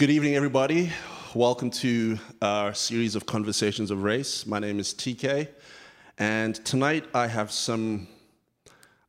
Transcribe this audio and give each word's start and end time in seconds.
Good 0.00 0.08
evening, 0.08 0.34
everybody. 0.34 0.90
Welcome 1.34 1.70
to 1.72 2.18
our 2.40 2.72
series 2.72 3.16
of 3.16 3.26
Conversations 3.26 3.90
of 3.90 4.02
Race. 4.02 4.46
My 4.46 4.58
name 4.58 4.80
is 4.80 4.94
TK, 4.94 5.46
and 6.16 6.54
tonight 6.64 7.04
I 7.12 7.26
have 7.26 7.52
some, 7.52 8.08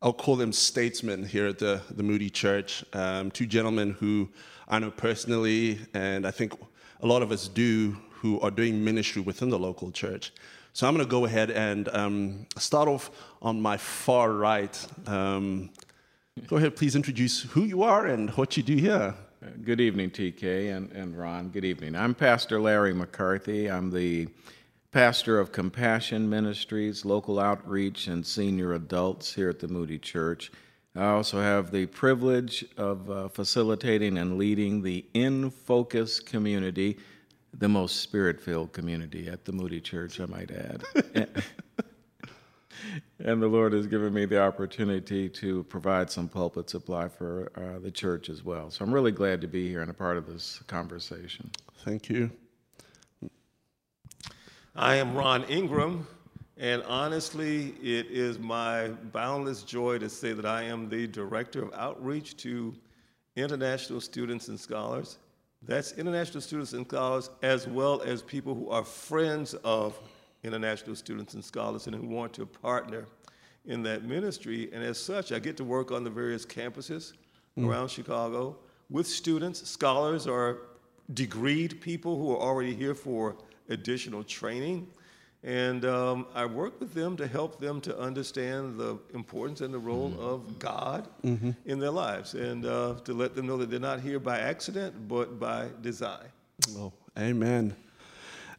I'll 0.01 0.11
call 0.11 0.35
them 0.35 0.51
statesmen 0.51 1.23
here 1.23 1.47
at 1.47 1.59
the, 1.59 1.79
the 1.91 2.03
Moody 2.03 2.29
Church. 2.29 2.83
Um, 2.91 3.31
two 3.31 3.45
gentlemen 3.45 3.91
who 4.01 4.27
I 4.67 4.79
know 4.79 4.91
personally, 4.91 5.79
and 5.93 6.27
I 6.27 6.31
think 6.31 6.59
a 6.99 7.07
lot 7.07 7.21
of 7.21 7.31
us 7.31 7.47
do, 7.47 7.95
who 8.09 8.41
are 8.41 8.51
doing 8.51 8.83
ministry 8.83 9.21
within 9.21 9.49
the 9.49 9.57
local 9.57 9.91
church. 9.91 10.33
So 10.73 10.89
I'm 10.89 10.93
going 10.93 11.05
to 11.05 11.09
go 11.09 11.23
ahead 11.23 11.51
and 11.51 11.87
um, 11.95 12.47
start 12.57 12.89
off 12.89 13.11
on 13.41 13.61
my 13.61 13.77
far 13.77 14.33
right. 14.33 14.87
Um, 15.07 15.69
go 16.47 16.57
ahead, 16.57 16.75
please 16.75 16.97
introduce 16.97 17.43
who 17.43 17.63
you 17.63 17.81
are 17.81 18.07
and 18.07 18.29
what 18.31 18.57
you 18.57 18.63
do 18.63 18.75
here. 18.75 19.15
Good 19.63 19.81
evening, 19.81 20.11
TK 20.11 20.77
and, 20.77 20.91
and 20.91 21.17
Ron. 21.17 21.49
Good 21.49 21.65
evening. 21.65 21.95
I'm 21.95 22.13
Pastor 22.13 22.61
Larry 22.61 22.93
McCarthy. 22.93 23.71
I'm 23.71 23.89
the 23.89 24.27
pastor 24.91 25.39
of 25.39 25.51
Compassion 25.51 26.29
Ministries, 26.29 27.05
local 27.05 27.39
outreach, 27.39 28.05
and 28.05 28.23
senior 28.23 28.73
adults 28.73 29.33
here 29.33 29.49
at 29.49 29.57
the 29.57 29.67
Moody 29.67 29.97
Church. 29.97 30.51
I 30.95 31.05
also 31.05 31.41
have 31.41 31.71
the 31.71 31.87
privilege 31.87 32.63
of 32.77 33.09
uh, 33.09 33.29
facilitating 33.29 34.19
and 34.19 34.37
leading 34.37 34.83
the 34.83 35.07
In 35.15 35.49
Focus 35.49 36.19
community, 36.19 36.99
the 37.51 37.67
most 37.67 38.01
spirit 38.01 38.39
filled 38.39 38.73
community 38.73 39.27
at 39.27 39.45
the 39.45 39.53
Moody 39.53 39.81
Church, 39.81 40.19
I 40.19 40.27
might 40.27 40.51
add. 40.51 40.83
and 43.23 43.41
the 43.41 43.47
Lord 43.47 43.73
has 43.73 43.87
given 43.87 44.13
me 44.13 44.25
the 44.25 44.41
opportunity 44.41 45.29
to 45.29 45.63
provide 45.65 46.09
some 46.09 46.27
pulpit 46.27 46.69
supply 46.69 47.07
for 47.07 47.51
uh, 47.55 47.79
the 47.79 47.91
church 47.91 48.29
as 48.29 48.43
well. 48.43 48.71
So 48.71 48.83
I'm 48.83 48.93
really 48.93 49.11
glad 49.11 49.41
to 49.41 49.47
be 49.47 49.67
here 49.67 49.81
and 49.81 49.91
a 49.91 49.93
part 49.93 50.17
of 50.17 50.25
this 50.25 50.61
conversation. 50.67 51.51
Thank 51.83 52.09
you. 52.09 52.31
I 54.75 54.95
am 54.95 55.15
Ron 55.15 55.43
Ingram, 55.49 56.07
and 56.57 56.81
honestly, 56.83 57.75
it 57.81 58.07
is 58.07 58.39
my 58.39 58.87
boundless 59.11 59.63
joy 59.63 59.97
to 59.99 60.09
say 60.09 60.33
that 60.33 60.45
I 60.45 60.63
am 60.63 60.89
the 60.89 61.07
Director 61.07 61.61
of 61.61 61.73
Outreach 61.73 62.37
to 62.37 62.73
International 63.35 63.99
Students 63.99 64.47
and 64.47 64.59
Scholars. 64.59 65.17
That's 65.63 65.91
international 65.93 66.41
students 66.41 66.73
and 66.73 66.87
scholars, 66.87 67.29
as 67.43 67.67
well 67.67 68.01
as 68.01 68.23
people 68.23 68.55
who 68.55 68.69
are 68.69 68.83
friends 68.83 69.53
of 69.63 69.99
international 70.43 70.95
students 70.95 71.33
and 71.33 71.43
scholars 71.43 71.87
and 71.87 71.95
who 71.95 72.07
want 72.07 72.33
to 72.33 72.45
partner 72.45 73.05
in 73.65 73.83
that 73.83 74.03
ministry. 74.03 74.69
And 74.73 74.83
as 74.83 74.99
such, 74.99 75.31
I 75.31 75.39
get 75.39 75.57
to 75.57 75.63
work 75.63 75.91
on 75.91 76.03
the 76.03 76.09
various 76.09 76.45
campuses 76.45 77.13
mm. 77.57 77.67
around 77.67 77.89
Chicago 77.89 78.57
with 78.89 79.07
students, 79.07 79.67
scholars, 79.69 80.27
or 80.27 80.63
degreed 81.13 81.79
people 81.79 82.17
who 82.17 82.31
are 82.31 82.39
already 82.39 82.73
here 82.73 82.95
for 82.95 83.35
additional 83.69 84.23
training. 84.23 84.87
And 85.43 85.85
um, 85.85 86.27
I 86.35 86.45
work 86.45 86.79
with 86.79 86.93
them 86.93 87.17
to 87.17 87.27
help 87.27 87.59
them 87.59 87.81
to 87.81 87.97
understand 87.97 88.79
the 88.79 88.99
importance 89.15 89.61
and 89.61 89.73
the 89.73 89.79
role 89.79 90.11
mm-hmm. 90.11 90.21
of 90.21 90.59
God 90.59 91.07
mm-hmm. 91.23 91.51
in 91.65 91.79
their 91.79 91.89
lives 91.89 92.35
and 92.35 92.65
uh, 92.65 92.95
to 93.05 93.13
let 93.13 93.35
them 93.35 93.47
know 93.47 93.57
that 93.57 93.71
they're 93.71 93.79
not 93.79 94.01
here 94.01 94.19
by 94.19 94.37
accident, 94.37 95.07
but 95.07 95.39
by 95.39 95.69
design. 95.81 96.27
Oh, 96.77 96.93
amen. 97.17 97.75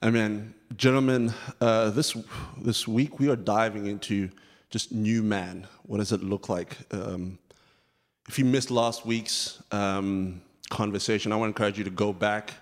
Amen. 0.04 0.52
Gentlemen, 0.76 1.32
uh, 1.60 1.90
this, 1.90 2.16
this 2.60 2.88
week 2.88 3.20
we 3.20 3.28
are 3.28 3.36
diving 3.36 3.86
into 3.86 4.30
just 4.68 4.90
new 4.90 5.22
man. 5.22 5.68
What 5.84 5.98
does 5.98 6.10
it 6.10 6.24
look 6.24 6.48
like? 6.48 6.76
Um, 6.90 7.38
if 8.28 8.36
you 8.36 8.44
missed 8.44 8.72
last 8.72 9.06
week's 9.06 9.62
um, 9.70 10.42
conversation, 10.70 11.30
I 11.30 11.36
want 11.36 11.54
to 11.54 11.62
encourage 11.62 11.78
you 11.78 11.84
to 11.84 11.90
go 11.90 12.12
back 12.12 12.52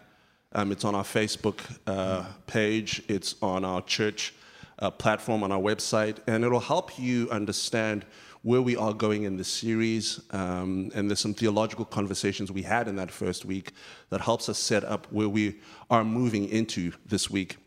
um, 0.53 0.71
it's 0.71 0.85
on 0.85 0.95
our 0.95 1.03
Facebook 1.03 1.61
uh, 1.87 2.27
page, 2.47 3.03
it's 3.09 3.37
on 3.41 3.65
our 3.65 3.81
church 3.83 4.35
uh, 4.81 4.91
platform, 4.91 5.43
on 5.43 5.51
our 5.51 5.61
website, 5.61 6.19
and 6.27 6.45
it'll 6.45 6.61
help 6.61 6.99
you 6.99 7.31
understand 7.31 8.05
where 8.43 8.63
we 8.63 8.77
are 8.77 8.95
going 8.95 9.25
in 9.25 9.37
this 9.37 9.49
series. 9.49 10.21
Um, 10.31 10.91
and 10.95 11.11
there's 11.11 11.21
some 11.21 11.35
theological 11.35 11.85
conversations 11.85 12.51
we 12.51 12.63
had 12.63 12.89
in 12.89 12.97
that 12.97 13.11
first 13.11 13.45
week 13.45 13.73
that 14.09 14.21
helps 14.21 14.49
us 14.49 14.59
set 14.59 14.85
up 14.85 15.07
where 15.11 15.29
we 15.29 15.59
are 15.91 16.05
moving 16.05 16.49
into 16.49 16.93
this 17.05 17.29
week. 17.29 17.59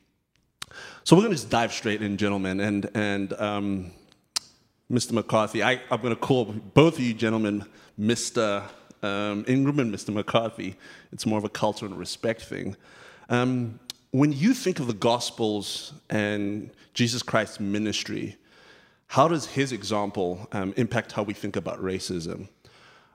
So 1.03 1.15
we're 1.15 1.23
going 1.23 1.33
to 1.33 1.37
just 1.37 1.51
dive 1.51 1.71
straight 1.71 2.01
in, 2.01 2.17
gentlemen. 2.17 2.59
And, 2.59 2.89
and 2.95 3.33
um, 3.33 3.91
Mr. 4.91 5.11
McCarthy, 5.11 5.61
I, 5.61 5.81
I'm 5.91 6.01
going 6.01 6.15
to 6.15 6.19
call 6.19 6.45
both 6.45 6.95
of 6.95 6.99
you 7.01 7.13
gentlemen 7.13 7.65
Mr 7.99 8.63
um, 9.03 9.43
Ingram 9.47 9.79
and 9.79 9.93
Mr. 9.93 10.13
McCarthy. 10.13 10.75
It's 11.11 11.25
more 11.25 11.37
of 11.37 11.43
a 11.43 11.49
culture 11.49 11.85
and 11.85 11.97
respect 11.97 12.41
thing. 12.41 12.75
Um, 13.29 13.79
when 14.11 14.31
you 14.31 14.53
think 14.53 14.79
of 14.79 14.87
the 14.87 14.93
Gospels 14.93 15.93
and 16.09 16.71
Jesus 16.93 17.21
Christ's 17.21 17.59
ministry, 17.59 18.37
how 19.13 19.27
does 19.27 19.45
his 19.45 19.71
example 19.71 20.47
um, 20.53 20.73
impact 20.75 21.11
how 21.11 21.21
we 21.21 21.35
think 21.35 21.55
about 21.55 21.79
racism? 21.79 22.47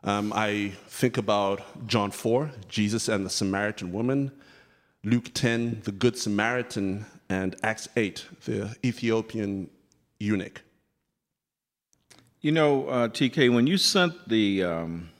Um, 0.05 0.33
I 0.33 0.75
think 0.87 1.17
about 1.17 1.61
John 1.89 2.13
4, 2.13 2.53
Jesus 2.69 3.09
and 3.09 3.27
the 3.27 3.31
Samaritan 3.31 3.91
woman, 3.91 4.31
Luke 5.03 5.35
10, 5.35 5.81
the 5.83 5.91
Good 5.91 6.17
Samaritan, 6.17 7.05
and 7.29 7.57
Acts 7.65 7.89
8, 7.97 8.25
the 8.45 8.77
Ethiopian 8.85 9.71
eunuch. 10.21 10.63
You 12.43 12.53
know, 12.53 12.87
uh, 12.87 13.09
TK, 13.09 13.53
when 13.53 13.67
you 13.67 13.77
sent 13.77 14.29
the 14.29 14.63
um, 14.63 15.11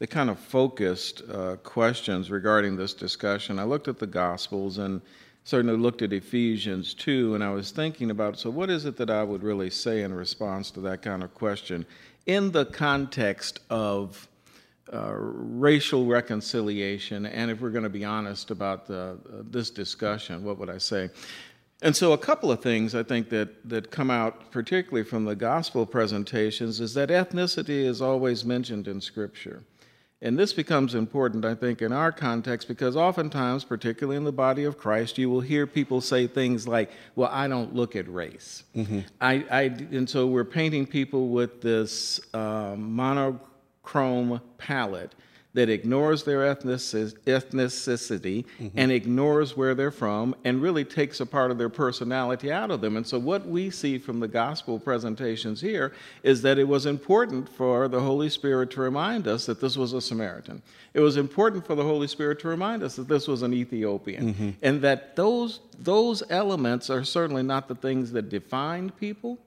the 0.00 0.08
kind 0.08 0.28
of 0.28 0.40
focused 0.40 1.22
uh, 1.30 1.54
questions 1.56 2.30
regarding 2.30 2.74
this 2.74 2.94
discussion. 2.94 3.58
I 3.58 3.64
looked 3.64 3.86
at 3.86 3.98
the 3.98 4.06
Gospels 4.06 4.78
and 4.78 5.02
certainly 5.44 5.76
looked 5.76 6.02
at 6.02 6.12
Ephesians 6.12 6.94
2, 6.94 7.34
and 7.34 7.42
I 7.42 7.50
was 7.50 7.70
thinking 7.70 8.10
about 8.10 8.38
so, 8.38 8.50
what 8.50 8.70
is 8.70 8.84
it 8.84 8.96
that 8.96 9.10
I 9.10 9.22
would 9.22 9.42
really 9.42 9.70
say 9.70 10.02
in 10.02 10.12
response 10.12 10.70
to 10.72 10.80
that 10.80 11.02
kind 11.02 11.22
of 11.22 11.34
question 11.34 11.86
in 12.26 12.52
the 12.52 12.66
context 12.66 13.60
of 13.70 14.28
uh, 14.92 15.12
racial 15.14 16.06
reconciliation, 16.06 17.26
and 17.26 17.50
if 17.50 17.60
we're 17.60 17.70
going 17.70 17.84
to 17.84 17.88
be 17.88 18.04
honest 18.04 18.50
about 18.50 18.86
the, 18.86 19.18
uh, 19.32 19.42
this 19.50 19.70
discussion, 19.70 20.42
what 20.44 20.58
would 20.58 20.68
I 20.68 20.78
say? 20.78 21.10
And 21.82 21.96
so, 21.96 22.12
a 22.12 22.18
couple 22.18 22.52
of 22.52 22.60
things 22.60 22.94
I 22.94 23.02
think 23.02 23.30
that, 23.30 23.68
that 23.68 23.90
come 23.90 24.10
out, 24.10 24.50
particularly 24.50 25.04
from 25.04 25.24
the 25.24 25.34
gospel 25.34 25.86
presentations, 25.86 26.80
is 26.80 26.92
that 26.94 27.08
ethnicity 27.08 27.84
is 27.84 28.02
always 28.02 28.44
mentioned 28.44 28.86
in 28.86 29.00
Scripture. 29.00 29.62
And 30.22 30.38
this 30.38 30.52
becomes 30.52 30.94
important, 30.94 31.46
I 31.46 31.54
think, 31.54 31.80
in 31.80 31.92
our 31.92 32.12
context 32.12 32.68
because 32.68 32.94
oftentimes, 32.94 33.64
particularly 33.64 34.18
in 34.18 34.24
the 34.24 34.32
body 34.32 34.64
of 34.64 34.76
Christ, 34.76 35.16
you 35.16 35.30
will 35.30 35.40
hear 35.40 35.66
people 35.66 36.02
say 36.02 36.26
things 36.26 36.68
like, 36.68 36.90
Well, 37.16 37.30
I 37.32 37.48
don't 37.48 37.74
look 37.74 37.96
at 37.96 38.06
race. 38.12 38.64
Mm-hmm. 38.76 39.00
I, 39.20 39.44
I, 39.50 39.62
and 39.62 40.08
so 40.08 40.26
we're 40.26 40.44
painting 40.44 40.86
people 40.86 41.28
with 41.28 41.62
this 41.62 42.20
uh, 42.34 42.74
monochrome 42.76 44.42
palette 44.58 45.14
that 45.52 45.68
ignores 45.68 46.22
their 46.22 46.54
ethnicity 46.54 48.44
mm-hmm. 48.44 48.68
and 48.76 48.92
ignores 48.92 49.56
where 49.56 49.74
they're 49.74 49.90
from 49.90 50.34
and 50.44 50.62
really 50.62 50.84
takes 50.84 51.18
a 51.18 51.26
part 51.26 51.50
of 51.50 51.58
their 51.58 51.68
personality 51.68 52.52
out 52.52 52.70
of 52.70 52.80
them. 52.80 52.96
And 52.96 53.06
so, 53.06 53.18
what 53.18 53.46
we 53.46 53.68
see 53.70 53.98
from 53.98 54.20
the 54.20 54.28
gospel 54.28 54.78
presentations 54.78 55.60
here 55.60 55.92
is 56.22 56.42
that 56.42 56.58
it 56.58 56.68
was 56.68 56.86
important 56.86 57.48
for 57.48 57.88
the 57.88 58.00
Holy 58.00 58.30
Spirit 58.30 58.70
to 58.72 58.80
remind 58.80 59.26
us 59.26 59.46
that 59.46 59.60
this 59.60 59.76
was 59.76 59.92
a 59.92 60.00
Samaritan. 60.00 60.62
It 60.94 61.00
was 61.00 61.16
important 61.16 61.66
for 61.66 61.74
the 61.74 61.84
Holy 61.84 62.06
Spirit 62.06 62.38
to 62.40 62.48
remind 62.48 62.82
us 62.82 62.96
that 62.96 63.08
this 63.08 63.26
was 63.26 63.42
an 63.42 63.52
Ethiopian 63.52 64.34
mm-hmm. 64.34 64.50
and 64.62 64.80
that 64.82 65.16
those, 65.16 65.60
those 65.78 66.22
elements 66.30 66.90
are 66.90 67.04
certainly 67.04 67.42
not 67.42 67.66
the 67.66 67.74
things 67.74 68.12
that 68.12 68.28
define 68.28 68.90
people, 68.90 69.38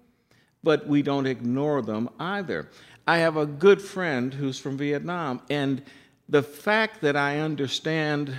but 0.63 0.87
we 0.87 1.01
don't 1.01 1.27
ignore 1.27 1.81
them 1.81 2.09
either. 2.19 2.69
I 3.05 3.17
have 3.17 3.37
a 3.37 3.45
good 3.45 3.81
friend 3.81 4.33
who's 4.33 4.59
from 4.59 4.77
Vietnam, 4.77 5.41
and 5.49 5.81
the 6.29 6.43
fact 6.43 7.01
that 7.01 7.15
I 7.15 7.39
understand 7.39 8.33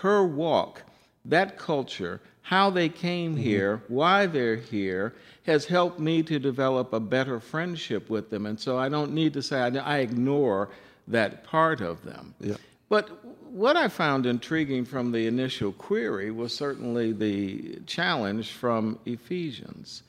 her 0.00 0.26
walk, 0.26 0.82
that 1.24 1.58
culture, 1.58 2.20
how 2.42 2.70
they 2.70 2.88
came 2.88 3.32
mm-hmm. 3.32 3.42
here, 3.42 3.82
why 3.88 4.26
they're 4.26 4.56
here, 4.56 5.14
has 5.44 5.66
helped 5.66 6.00
me 6.00 6.22
to 6.22 6.38
develop 6.38 6.92
a 6.92 7.00
better 7.00 7.40
friendship 7.40 8.08
with 8.08 8.30
them. 8.30 8.46
And 8.46 8.58
so 8.58 8.78
I 8.78 8.88
don't 8.88 9.12
need 9.12 9.34
to 9.34 9.42
say 9.42 9.60
I, 9.60 9.68
I 9.68 9.98
ignore 9.98 10.70
that 11.08 11.44
part 11.44 11.80
of 11.80 12.02
them. 12.04 12.34
Yeah. 12.40 12.56
But 12.88 13.24
what 13.44 13.76
I 13.76 13.88
found 13.88 14.26
intriguing 14.26 14.84
from 14.84 15.12
the 15.12 15.26
initial 15.26 15.72
query 15.72 16.30
was 16.30 16.54
certainly 16.54 17.12
the 17.12 17.80
challenge 17.86 18.52
from 18.52 18.98
Ephesians 19.06 20.02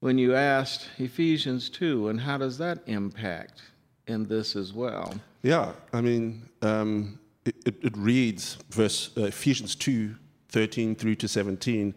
when 0.00 0.18
you 0.18 0.34
asked 0.34 0.88
Ephesians 0.98 1.68
2, 1.70 2.08
and 2.08 2.20
how 2.20 2.38
does 2.38 2.58
that 2.58 2.80
impact 2.86 3.62
in 4.06 4.24
this 4.24 4.56
as 4.56 4.72
well? 4.72 5.14
Yeah, 5.42 5.72
I 5.92 6.00
mean, 6.00 6.48
um, 6.62 7.18
it, 7.44 7.56
it, 7.66 7.74
it, 7.82 7.96
reads 7.96 8.58
verse 8.70 9.10
uh, 9.16 9.24
Ephesians 9.24 9.74
2 9.74 10.14
13 10.50 10.94
through 10.94 11.14
to 11.14 11.28
17. 11.28 11.94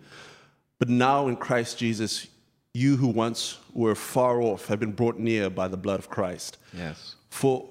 But 0.78 0.90
now 0.90 1.28
in 1.28 1.38
Christ 1.38 1.78
Jesus, 1.78 2.28
you 2.74 2.98
who 2.98 3.08
once 3.08 3.58
were 3.74 3.96
far 3.96 4.42
off 4.42 4.68
have 4.68 4.80
been 4.80 4.92
brought 4.92 5.18
near 5.18 5.50
by 5.50 5.68
the 5.68 5.78
blood 5.78 6.00
of 6.00 6.10
Christ. 6.10 6.58
Yes. 6.74 7.16
For 7.30 7.70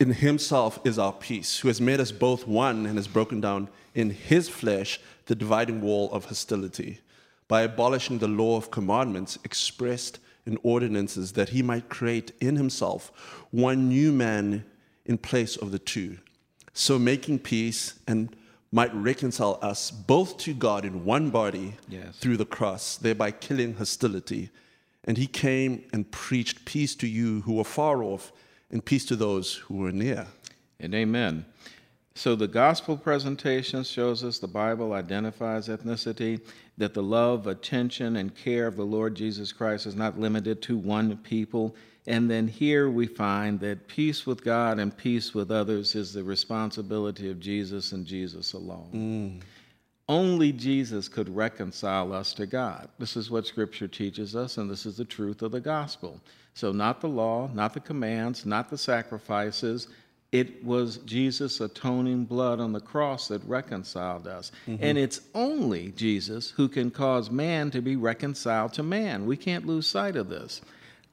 in 0.00 0.12
himself 0.12 0.80
is 0.84 0.98
our 0.98 1.12
peace, 1.12 1.58
who 1.58 1.68
has 1.68 1.80
made 1.80 2.00
us 2.00 2.10
both 2.10 2.46
one 2.46 2.86
and 2.86 2.96
has 2.96 3.08
broken 3.08 3.40
down 3.40 3.68
in 3.94 4.10
his 4.10 4.48
flesh 4.48 5.00
the 5.26 5.34
dividing 5.34 5.80
wall 5.80 6.10
of 6.12 6.26
hostility 6.26 7.00
by 7.48 7.62
abolishing 7.62 8.18
the 8.18 8.28
law 8.28 8.56
of 8.56 8.70
commandments 8.70 9.38
expressed 9.44 10.20
in 10.46 10.58
ordinances 10.62 11.32
that 11.32 11.50
he 11.50 11.62
might 11.62 11.88
create 11.88 12.32
in 12.40 12.56
himself 12.56 13.10
one 13.50 13.88
new 13.88 14.12
man 14.12 14.64
in 15.04 15.18
place 15.18 15.56
of 15.56 15.70
the 15.72 15.78
two, 15.78 16.18
so 16.74 16.98
making 16.98 17.38
peace 17.38 17.98
and 18.06 18.34
might 18.70 18.94
reconcile 18.94 19.58
us 19.62 19.90
both 19.90 20.36
to 20.36 20.52
God 20.52 20.84
in 20.84 21.04
one 21.04 21.30
body 21.30 21.74
Yes. 21.88 22.16
through 22.18 22.36
the 22.36 22.44
cross, 22.44 22.96
thereby 22.96 23.30
killing 23.30 23.74
hostility. 23.74 24.50
And 25.04 25.16
he 25.16 25.26
came 25.26 25.84
and 25.92 26.10
preached 26.10 26.66
peace 26.66 26.94
to 26.96 27.06
you 27.06 27.40
who 27.42 27.54
were 27.54 27.64
far 27.64 28.02
off 28.02 28.30
and 28.70 28.84
peace 28.84 29.06
to 29.06 29.16
those 29.16 29.54
who 29.54 29.76
were 29.76 29.92
near. 29.92 30.26
And 30.78 30.94
amen. 30.94 31.46
So 32.14 32.36
the 32.36 32.48
gospel 32.48 32.96
presentation 32.98 33.84
shows 33.84 34.22
us 34.22 34.38
the 34.38 34.48
Bible 34.48 34.92
identifies 34.92 35.68
ethnicity, 35.68 36.40
that 36.78 36.94
the 36.94 37.02
love, 37.02 37.46
attention, 37.46 38.16
and 38.16 38.34
care 38.34 38.66
of 38.66 38.76
the 38.76 38.84
Lord 38.84 39.14
Jesus 39.14 39.52
Christ 39.52 39.86
is 39.86 39.96
not 39.96 40.18
limited 40.18 40.62
to 40.62 40.78
one 40.78 41.16
people. 41.18 41.74
And 42.06 42.30
then 42.30 42.48
here 42.48 42.88
we 42.88 43.06
find 43.06 43.60
that 43.60 43.86
peace 43.88 44.26
with 44.26 44.42
God 44.42 44.78
and 44.78 44.96
peace 44.96 45.34
with 45.34 45.50
others 45.50 45.94
is 45.94 46.12
the 46.12 46.24
responsibility 46.24 47.30
of 47.30 47.40
Jesus 47.40 47.92
and 47.92 48.06
Jesus 48.06 48.54
alone. 48.54 48.90
Mm. 48.94 49.44
Only 50.08 50.52
Jesus 50.52 51.06
could 51.06 51.28
reconcile 51.34 52.14
us 52.14 52.32
to 52.34 52.46
God. 52.46 52.88
This 52.98 53.14
is 53.14 53.30
what 53.30 53.46
Scripture 53.46 53.88
teaches 53.88 54.34
us, 54.34 54.56
and 54.56 54.70
this 54.70 54.86
is 54.86 54.96
the 54.96 55.04
truth 55.04 55.42
of 55.42 55.52
the 55.52 55.60
gospel. 55.60 56.18
So, 56.54 56.72
not 56.72 57.02
the 57.02 57.08
law, 57.08 57.50
not 57.52 57.74
the 57.74 57.80
commands, 57.80 58.46
not 58.46 58.70
the 58.70 58.78
sacrifices. 58.78 59.88
It 60.30 60.62
was 60.62 60.98
Jesus' 60.98 61.60
atoning 61.60 62.26
blood 62.26 62.60
on 62.60 62.72
the 62.72 62.80
cross 62.80 63.28
that 63.28 63.42
reconciled 63.44 64.26
us. 64.26 64.52
Mm-hmm. 64.66 64.84
And 64.84 64.98
it's 64.98 65.22
only 65.34 65.92
Jesus 65.92 66.50
who 66.50 66.68
can 66.68 66.90
cause 66.90 67.30
man 67.30 67.70
to 67.70 67.80
be 67.80 67.96
reconciled 67.96 68.74
to 68.74 68.82
man. 68.82 69.24
We 69.24 69.38
can't 69.38 69.66
lose 69.66 69.86
sight 69.86 70.16
of 70.16 70.28
this. 70.28 70.60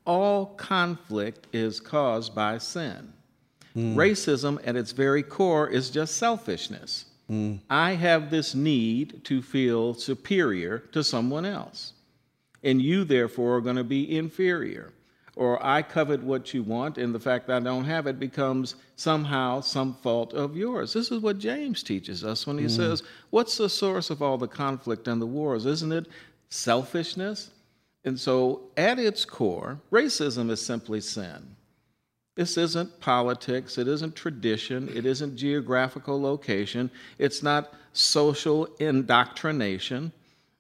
All 0.06 0.48
conflict 0.48 1.48
is 1.54 1.80
caused 1.80 2.36
by 2.36 2.58
sin. 2.58 3.14
Mm. 3.76 3.96
Racism, 3.96 4.60
at 4.66 4.76
its 4.76 4.92
very 4.92 5.24
core, 5.24 5.68
is 5.68 5.90
just 5.90 6.18
selfishness. 6.18 7.06
Mm. 7.30 7.60
I 7.70 7.94
have 7.94 8.30
this 8.30 8.54
need 8.54 9.24
to 9.26 9.42
feel 9.42 9.94
superior 9.94 10.80
to 10.92 11.04
someone 11.04 11.46
else, 11.46 11.94
and 12.64 12.82
you, 12.82 13.04
therefore, 13.04 13.56
are 13.56 13.62
going 13.62 13.76
to 13.78 13.84
be 13.84 14.18
inferior. 14.18 14.94
Or 15.36 15.64
I 15.66 15.82
covet 15.82 16.24
what 16.24 16.54
you 16.54 16.64
want, 16.64 16.98
and 16.98 17.14
the 17.14 17.20
fact 17.20 17.48
that 17.48 17.58
I 17.58 17.60
don't 17.60 17.84
have 17.86 18.08
it 18.08 18.20
becomes 18.20 18.76
somehow 18.96 19.60
some 19.60 19.96
fault 19.96 20.34
of 20.34 20.56
yours. 20.56 20.94
This 20.94 21.12
is 21.12 21.22
what 21.22 21.40
James 21.40 21.84
teaches 21.84 22.24
us 22.24 22.48
when 22.48 22.58
he 22.58 22.66
mm. 22.66 22.72
says, 22.72 23.04
What's 23.32 23.58
the 23.58 23.70
source 23.70 24.10
of 24.10 24.22
all 24.22 24.38
the 24.38 24.48
conflict 24.48 25.08
and 25.08 25.22
the 25.22 25.26
wars? 25.26 25.66
Isn't 25.66 25.92
it 25.92 26.08
selfishness? 26.50 27.52
And 28.06 28.20
so, 28.20 28.62
at 28.78 29.00
its 29.00 29.26
core, 29.26 29.80
racism 29.92 30.50
is 30.52 30.62
simply 30.62 31.02
sin. 31.02 31.56
This 32.36 32.58
isn't 32.58 33.00
politics, 33.00 33.78
it 33.78 33.88
isn't 33.88 34.16
tradition, 34.16 34.90
it 34.96 35.06
isn't 35.06 35.38
geographical 35.38 36.22
location, 36.22 36.92
it's 37.18 37.42
not 37.42 37.74
social 37.94 38.68
indoctrination, 38.80 40.12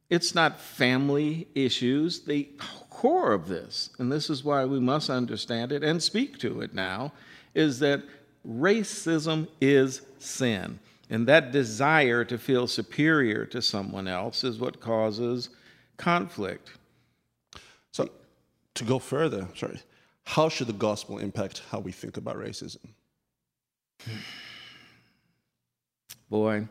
it's 0.09 0.35
not 0.35 0.59
family 0.59 1.47
issues. 1.55 2.21
The 2.21 2.47
core 2.89 3.33
of 3.33 3.47
this, 3.47 3.89
and 3.99 4.11
this 4.11 4.29
is 4.29 4.43
why 4.43 4.65
we 4.65 4.79
must 4.79 5.09
understand 5.09 5.71
it 5.71 5.83
and 5.83 6.01
speak 6.01 6.37
to 6.39 6.61
it 6.61 6.73
now, 6.73 7.11
is 7.53 7.79
that 7.79 8.03
racism 8.47 9.47
is 9.59 10.01
sin. 10.19 10.79
And 11.09 11.27
that 11.27 11.51
desire 11.51 12.23
to 12.25 12.37
feel 12.37 12.67
superior 12.67 13.45
to 13.47 13.61
someone 13.61 14.07
else 14.07 14.43
is 14.43 14.59
what 14.59 14.79
causes 14.79 15.49
conflict. 15.97 16.71
So, 17.91 18.09
to 18.73 18.83
go 18.83 18.97
further, 18.97 19.47
sorry, 19.55 19.79
how 20.23 20.49
should 20.49 20.67
the 20.67 20.73
gospel 20.73 21.19
impact 21.19 21.61
how 21.69 21.79
we 21.79 21.91
think 21.91 22.17
about 22.17 22.37
racism? 22.37 22.87
Boy, 26.29 26.67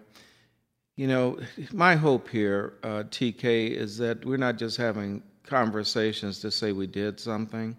you 0.96 1.06
know, 1.08 1.38
my 1.73 1.96
hope 1.96 2.29
here, 2.29 2.75
uh, 2.82 3.05
TK, 3.11 3.70
is 3.70 3.99
that 3.99 4.25
we're 4.25 4.37
not 4.37 4.56
just 4.58 4.76
having 4.76 5.23
conversations 5.44 6.38
to 6.41 6.50
say 6.50 6.73
we 6.73 6.87
did 6.87 7.19
something, 7.19 7.76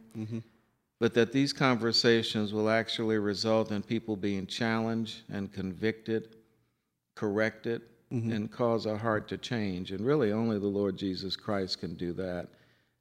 but 0.99 1.13
that 1.13 1.31
these 1.31 1.53
conversations 1.53 2.53
will 2.53 2.69
actually 2.69 3.17
result 3.17 3.71
in 3.71 3.81
people 3.81 4.15
being 4.15 4.45
challenged 4.45 5.21
and 5.31 5.51
convicted, 5.51 6.35
corrected, 7.15 7.81
and 8.33 8.51
cause 8.51 8.85
our 8.85 8.97
heart 8.97 9.27
to 9.29 9.37
change. 9.37 9.91
And 9.91 10.05
really, 10.05 10.31
only 10.31 10.59
the 10.59 10.67
Lord 10.67 10.97
Jesus 10.97 11.35
Christ 11.35 11.79
can 11.79 11.95
do 11.95 12.13
that. 12.13 12.47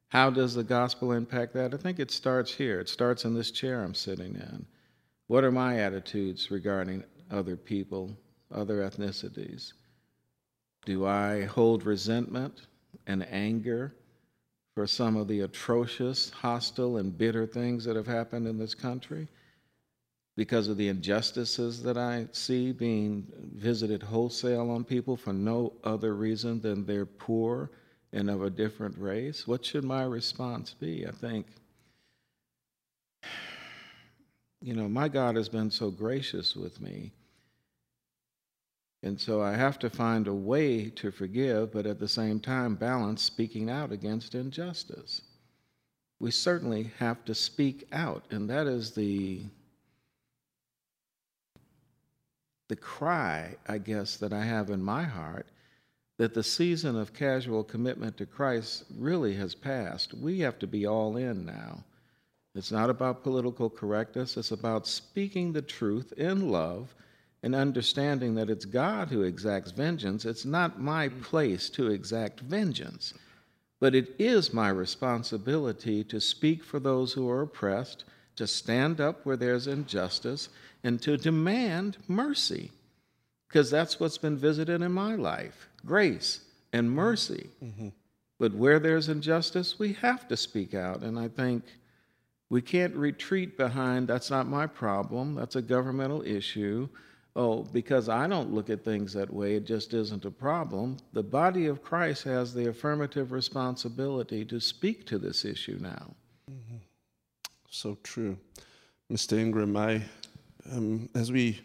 How 0.08 0.30
does 0.30 0.54
the 0.54 0.64
gospel 0.64 1.12
impact 1.12 1.54
that? 1.54 1.74
I 1.74 1.76
think 1.76 1.98
it 1.98 2.10
starts 2.10 2.54
here. 2.54 2.80
It 2.80 2.88
starts 2.88 3.24
in 3.24 3.34
this 3.34 3.50
chair 3.50 3.82
I'm 3.82 3.94
sitting 3.94 4.34
in. 4.36 4.64
What 5.26 5.44
are 5.44 5.52
my 5.52 5.80
attitudes 5.80 6.50
regarding 6.50 7.04
other 7.30 7.56
people, 7.56 8.16
other 8.52 8.78
ethnicities? 8.88 9.72
Do 10.84 11.06
I 11.06 11.44
hold 11.44 11.84
resentment 11.84 12.66
and 13.06 13.26
anger 13.30 13.94
for 14.74 14.86
some 14.86 15.16
of 15.16 15.28
the 15.28 15.40
atrocious, 15.40 16.30
hostile, 16.30 16.96
and 16.98 17.16
bitter 17.16 17.46
things 17.46 17.84
that 17.84 17.96
have 17.96 18.06
happened 18.06 18.46
in 18.46 18.58
this 18.58 18.74
country? 18.74 19.28
Because 20.36 20.68
of 20.68 20.76
the 20.76 20.88
injustices 20.88 21.82
that 21.84 21.96
I 21.96 22.26
see 22.32 22.72
being 22.72 23.26
visited 23.54 24.02
wholesale 24.02 24.70
on 24.70 24.84
people 24.84 25.16
for 25.16 25.32
no 25.32 25.72
other 25.84 26.14
reason 26.14 26.60
than 26.60 26.84
they're 26.84 27.06
poor 27.06 27.70
and 28.12 28.28
of 28.28 28.42
a 28.42 28.50
different 28.50 28.96
race? 28.98 29.46
What 29.46 29.64
should 29.64 29.84
my 29.84 30.02
response 30.02 30.74
be? 30.74 31.06
I 31.06 31.12
think, 31.12 31.46
you 34.60 34.74
know, 34.74 34.88
my 34.88 35.08
God 35.08 35.36
has 35.36 35.48
been 35.48 35.70
so 35.70 35.90
gracious 35.90 36.56
with 36.56 36.80
me. 36.80 37.12
And 39.04 39.20
so 39.20 39.42
I 39.42 39.52
have 39.52 39.78
to 39.80 39.90
find 39.90 40.26
a 40.26 40.32
way 40.32 40.88
to 40.88 41.10
forgive, 41.10 41.72
but 41.72 41.84
at 41.84 41.98
the 41.98 42.08
same 42.08 42.40
time 42.40 42.74
balance 42.74 43.22
speaking 43.22 43.68
out 43.68 43.92
against 43.92 44.34
injustice. 44.34 45.20
We 46.20 46.30
certainly 46.30 46.90
have 46.98 47.22
to 47.26 47.34
speak 47.34 47.86
out, 47.92 48.24
and 48.30 48.48
that 48.48 48.66
is 48.66 48.92
the 48.92 49.42
the 52.68 52.76
cry, 52.76 53.56
I 53.68 53.76
guess, 53.76 54.16
that 54.16 54.32
I 54.32 54.42
have 54.42 54.70
in 54.70 54.82
my 54.82 55.02
heart 55.02 55.48
that 56.16 56.32
the 56.32 56.42
season 56.42 56.96
of 56.96 57.12
casual 57.12 57.62
commitment 57.62 58.16
to 58.16 58.24
Christ 58.24 58.84
really 58.96 59.34
has 59.34 59.54
passed. 59.54 60.14
We 60.14 60.40
have 60.40 60.58
to 60.60 60.66
be 60.66 60.86
all 60.86 61.18
in 61.18 61.44
now. 61.44 61.84
It's 62.54 62.72
not 62.72 62.88
about 62.88 63.22
political 63.22 63.68
correctness, 63.68 64.38
it's 64.38 64.50
about 64.50 64.86
speaking 64.86 65.52
the 65.52 65.60
truth 65.60 66.14
in 66.16 66.48
love 66.48 66.94
and 67.44 67.54
understanding 67.54 68.34
that 68.36 68.48
it's 68.48 68.64
God 68.64 69.10
who 69.10 69.20
exacts 69.20 69.70
vengeance. 69.70 70.24
It's 70.24 70.46
not 70.46 70.80
my 70.80 71.10
mm. 71.10 71.22
place 71.22 71.68
to 71.70 71.90
exact 71.90 72.40
vengeance, 72.40 73.12
but 73.80 73.94
it 73.94 74.14
is 74.18 74.54
my 74.54 74.70
responsibility 74.70 76.02
to 76.04 76.22
speak 76.22 76.64
for 76.64 76.80
those 76.80 77.12
who 77.12 77.28
are 77.28 77.42
oppressed, 77.42 78.04
to 78.36 78.46
stand 78.46 78.98
up 78.98 79.26
where 79.26 79.36
there's 79.36 79.66
injustice, 79.66 80.48
and 80.82 81.02
to 81.02 81.18
demand 81.18 81.98
mercy. 82.08 82.72
Because 83.46 83.70
that's 83.70 84.00
what's 84.00 84.16
been 84.16 84.38
visited 84.38 84.80
in 84.80 84.92
my 84.92 85.14
life 85.14 85.68
grace 85.84 86.40
and 86.72 86.88
mm. 86.88 86.92
mercy. 86.92 87.50
Mm-hmm. 87.62 87.88
But 88.38 88.54
where 88.54 88.78
there's 88.78 89.10
injustice, 89.10 89.78
we 89.78 89.92
have 89.92 90.26
to 90.28 90.36
speak 90.38 90.72
out. 90.72 91.02
And 91.02 91.18
I 91.18 91.28
think 91.28 91.62
we 92.48 92.62
can't 92.62 92.96
retreat 92.96 93.58
behind 93.58 94.08
that's 94.08 94.30
not 94.30 94.48
my 94.48 94.66
problem, 94.66 95.34
that's 95.34 95.56
a 95.56 95.62
governmental 95.62 96.22
issue. 96.22 96.88
Oh, 97.36 97.64
because 97.64 98.08
I 98.08 98.28
don't 98.28 98.52
look 98.52 98.70
at 98.70 98.84
things 98.84 99.12
that 99.14 99.32
way, 99.32 99.56
it 99.56 99.64
just 99.64 99.92
isn't 99.92 100.24
a 100.24 100.30
problem. 100.30 100.98
The 101.12 101.22
body 101.22 101.66
of 101.66 101.82
Christ 101.82 102.22
has 102.24 102.54
the 102.54 102.68
affirmative 102.68 103.32
responsibility 103.32 104.44
to 104.44 104.60
speak 104.60 105.04
to 105.06 105.18
this 105.18 105.44
issue 105.44 105.78
now. 105.80 106.14
So 107.70 107.98
true. 108.04 108.38
Mr. 109.12 109.36
Ingram, 109.36 109.76
I, 109.76 110.02
um, 110.70 111.08
as 111.16 111.32
we, 111.32 111.60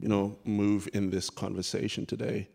you 0.00 0.08
know, 0.08 0.38
move 0.44 0.88
in 0.94 1.10
this 1.10 1.28
conversation 1.28 2.06
today, 2.06 2.48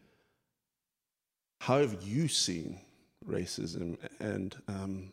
how 1.62 1.78
have 1.78 2.02
you 2.02 2.28
seen 2.28 2.80
racism 3.28 3.96
and, 4.20 4.56
um, 4.68 5.12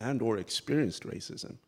and 0.00 0.22
or 0.22 0.38
experienced 0.38 1.02
racism? 1.02 1.58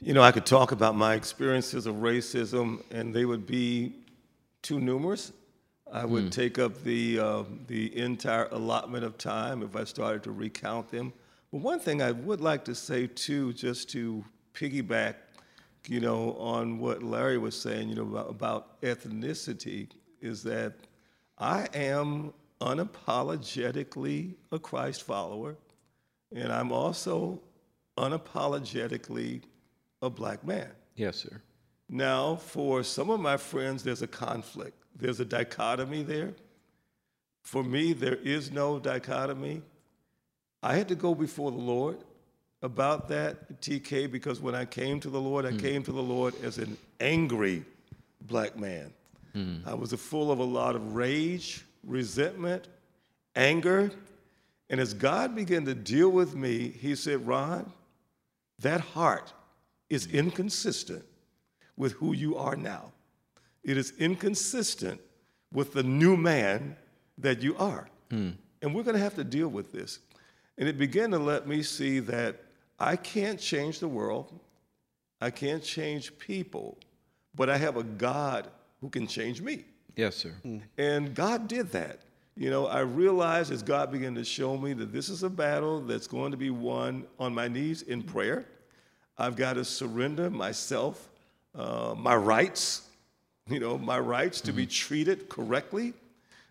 You 0.00 0.12
know, 0.12 0.22
I 0.22 0.30
could 0.32 0.46
talk 0.46 0.72
about 0.72 0.94
my 0.94 1.14
experiences 1.14 1.86
of 1.86 1.96
racism, 1.96 2.82
and 2.90 3.14
they 3.14 3.24
would 3.24 3.46
be 3.46 3.94
too 4.62 4.80
numerous. 4.80 5.32
I 5.90 6.04
would 6.04 6.32
take 6.32 6.58
up 6.58 6.82
the, 6.82 7.18
uh, 7.18 7.44
the 7.68 7.96
entire 7.96 8.48
allotment 8.50 9.04
of 9.04 9.16
time 9.16 9.62
if 9.62 9.76
I 9.76 9.84
started 9.84 10.22
to 10.24 10.32
recount 10.32 10.90
them. 10.90 11.12
But 11.52 11.60
one 11.60 11.78
thing 11.78 12.02
I 12.02 12.12
would 12.12 12.40
like 12.40 12.64
to 12.66 12.74
say, 12.74 13.06
too, 13.06 13.52
just 13.52 13.88
to 13.90 14.24
piggyback 14.52 15.14
you 15.88 16.00
know, 16.00 16.34
on 16.34 16.78
what 16.78 17.02
Larry 17.02 17.38
was 17.38 17.58
saying, 17.58 17.88
you 17.88 17.94
know, 17.94 18.02
about, 18.02 18.30
about 18.30 18.80
ethnicity, 18.82 19.88
is 20.20 20.42
that 20.42 20.74
I 21.38 21.68
am 21.74 22.32
unapologetically 22.60 24.34
a 24.50 24.58
Christ 24.58 25.02
follower, 25.02 25.56
and 26.34 26.52
I'm 26.52 26.72
also 26.72 27.40
unapologetically 27.96 29.42
a 30.06 30.10
black 30.10 30.44
man. 30.44 30.70
Yes, 30.96 31.16
sir. 31.16 31.40
Now, 31.88 32.36
for 32.36 32.82
some 32.82 33.10
of 33.10 33.20
my 33.20 33.36
friends, 33.36 33.82
there's 33.82 34.02
a 34.02 34.08
conflict. 34.08 34.82
There's 34.96 35.20
a 35.20 35.24
dichotomy 35.24 36.02
there. 36.02 36.32
For 37.42 37.62
me, 37.62 37.92
there 37.92 38.16
is 38.16 38.50
no 38.50 38.78
dichotomy. 38.80 39.62
I 40.62 40.74
had 40.74 40.88
to 40.88 40.96
go 40.96 41.14
before 41.14 41.52
the 41.52 41.58
Lord 41.58 41.98
about 42.62 43.08
that, 43.08 43.60
TK, 43.60 44.10
because 44.10 44.40
when 44.40 44.54
I 44.54 44.64
came 44.64 44.98
to 45.00 45.10
the 45.10 45.20
Lord, 45.20 45.46
I 45.46 45.50
hmm. 45.50 45.58
came 45.58 45.82
to 45.84 45.92
the 45.92 46.02
Lord 46.02 46.34
as 46.42 46.58
an 46.58 46.76
angry 46.98 47.64
black 48.22 48.58
man. 48.58 48.92
Hmm. 49.32 49.58
I 49.64 49.74
was 49.74 49.92
full 49.92 50.32
of 50.32 50.38
a 50.38 50.44
lot 50.44 50.74
of 50.74 50.96
rage, 50.96 51.64
resentment, 51.84 52.66
anger. 53.36 53.92
And 54.70 54.80
as 54.80 54.94
God 54.94 55.36
began 55.36 55.64
to 55.66 55.74
deal 55.74 56.08
with 56.08 56.34
me, 56.34 56.70
He 56.70 56.96
said, 56.96 57.26
Ron, 57.26 57.70
that 58.58 58.80
heart 58.80 59.32
is 59.88 60.06
mm. 60.06 60.14
inconsistent 60.14 61.04
with 61.76 61.92
who 61.92 62.12
you 62.12 62.36
are 62.36 62.56
now. 62.56 62.92
It 63.62 63.76
is 63.76 63.92
inconsistent 63.98 65.00
with 65.52 65.72
the 65.72 65.82
new 65.82 66.16
man 66.16 66.76
that 67.18 67.42
you 67.42 67.56
are. 67.56 67.88
Mm. 68.10 68.34
And 68.62 68.74
we're 68.74 68.82
going 68.82 68.96
to 68.96 69.02
have 69.02 69.14
to 69.16 69.24
deal 69.24 69.48
with 69.48 69.72
this. 69.72 70.00
And 70.58 70.68
it 70.68 70.78
began 70.78 71.10
to 71.10 71.18
let 71.18 71.46
me 71.46 71.62
see 71.62 71.98
that 72.00 72.42
I 72.78 72.96
can't 72.96 73.40
change 73.40 73.78
the 73.78 73.88
world, 73.88 74.38
I 75.20 75.30
can't 75.30 75.62
change 75.62 76.18
people, 76.18 76.78
but 77.34 77.48
I 77.48 77.56
have 77.56 77.76
a 77.76 77.82
God 77.82 78.48
who 78.80 78.88
can 78.88 79.06
change 79.06 79.40
me. 79.40 79.64
Yes, 79.96 80.16
sir. 80.16 80.34
Mm. 80.44 80.62
And 80.76 81.14
God 81.14 81.48
did 81.48 81.72
that. 81.72 82.00
You 82.36 82.50
know, 82.50 82.66
I 82.66 82.80
realized 82.80 83.50
as 83.50 83.62
God 83.62 83.90
began 83.90 84.14
to 84.14 84.24
show 84.24 84.58
me 84.58 84.74
that 84.74 84.92
this 84.92 85.08
is 85.08 85.22
a 85.22 85.30
battle 85.30 85.80
that's 85.80 86.06
going 86.06 86.32
to 86.32 86.36
be 86.36 86.50
won 86.50 87.06
on 87.18 87.34
my 87.34 87.48
knees 87.48 87.82
in 87.82 88.02
prayer. 88.02 88.46
I've 89.18 89.36
got 89.36 89.54
to 89.54 89.64
surrender 89.64 90.30
myself, 90.30 91.08
uh, 91.54 91.94
my 91.96 92.14
rights, 92.14 92.82
you 93.48 93.60
know, 93.60 93.78
my 93.78 93.98
rights 93.98 94.40
to 94.42 94.52
be 94.52 94.66
treated 94.66 95.28
correctly. 95.28 95.94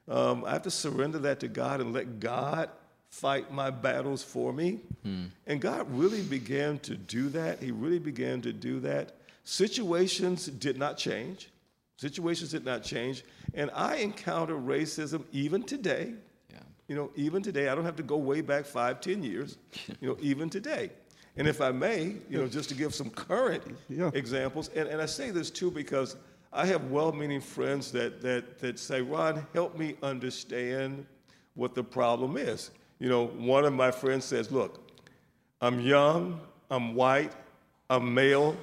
Um, 0.08 0.44
I 0.46 0.52
have 0.52 0.64
to 0.64 0.72
surrender 0.72 1.20
that 1.20 1.40
to 1.42 1.48
God 1.48 1.82
and 1.82 1.94
let 1.94 2.20
God 2.20 2.70
fight 3.10 3.52
my 3.52 3.70
battles 3.70 4.24
for 4.24 4.52
me. 4.52 4.80
And 5.48 5.62
God 5.62 5.88
really 5.92 6.22
began 6.22 6.80
to 6.80 6.96
do 6.96 7.30
that. 7.30 7.62
He 7.62 7.72
really 7.72 8.00
began 8.00 8.42
to 8.42 8.52
do 8.52 8.80
that. 8.82 9.14
Situations 9.46 10.48
did 10.48 10.78
not 10.78 10.98
change. 10.98 11.50
Situations 11.98 12.52
did 12.52 12.66
not 12.66 12.84
change. 12.84 13.24
And 13.54 13.72
I 13.74 13.98
encounter 13.98 14.56
racism 14.56 15.24
even 15.32 15.64
today. 15.64 16.14
Yeah. 16.52 16.58
You 16.88 16.96
know, 16.96 17.12
even 17.16 17.42
today, 17.42 17.70
I 17.70 17.76
don't 17.76 17.86
have 17.86 17.96
to 17.98 18.04
go 18.04 18.18
way 18.18 18.42
back 18.42 18.66
five, 18.66 19.00
ten 19.00 19.24
years, 19.24 19.58
you 20.02 20.10
know, 20.10 20.18
even 20.20 20.50
today. 20.50 20.92
And 21.38 21.48
if 21.48 21.60
I 21.62 21.72
may, 21.72 22.16
you 22.30 22.38
know, 22.38 22.48
just 22.48 22.70
to 22.70 22.76
give 22.76 22.94
some 22.96 23.10
current 23.10 23.64
Yeah. 23.90 24.12
examples, 24.14 24.70
and, 24.76 24.88
and 24.88 25.02
I 25.02 25.06
say 25.06 25.32
this 25.32 25.50
too 25.50 25.70
because 25.70 26.16
I 26.54 26.66
have 26.68 26.86
well-meaning 26.86 27.42
friends 27.42 27.92
that, 27.92 28.22
that, 28.22 28.60
that 28.60 28.80
say, 28.80 29.02
Ron, 29.02 29.46
help 29.54 29.78
me 29.78 29.96
understand 30.02 31.06
what 31.56 31.76
the 31.76 31.84
problem 31.84 32.38
is. 32.38 32.72
You 33.00 33.10
know, 33.10 33.28
one 33.28 33.66
of 33.66 33.74
my 33.74 33.92
friends 33.92 34.24
says, 34.24 34.52
look, 34.52 34.90
I'm 35.62 35.82
young, 35.82 36.40
I'm 36.72 36.96
white, 36.96 37.34
I'm 37.90 38.14
male, 38.14 38.56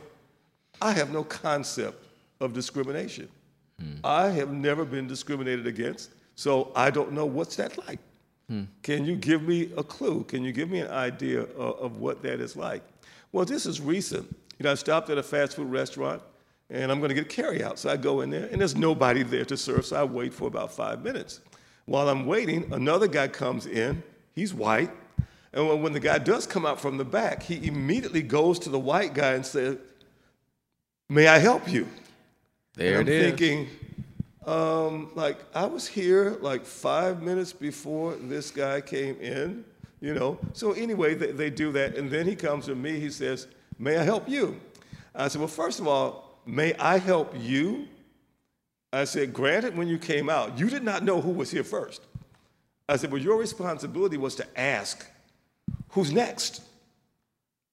I 0.81 0.93
have 0.93 1.13
no 1.13 1.23
concept 1.25 2.07
of 2.41 2.55
discrimination. 2.55 3.29
Hmm. 3.79 3.95
I 4.03 4.31
have 4.31 4.51
never 4.51 4.85
been 4.87 5.07
discriminated 5.07 5.67
against, 5.67 6.11
so 6.35 6.73
I 6.75 6.91
don't 6.91 7.13
know 7.13 7.27
what's 7.27 7.57
that 7.57 7.77
like. 7.87 7.99
Hmm. 8.53 8.65
Can 8.83 9.07
you 9.07 9.17
give 9.17 9.45
me 9.45 9.71
a 9.79 9.83
clue? 9.83 10.25
Can 10.25 10.45
you 10.45 10.53
give 10.53 10.69
me 10.69 10.81
an 10.81 10.91
idea 10.91 11.41
of, 11.41 11.79
of 11.79 11.97
what 11.97 12.23
that 12.23 12.39
is 12.39 12.55
like? 12.55 12.83
Well, 13.33 13.47
this 13.47 13.65
is 13.65 13.81
recent. 13.81 14.29
You 14.59 14.65
know, 14.65 14.73
I 14.73 14.75
stopped 14.75 15.09
at 15.09 15.17
a 15.17 15.23
fast 15.23 15.57
food 15.57 15.71
restaurant 15.71 16.21
and 16.69 16.93
I'm 16.93 16.99
going 16.99 17.09
to 17.09 17.15
get 17.15 17.25
a 17.25 17.29
carry 17.29 17.65
out. 17.65 17.79
So 17.79 17.89
I 17.89 17.97
go 17.97 18.21
in 18.21 18.29
there 18.29 18.51
and 18.53 18.61
there's 18.61 18.77
nobody 18.77 19.23
there 19.23 19.47
to 19.47 19.57
serve, 19.57 19.87
so 19.87 19.97
I 19.97 20.05
wait 20.05 20.35
for 20.35 20.49
about 20.49 20.71
five 20.71 21.03
minutes. 21.03 21.41
While 21.87 22.11
I'm 22.11 22.27
waiting, 22.27 22.71
another 22.75 23.09
guy 23.09 23.29
comes 23.29 23.65
in. 23.65 24.03
He's 24.35 24.53
white. 24.53 24.91
And 25.55 25.83
when, 25.83 25.95
the 25.95 26.01
guy 26.01 26.19
does 26.19 26.47
come 26.47 26.67
out 26.67 26.79
from 26.79 26.99
the 26.99 27.07
back, 27.07 27.43
he 27.43 27.67
immediately 27.67 28.21
goes 28.21 28.59
to 28.61 28.69
the 28.69 28.79
white 28.79 29.15
guy 29.15 29.33
and 29.33 29.47
says, 29.47 29.79
May 31.09 31.27
I 31.27 31.39
help 31.39 31.73
you? 31.73 31.89
There 32.75 33.01
and 33.01 33.09
I'm 33.09 33.15
is. 33.15 33.23
thinking, 33.23 33.69
um, 34.47 35.11
like, 35.15 35.39
I 35.55 35.67
was 35.67 35.87
here 35.87 36.37
like 36.41 36.65
five 36.65 37.23
minutes 37.23 37.53
before 37.53 38.15
this 38.17 38.51
guy 38.51 38.81
came 38.81 39.21
in, 39.21 39.65
you 40.01 40.15
know. 40.15 40.39
So 40.53 40.73
anyway, 40.73 41.15
they, 41.15 41.31
they 41.31 41.51
do 41.51 41.71
that. 41.73 41.97
And 41.97 42.11
then 42.11 42.27
he 42.27 42.35
comes 42.35 42.67
to 42.67 42.75
me, 42.75 42.99
he 42.99 43.11
says, 43.11 43.47
May 43.79 43.97
I 43.97 44.03
help 44.03 44.29
you? 44.29 44.61
I 45.15 45.29
said, 45.29 45.41
Well, 45.41 45.49
first 45.49 45.81
of 45.81 45.87
all, 45.87 46.41
may 46.45 46.75
I 46.75 46.99
help 46.99 47.35
you? 47.39 47.87
I 48.93 49.05
said, 49.05 49.33
Granted, 49.33 49.77
when 49.77 49.89
you 49.89 49.99
came 49.99 50.29
out, 50.29 50.59
you 50.59 50.69
did 50.69 50.83
not 50.83 51.05
know 51.05 51.21
who 51.21 51.31
was 51.31 51.51
here 51.51 51.65
first. 51.65 52.03
I 52.89 52.97
said, 52.97 53.13
Well, 53.13 53.23
your 53.23 53.39
responsibility 53.39 54.17
was 54.17 54.35
to 54.37 54.61
ask, 54.61 55.07
Who's 55.91 56.13
next? 56.13 56.63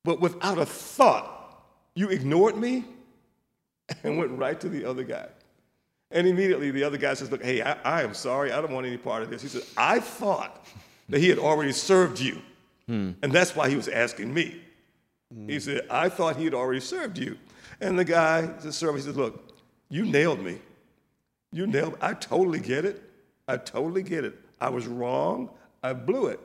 But 0.03 0.21
without 0.21 0.57
a 0.57 0.65
thought, 0.65 1.65
you 1.95 2.09
ignored 2.09 2.57
me 2.57 2.85
and 4.03 4.17
went 4.17 4.31
right 4.31 4.59
to 4.61 4.69
the 4.69 4.85
other 4.85 5.03
guy. 5.03 5.27
And 6.11 6.27
immediately 6.27 6.71
the 6.71 6.83
other 6.83 6.97
guy 6.97 7.13
says, 7.13 7.31
Look, 7.31 7.43
hey, 7.43 7.61
I, 7.61 7.73
I 7.83 8.01
am 8.03 8.13
sorry. 8.13 8.51
I 8.51 8.61
don't 8.61 8.71
want 8.71 8.87
any 8.87 8.97
part 8.97 9.21
of 9.23 9.29
this. 9.29 9.41
He 9.41 9.47
said, 9.47 9.63
I 9.77 9.99
thought 9.99 10.65
that 11.09 11.19
he 11.19 11.29
had 11.29 11.39
already 11.39 11.71
served 11.71 12.19
you. 12.19 12.41
And 12.87 13.15
that's 13.31 13.55
why 13.55 13.69
he 13.69 13.75
was 13.75 13.87
asking 13.87 14.33
me. 14.33 14.61
He 15.45 15.59
said, 15.59 15.85
I 15.91 16.09
thought 16.09 16.37
he 16.37 16.45
had 16.45 16.55
already 16.55 16.79
served 16.79 17.19
you. 17.19 17.37
And 17.79 17.99
the 17.99 18.03
guy, 18.03 18.41
the 18.41 18.73
server, 18.73 18.97
he 18.97 19.03
says, 19.03 19.15
Look, 19.15 19.53
you 19.89 20.05
nailed 20.05 20.39
me. 20.43 20.57
You 21.51 21.67
nailed 21.67 21.97
I 22.01 22.13
totally 22.15 22.59
get 22.59 22.85
it. 22.85 23.03
I 23.47 23.57
totally 23.57 24.01
get 24.01 24.23
it. 24.25 24.35
I 24.59 24.69
was 24.69 24.87
wrong. 24.87 25.49
I 25.83 25.93
blew 25.93 26.27
it. 26.27 26.39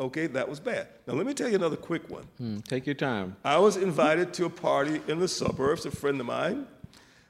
Okay, 0.00 0.28
that 0.28 0.48
was 0.48 0.60
bad. 0.60 0.86
Now, 1.08 1.14
let 1.14 1.26
me 1.26 1.34
tell 1.34 1.48
you 1.48 1.56
another 1.56 1.76
quick 1.76 2.08
one. 2.08 2.22
Hmm, 2.38 2.58
Take 2.60 2.86
your 2.86 2.94
time. 2.94 3.34
I 3.44 3.58
was 3.58 3.76
invited 3.76 4.32
to 4.34 4.44
a 4.44 4.50
party 4.50 5.00
in 5.08 5.18
the 5.18 5.26
suburbs, 5.26 5.84
a 5.86 5.90
friend 5.90 6.20
of 6.20 6.26
mine. 6.26 6.68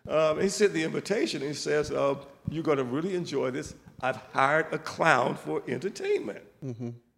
Um, 0.07 0.41
he 0.41 0.49
sent 0.49 0.73
the 0.73 0.83
invitation. 0.85 1.43
He 1.43 1.55
says, 1.55 1.91
uh, 1.91 2.17
You're 2.51 2.63
going 2.63 2.79
to 2.79 2.85
really 2.85 3.15
enjoy 3.15 3.51
this. 3.51 3.75
I've 4.01 4.17
hired 4.33 4.67
a 4.73 4.79
clown 4.79 5.37
for 5.37 5.63
entertainment. 5.69 6.43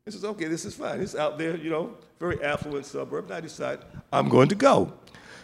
He 0.04 0.10
says, 0.10 0.24
Okay, 0.24 0.46
this 0.46 0.64
is 0.64 0.74
fine. 0.74 1.00
He's 1.00 1.14
out 1.14 1.38
there, 1.38 1.56
you 1.56 1.70
know, 1.70 1.94
very 2.18 2.42
affluent 2.42 2.86
suburb. 2.86 3.24
And 3.26 3.34
I 3.34 3.40
decide, 3.40 3.80
I'm 4.12 4.28
going 4.28 4.48
to 4.48 4.54
go. 4.54 4.92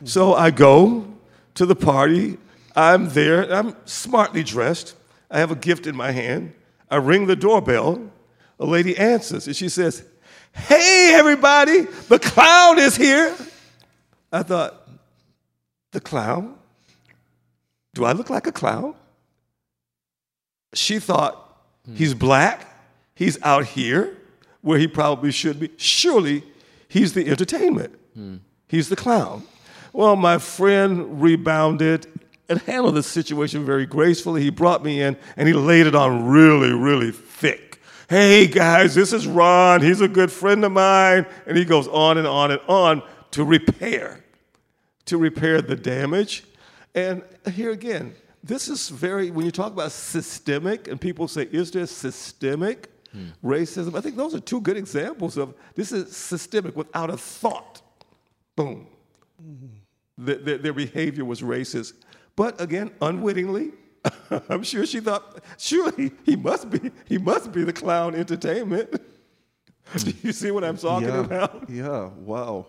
So 0.04 0.34
I 0.34 0.50
go 0.50 1.06
to 1.54 1.66
the 1.66 1.76
party. 1.76 2.38
I'm 2.74 3.08
there. 3.10 3.50
I'm 3.52 3.76
smartly 3.86 4.42
dressed. 4.42 4.94
I 5.30 5.38
have 5.38 5.50
a 5.50 5.56
gift 5.56 5.86
in 5.86 5.96
my 5.96 6.10
hand. 6.12 6.52
I 6.90 6.96
ring 6.96 7.26
the 7.26 7.36
doorbell. 7.36 8.10
A 8.58 8.64
lady 8.64 8.96
answers, 8.96 9.46
and 9.46 9.54
she 9.54 9.68
says, 9.68 10.02
Hey, 10.52 11.12
everybody, 11.14 11.82
the 12.08 12.18
clown 12.18 12.78
is 12.78 12.96
here. 12.96 13.34
I 14.32 14.42
thought, 14.42 14.88
The 15.92 16.00
clown? 16.00 16.56
Do 17.96 18.04
I 18.04 18.12
look 18.12 18.28
like 18.28 18.46
a 18.46 18.52
clown? 18.52 18.94
She 20.74 20.98
thought, 20.98 21.42
He's 21.94 22.12
black. 22.12 22.66
He's 23.14 23.40
out 23.42 23.64
here 23.64 24.14
where 24.60 24.78
he 24.78 24.86
probably 24.86 25.30
should 25.32 25.58
be. 25.58 25.70
Surely 25.78 26.42
he's 26.88 27.14
the 27.14 27.26
entertainment. 27.30 27.94
He's 28.68 28.88
the 28.90 28.96
clown. 28.96 29.44
Well, 29.94 30.14
my 30.16 30.36
friend 30.36 31.22
rebounded 31.22 32.06
and 32.50 32.60
handled 32.62 32.96
the 32.96 33.02
situation 33.02 33.64
very 33.64 33.86
gracefully. 33.86 34.42
He 34.42 34.50
brought 34.50 34.84
me 34.84 35.00
in 35.00 35.16
and 35.38 35.48
he 35.48 35.54
laid 35.54 35.86
it 35.86 35.94
on 35.94 36.26
really, 36.26 36.72
really 36.72 37.12
thick. 37.12 37.80
Hey 38.10 38.46
guys, 38.46 38.94
this 38.94 39.14
is 39.14 39.26
Ron. 39.26 39.80
He's 39.80 40.02
a 40.02 40.08
good 40.08 40.30
friend 40.30 40.62
of 40.66 40.72
mine. 40.72 41.24
And 41.46 41.56
he 41.56 41.64
goes 41.64 41.88
on 41.88 42.18
and 42.18 42.26
on 42.26 42.50
and 42.50 42.60
on 42.68 43.02
to 43.30 43.42
repair, 43.42 44.22
to 45.06 45.16
repair 45.16 45.62
the 45.62 45.76
damage. 45.76 46.44
And 46.96 47.22
here 47.52 47.70
again, 47.72 48.14
this 48.42 48.68
is 48.68 48.88
very, 48.88 49.30
when 49.30 49.44
you 49.44 49.52
talk 49.52 49.72
about 49.72 49.92
systemic, 49.92 50.88
and 50.88 51.00
people 51.00 51.28
say, 51.28 51.42
is 51.52 51.70
there 51.70 51.86
systemic 51.86 52.90
racism? 53.44 53.96
I 53.96 54.00
think 54.00 54.16
those 54.16 54.34
are 54.34 54.40
two 54.40 54.60
good 54.62 54.76
examples 54.76 55.36
of 55.36 55.54
this 55.74 55.92
is 55.92 56.16
systemic 56.16 56.74
without 56.74 57.10
a 57.10 57.16
thought. 57.16 57.82
Boom. 58.56 58.86
Their, 60.16 60.36
their, 60.36 60.58
their 60.58 60.72
behavior 60.72 61.26
was 61.26 61.42
racist. 61.42 61.92
But 62.34 62.58
again, 62.60 62.90
unwittingly, 63.02 63.72
I'm 64.48 64.62
sure 64.62 64.86
she 64.86 65.00
thought, 65.00 65.42
surely 65.58 66.12
he 66.24 66.34
must 66.34 66.70
be, 66.70 66.90
he 67.04 67.18
must 67.18 67.52
be 67.52 67.64
the 67.64 67.72
clown 67.72 68.14
entertainment. 68.14 68.90
Do 69.98 70.12
you 70.22 70.32
see 70.32 70.50
what 70.50 70.64
I'm 70.64 70.78
talking 70.78 71.08
yeah, 71.08 71.20
about? 71.20 71.68
Yeah, 71.68 72.10
wow. 72.18 72.66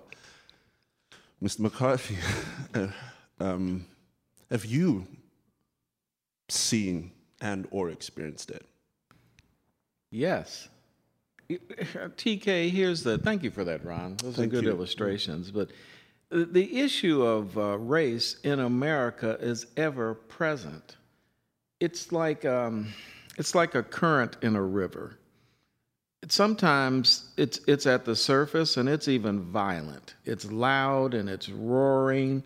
Mr. 1.41 1.59
McCarthy, 1.61 2.17
uh, 2.73 2.87
Um, 3.39 3.85
have 4.49 4.65
you 4.65 5.07
seen 6.49 7.11
and 7.41 7.67
or 7.71 7.89
experienced 7.89 8.51
it? 8.51 8.65
Yes. 10.11 10.69
TK, 11.49 12.69
here's 12.71 13.03
the 13.03 13.17
thank 13.17 13.43
you 13.43 13.51
for 13.51 13.63
that, 13.63 13.85
Ron. 13.85 14.17
Those 14.17 14.35
Thank 14.35 14.47
are 14.51 14.55
good 14.57 14.63
you. 14.65 14.71
illustrations. 14.71 15.49
But 15.51 15.69
the- 16.29 16.79
issue 16.81 17.23
of 17.23 17.57
uh, 17.57 17.77
race 17.77 18.37
in 18.43 18.59
America 18.59 19.37
is 19.39 19.67
ever 19.77 20.13
present. 20.13 20.97
It's 21.79 22.11
like 22.11 22.43
um, 22.43 22.87
it's 23.37 23.55
like 23.55 23.75
a 23.75 23.83
current 23.83 24.35
in 24.41 24.55
a 24.55 24.61
river. 24.61 25.17
Sometimes 26.27 27.29
it's 27.37 27.61
it's 27.67 27.85
at 27.85 28.03
the 28.03 28.15
surface 28.15 28.75
and 28.75 28.89
it's 28.89 29.07
even 29.07 29.39
violent. 29.39 30.15
It's 30.25 30.51
loud 30.51 31.13
and 31.13 31.29
it's 31.29 31.47
roaring, 31.47 32.43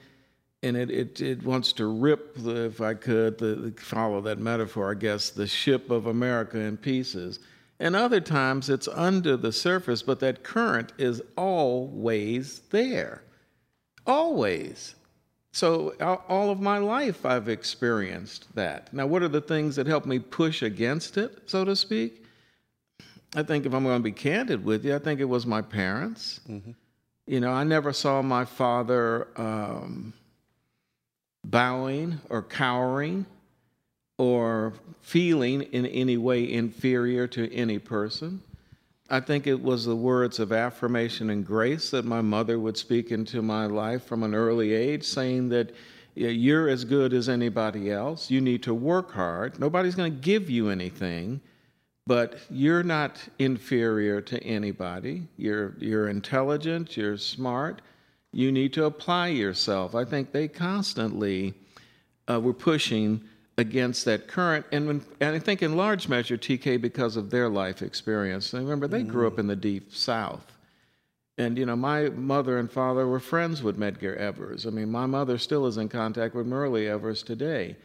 and 0.63 0.77
it 0.77 0.89
it, 0.91 1.21
it 1.21 1.43
wants 1.43 1.73
to 1.73 1.85
rip, 1.87 2.35
the, 2.35 2.65
if 2.65 2.81
I 2.81 2.93
could, 2.93 3.37
the, 3.37 3.73
follow 3.77 4.21
that 4.21 4.39
metaphor, 4.39 4.91
I 4.91 4.95
guess, 4.95 5.29
the 5.29 5.47
ship 5.47 5.89
of 5.89 6.05
America 6.05 6.59
in 6.59 6.77
pieces. 6.77 7.39
And 7.79 7.95
other 7.95 8.21
times 8.21 8.69
it's 8.69 8.87
under 8.87 9.35
the 9.35 9.51
surface, 9.51 10.03
but 10.03 10.19
that 10.19 10.43
current 10.43 10.93
is 10.99 11.21
always 11.35 12.59
there. 12.69 13.23
Always. 14.05 14.95
So 15.51 15.95
all- 15.99 16.23
all 16.29 16.51
of 16.51 16.61
my 16.61 16.77
life 16.77 17.25
I've 17.25 17.49
experienced 17.49 18.53
that. 18.55 18.93
Now, 18.93 19.07
what 19.07 19.23
are 19.23 19.27
the 19.27 19.41
things 19.41 19.75
that 19.77 19.87
help 19.87 20.05
me 20.05 20.19
push 20.19 20.61
against 20.61 21.17
it, 21.17 21.49
so 21.49 21.65
to 21.65 21.75
speak? 21.75 22.23
I 23.35 23.43
think 23.43 23.65
if 23.65 23.73
I'm 23.73 23.83
going 23.83 23.97
to 23.97 24.03
be 24.03 24.11
candid 24.11 24.63
with 24.63 24.85
you, 24.85 24.95
I 24.95 24.99
think 24.99 25.19
it 25.19 25.25
was 25.25 25.45
my 25.45 25.61
parents. 25.61 26.41
You 27.25 27.39
know, 27.39 27.51
I 27.51 27.63
never 27.63 27.93
saw 27.93 28.21
my 28.21 28.45
father 28.45 29.27
um, 29.37 30.13
bowing 31.43 32.19
or 32.29 32.43
cowering 32.43 33.25
or 34.17 34.73
feeling 35.01 35.61
in 35.63 35.85
any 35.87 36.17
way 36.17 36.51
inferior 36.51 37.27
to 37.27 37.51
any 37.53 37.79
person. 37.79 38.41
I 39.09 39.19
think 39.19 39.45
it 39.45 39.61
was 39.61 39.85
the 39.85 39.95
words 39.95 40.39
of 40.39 40.53
affirmation 40.53 41.31
and 41.31 41.45
grace 41.45 41.89
that 41.89 42.05
my 42.05 42.21
mother 42.21 42.59
would 42.59 42.77
speak 42.77 43.11
into 43.11 43.41
my 43.41 43.65
life 43.65 44.05
from 44.05 44.23
an 44.23 44.33
early 44.33 44.73
age, 44.73 45.03
saying 45.03 45.49
that 45.49 45.75
you're 46.15 46.69
as 46.69 46.85
good 46.85 47.13
as 47.13 47.27
anybody 47.27 47.91
else. 47.91 48.31
You 48.31 48.41
need 48.41 48.63
to 48.63 48.73
work 48.73 49.11
hard. 49.11 49.59
Nobody's 49.59 49.95
going 49.95 50.13
to 50.13 50.19
give 50.19 50.49
you 50.49 50.69
anything, 50.69 51.41
but 52.07 52.37
you're 52.49 52.83
not 52.83 53.17
inferior 53.39 54.21
to 54.21 54.41
anybody. 54.43 55.27
You're, 55.35 55.75
you're 55.79 56.07
intelligent, 56.09 56.95
you're 56.95 57.17
smart. 57.17 57.81
You 58.31 58.51
need 58.51 58.73
to 58.73 58.85
apply 58.85 59.29
yourself. 59.29 59.93
I 59.93 60.05
think 60.05 60.31
they 60.31 60.47
constantly 60.47 61.53
uh, 62.29 62.39
were 62.39 62.53
pushing 62.53 63.21
against 63.57 64.05
that 64.05 64.27
current, 64.27 64.65
and, 64.71 64.87
when, 64.87 65.05
and 65.19 65.35
I 65.35 65.39
think 65.39 65.61
in 65.61 65.75
large 65.75 66.07
measure, 66.07 66.37
TK, 66.37 66.81
because 66.81 67.17
of 67.17 67.29
their 67.29 67.49
life 67.49 67.81
experience. 67.81 68.53
And 68.53 68.63
remember, 68.63 68.87
they 68.87 69.03
grew 69.03 69.27
up 69.27 69.37
in 69.37 69.47
the 69.47 69.55
deep 69.55 69.93
South. 69.93 70.45
And, 71.37 71.57
you 71.57 71.65
know, 71.65 71.75
my 71.75 72.09
mother 72.09 72.57
and 72.57 72.71
father 72.71 73.07
were 73.07 73.19
friends 73.19 73.63
with 73.63 73.79
Medgar 73.79 74.15
Evers. 74.15 74.65
I 74.65 74.69
mean, 74.69 74.91
my 74.91 75.05
mother 75.05 75.37
still 75.37 75.65
is 75.65 75.77
in 75.77 75.89
contact 75.89 76.35
with 76.35 76.47
Myrlie 76.47 76.87
Evers 76.87 77.23
today. 77.23 77.75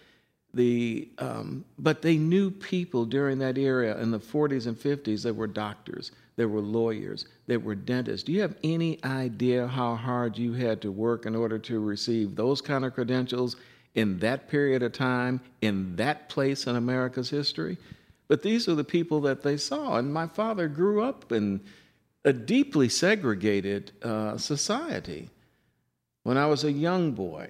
The, 0.55 1.09
um, 1.19 1.65
but 1.79 2.03
they 2.03 2.17
knew 2.17 2.51
people 2.51 3.05
during 3.05 3.39
that 3.39 3.59
era 3.59 4.01
in 4.01 4.11
the 4.11 4.19
40s 4.19 4.67
and 4.67 4.77
50s 4.77 5.23
that 5.23 5.35
were 5.35 5.47
doctors, 5.47 6.13
that 6.37 6.49
were 6.49 6.61
lawyers, 6.61 7.27
There 7.47 7.59
were 7.59 7.75
dentists. 7.75 8.25
Do 8.25 8.33
you 8.33 8.43
have 8.43 8.57
any 8.63 9.03
idea 9.03 9.67
how 9.67 9.97
hard 9.97 10.37
you 10.37 10.53
had 10.53 10.83
to 10.83 10.93
work 10.93 11.25
in 11.25 11.35
order 11.35 11.59
to 11.61 11.81
receive 11.81 12.37
those 12.37 12.61
kind 12.61 12.85
of 12.85 12.95
credentials 12.95 13.57
in 13.95 14.19
that 14.19 14.49
period 14.49 14.83
of 14.83 14.93
time, 14.93 15.41
in 15.63 15.97
that 15.97 16.29
place 16.29 16.67
in 16.67 16.77
America's 16.77 17.31
history? 17.31 17.79
But 18.29 18.43
these 18.43 18.69
are 18.69 18.75
the 18.75 18.85
people 18.85 19.21
that 19.23 19.43
they 19.43 19.57
saw. 19.57 19.97
And 19.97 20.13
my 20.13 20.27
father 20.27 20.69
grew 20.69 21.03
up 21.03 21.33
in 21.33 21.61
a 22.25 22.33
deeply 22.33 22.89
segregated 22.89 23.93
uh, 24.03 24.37
society. 24.37 25.31
When 26.23 26.37
I 26.37 26.47
was 26.47 26.65
a 26.65 26.73
young 26.73 27.13
boy, 27.13 27.49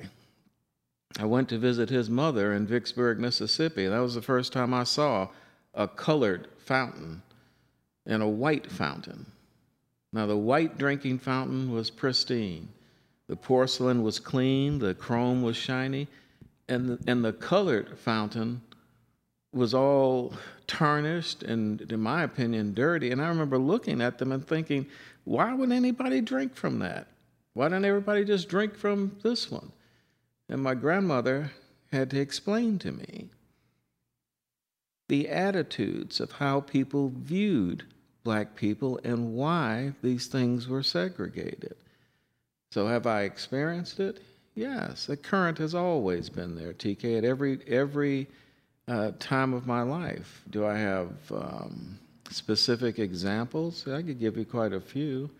I 1.18 1.24
went 1.24 1.48
to 1.48 1.58
visit 1.58 1.88
his 1.88 2.10
mother 2.10 2.52
in 2.52 2.66
Vicksburg, 2.66 3.18
Mississippi. 3.18 3.86
That 3.86 4.00
was 4.00 4.14
the 4.14 4.22
first 4.22 4.52
time 4.52 4.74
I 4.74 4.84
saw 4.84 5.28
a 5.74 5.88
colored 5.88 6.48
fountain 6.58 7.22
and 8.06 8.22
a 8.22 8.28
white 8.28 8.70
fountain. 8.70 9.26
Now, 10.12 10.26
the 10.26 10.36
white 10.36 10.78
drinking 10.78 11.18
fountain 11.18 11.72
was 11.72 11.90
pristine. 11.90 12.68
The 13.28 13.36
porcelain 13.36 14.02
was 14.02 14.20
clean, 14.20 14.78
the 14.78 14.94
chrome 14.94 15.42
was 15.42 15.56
shiny, 15.56 16.06
and 16.68 16.88
the, 16.88 17.10
and 17.10 17.24
the 17.24 17.32
colored 17.32 17.98
fountain 17.98 18.62
was 19.52 19.74
all 19.74 20.34
tarnished 20.66 21.42
and, 21.42 21.80
in 21.80 22.00
my 22.00 22.22
opinion, 22.22 22.74
dirty. 22.74 23.10
And 23.10 23.20
I 23.20 23.28
remember 23.28 23.58
looking 23.58 24.00
at 24.00 24.18
them 24.18 24.32
and 24.32 24.46
thinking, 24.46 24.86
why 25.24 25.52
would 25.54 25.72
anybody 25.72 26.20
drink 26.20 26.54
from 26.54 26.78
that? 26.80 27.08
Why 27.54 27.68
didn't 27.68 27.84
everybody 27.84 28.24
just 28.24 28.48
drink 28.48 28.76
from 28.76 29.16
this 29.22 29.50
one? 29.50 29.72
And 30.48 30.62
my 30.62 30.74
grandmother 30.74 31.52
had 31.90 32.10
to 32.10 32.20
explain 32.20 32.78
to 32.80 32.92
me 32.92 33.30
the 35.08 35.28
attitudes 35.28 36.20
of 36.20 36.32
how 36.32 36.60
people 36.60 37.12
viewed 37.14 37.84
black 38.26 38.56
people 38.56 38.98
and 39.04 39.34
why 39.34 39.92
these 40.02 40.26
things 40.26 40.66
were 40.66 40.82
segregated. 40.82 41.76
So 42.72 42.88
have 42.88 43.06
I 43.06 43.22
experienced 43.22 44.00
it? 44.00 44.20
Yes, 44.56 45.06
the 45.06 45.16
current 45.16 45.58
has 45.58 45.76
always 45.76 46.28
been 46.28 46.56
there, 46.56 46.72
TK, 46.72 47.18
at 47.18 47.24
every 47.24 47.60
every 47.68 48.26
uh, 48.88 49.12
time 49.20 49.54
of 49.54 49.64
my 49.64 49.82
life. 49.82 50.42
Do 50.50 50.66
I 50.66 50.76
have 50.76 51.12
um, 51.30 51.98
specific 52.28 52.98
examples? 52.98 53.86
I 53.86 54.02
could 54.02 54.18
give 54.18 54.36
you 54.36 54.44
quite 54.44 54.72
a 54.72 54.80
few. 54.80 55.30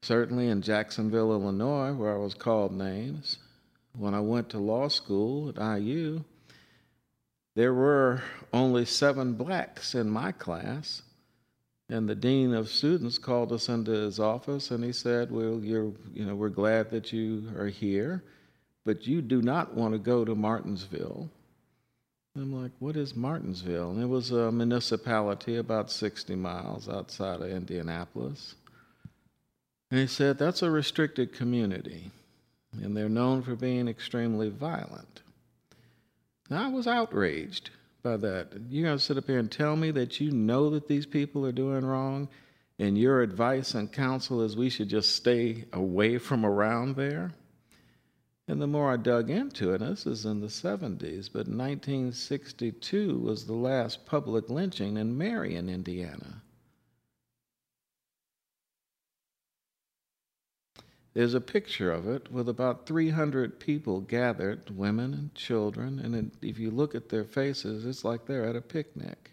Certainly 0.00 0.48
in 0.48 0.62
Jacksonville, 0.62 1.32
Illinois, 1.32 1.92
where 1.92 2.14
I 2.14 2.18
was 2.18 2.32
called 2.32 2.72
names. 2.72 3.36
When 3.98 4.14
I 4.14 4.20
went 4.20 4.48
to 4.50 4.58
law 4.58 4.88
school 4.88 5.50
at 5.50 5.80
IU, 5.80 6.24
there 7.56 7.74
were 7.74 8.22
only 8.54 8.86
seven 8.86 9.34
blacks 9.34 9.94
in 9.94 10.08
my 10.08 10.32
class. 10.32 11.02
And 11.90 12.08
the 12.08 12.14
dean 12.14 12.54
of 12.54 12.68
students 12.68 13.18
called 13.18 13.50
us 13.50 13.68
into 13.68 13.90
his 13.90 14.20
office 14.20 14.70
and 14.70 14.84
he 14.84 14.92
said, 14.92 15.32
Well, 15.32 15.58
you're, 15.60 15.92
you 16.14 16.24
know, 16.24 16.36
we're 16.36 16.48
glad 16.48 16.88
that 16.90 17.12
you 17.12 17.50
are 17.58 17.66
here, 17.66 18.22
but 18.84 19.08
you 19.08 19.20
do 19.20 19.42
not 19.42 19.74
want 19.74 19.94
to 19.94 19.98
go 19.98 20.24
to 20.24 20.36
Martinsville. 20.36 21.28
I'm 22.36 22.62
like, 22.62 22.70
What 22.78 22.96
is 22.96 23.16
Martinsville? 23.16 23.90
And 23.90 24.00
it 24.00 24.06
was 24.06 24.30
a 24.30 24.52
municipality 24.52 25.56
about 25.56 25.90
60 25.90 26.36
miles 26.36 26.88
outside 26.88 27.40
of 27.40 27.50
Indianapolis. 27.50 28.54
And 29.90 29.98
he 29.98 30.06
said, 30.06 30.38
That's 30.38 30.62
a 30.62 30.70
restricted 30.70 31.32
community, 31.32 32.12
and 32.80 32.96
they're 32.96 33.08
known 33.08 33.42
for 33.42 33.56
being 33.56 33.88
extremely 33.88 34.48
violent. 34.48 35.22
Now, 36.48 36.66
I 36.66 36.68
was 36.68 36.86
outraged 36.86 37.70
by 38.02 38.16
that. 38.16 38.52
You're 38.68 38.86
going 38.86 38.98
to 38.98 39.04
sit 39.04 39.18
up 39.18 39.26
here 39.26 39.38
and 39.38 39.50
tell 39.50 39.76
me 39.76 39.90
that 39.92 40.20
you 40.20 40.30
know 40.30 40.70
that 40.70 40.88
these 40.88 41.06
people 41.06 41.44
are 41.46 41.52
doing 41.52 41.84
wrong, 41.84 42.28
and 42.78 42.96
your 42.96 43.22
advice 43.22 43.74
and 43.74 43.92
counsel 43.92 44.42
is 44.42 44.56
we 44.56 44.70
should 44.70 44.88
just 44.88 45.14
stay 45.14 45.66
away 45.72 46.18
from 46.18 46.44
around 46.46 46.96
there? 46.96 47.32
And 48.48 48.60
the 48.60 48.66
more 48.66 48.92
I 48.92 48.96
dug 48.96 49.30
into 49.30 49.72
it, 49.74 49.78
this 49.78 50.06
is 50.06 50.24
in 50.26 50.40
the 50.40 50.48
70s, 50.48 51.30
but 51.32 51.46
1962 51.46 53.18
was 53.18 53.46
the 53.46 53.52
last 53.52 54.06
public 54.06 54.50
lynching 54.50 54.96
in 54.96 55.16
Marion, 55.16 55.68
Indiana. 55.68 56.42
There's 61.12 61.34
a 61.34 61.40
picture 61.40 61.90
of 61.90 62.06
it 62.06 62.30
with 62.30 62.48
about 62.48 62.86
300 62.86 63.58
people 63.58 64.00
gathered, 64.00 64.70
women 64.70 65.12
and 65.12 65.34
children, 65.34 65.98
and 65.98 66.14
it, 66.14 66.26
if 66.40 66.58
you 66.58 66.70
look 66.70 66.94
at 66.94 67.08
their 67.08 67.24
faces, 67.24 67.84
it's 67.84 68.04
like 68.04 68.26
they're 68.26 68.46
at 68.46 68.54
a 68.54 68.60
picnic. 68.60 69.32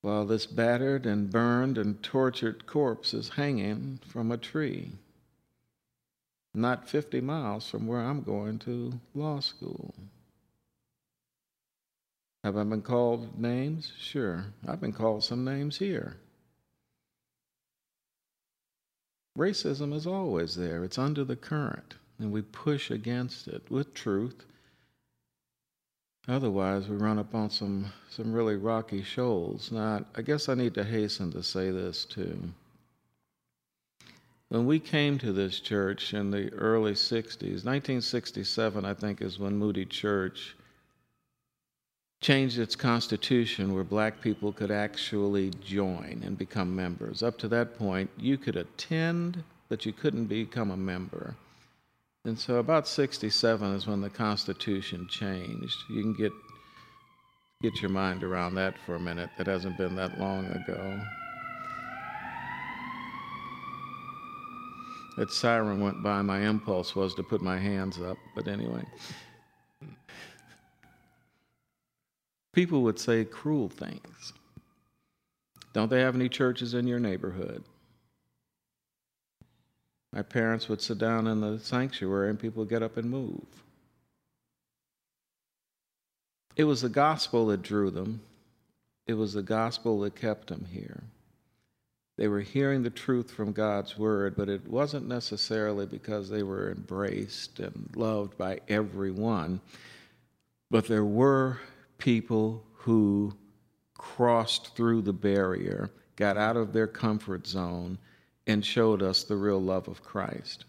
While 0.00 0.26
this 0.26 0.46
battered 0.46 1.06
and 1.06 1.30
burned 1.30 1.78
and 1.78 2.02
tortured 2.02 2.66
corpse 2.66 3.14
is 3.14 3.30
hanging 3.30 4.00
from 4.06 4.32
a 4.32 4.36
tree, 4.36 4.92
not 6.52 6.88
50 6.88 7.20
miles 7.20 7.68
from 7.68 7.86
where 7.86 8.00
I'm 8.00 8.22
going 8.22 8.58
to 8.60 9.00
law 9.14 9.40
school. 9.40 9.94
Have 12.42 12.56
I 12.56 12.64
been 12.64 12.82
called 12.82 13.38
names? 13.38 13.92
Sure. 13.98 14.46
I've 14.66 14.80
been 14.80 14.92
called 14.92 15.22
some 15.22 15.44
names 15.44 15.78
here. 15.78 16.16
Racism 19.36 19.92
is 19.92 20.06
always 20.06 20.56
there, 20.56 20.82
it's 20.82 20.98
under 20.98 21.22
the 21.22 21.36
current, 21.36 21.96
and 22.18 22.32
we 22.32 22.40
push 22.40 22.90
against 22.90 23.48
it 23.48 23.70
with 23.70 23.92
truth. 23.92 24.46
Otherwise, 26.26 26.88
we 26.88 26.96
run 26.96 27.18
up 27.18 27.34
on 27.34 27.50
some, 27.50 27.92
some 28.08 28.32
really 28.32 28.56
rocky 28.56 29.02
shoals. 29.02 29.70
Now, 29.70 30.04
I 30.14 30.22
guess 30.22 30.48
I 30.48 30.54
need 30.54 30.74
to 30.74 30.84
hasten 30.84 31.30
to 31.32 31.42
say 31.42 31.70
this 31.70 32.04
too. 32.04 32.52
When 34.48 34.64
we 34.64 34.78
came 34.78 35.18
to 35.18 35.32
this 35.32 35.60
church 35.60 36.14
in 36.14 36.30
the 36.30 36.52
early 36.52 36.92
60s, 36.92 37.64
1967, 37.64 38.84
I 38.84 38.94
think, 38.94 39.20
is 39.20 39.38
when 39.38 39.56
Moody 39.58 39.84
Church 39.84 40.56
changed 42.20 42.58
its 42.58 42.74
constitution 42.74 43.74
where 43.74 43.84
black 43.84 44.20
people 44.20 44.52
could 44.52 44.70
actually 44.70 45.50
join 45.62 46.22
and 46.24 46.38
become 46.38 46.74
members. 46.74 47.22
Up 47.22 47.38
to 47.38 47.48
that 47.48 47.78
point, 47.78 48.10
you 48.18 48.38
could 48.38 48.56
attend, 48.56 49.42
but 49.68 49.84
you 49.84 49.92
couldn't 49.92 50.26
become 50.26 50.70
a 50.70 50.76
member. 50.76 51.34
And 52.24 52.38
so 52.38 52.56
about 52.56 52.88
67 52.88 53.74
is 53.74 53.86
when 53.86 54.00
the 54.00 54.10
Constitution 54.10 55.06
changed. 55.08 55.76
You 55.88 56.02
can 56.02 56.14
get 56.14 56.32
get 57.62 57.80
your 57.80 57.90
mind 57.90 58.22
around 58.22 58.54
that 58.56 58.74
for 58.84 58.96
a 58.96 59.00
minute. 59.00 59.30
That 59.38 59.46
hasn't 59.46 59.78
been 59.78 59.96
that 59.96 60.18
long 60.18 60.46
ago. 60.46 61.00
That 65.16 65.30
siren 65.32 65.80
went 65.80 66.02
by, 66.02 66.20
my 66.20 66.40
impulse 66.40 66.94
was 66.94 67.14
to 67.14 67.22
put 67.22 67.40
my 67.40 67.58
hands 67.58 67.98
up, 67.98 68.18
but 68.34 68.46
anyway. 68.46 68.84
People 72.56 72.80
would 72.84 72.98
say 72.98 73.22
cruel 73.22 73.68
things. 73.68 74.32
Don't 75.74 75.90
they 75.90 76.00
have 76.00 76.14
any 76.14 76.30
churches 76.30 76.72
in 76.72 76.86
your 76.86 76.98
neighborhood? 76.98 77.62
My 80.10 80.22
parents 80.22 80.66
would 80.66 80.80
sit 80.80 80.96
down 80.96 81.26
in 81.26 81.42
the 81.42 81.58
sanctuary 81.58 82.30
and 82.30 82.40
people 82.40 82.60
would 82.60 82.70
get 82.70 82.82
up 82.82 82.96
and 82.96 83.10
move. 83.10 83.44
It 86.56 86.64
was 86.64 86.80
the 86.80 86.88
gospel 86.88 87.48
that 87.48 87.60
drew 87.60 87.90
them, 87.90 88.22
it 89.06 89.12
was 89.12 89.34
the 89.34 89.42
gospel 89.42 90.00
that 90.00 90.16
kept 90.16 90.46
them 90.46 90.66
here. 90.72 91.02
They 92.16 92.26
were 92.26 92.40
hearing 92.40 92.82
the 92.82 92.88
truth 92.88 93.30
from 93.30 93.52
God's 93.52 93.98
word, 93.98 94.34
but 94.34 94.48
it 94.48 94.66
wasn't 94.66 95.06
necessarily 95.06 95.84
because 95.84 96.30
they 96.30 96.42
were 96.42 96.70
embraced 96.70 97.60
and 97.60 97.90
loved 97.94 98.38
by 98.38 98.60
everyone. 98.66 99.60
But 100.70 100.86
there 100.86 101.04
were 101.04 101.58
people 101.98 102.64
who 102.72 103.32
crossed 103.96 104.76
through 104.76 105.02
the 105.02 105.12
barrier, 105.12 105.90
got 106.16 106.36
out 106.36 106.56
of 106.56 106.72
their 106.72 106.86
comfort 106.86 107.46
zone, 107.46 107.98
and 108.46 108.64
showed 108.64 109.02
us 109.02 109.24
the 109.24 109.36
real 109.36 109.60
love 109.60 109.88
of 109.88 110.02
Christ. 110.02 110.64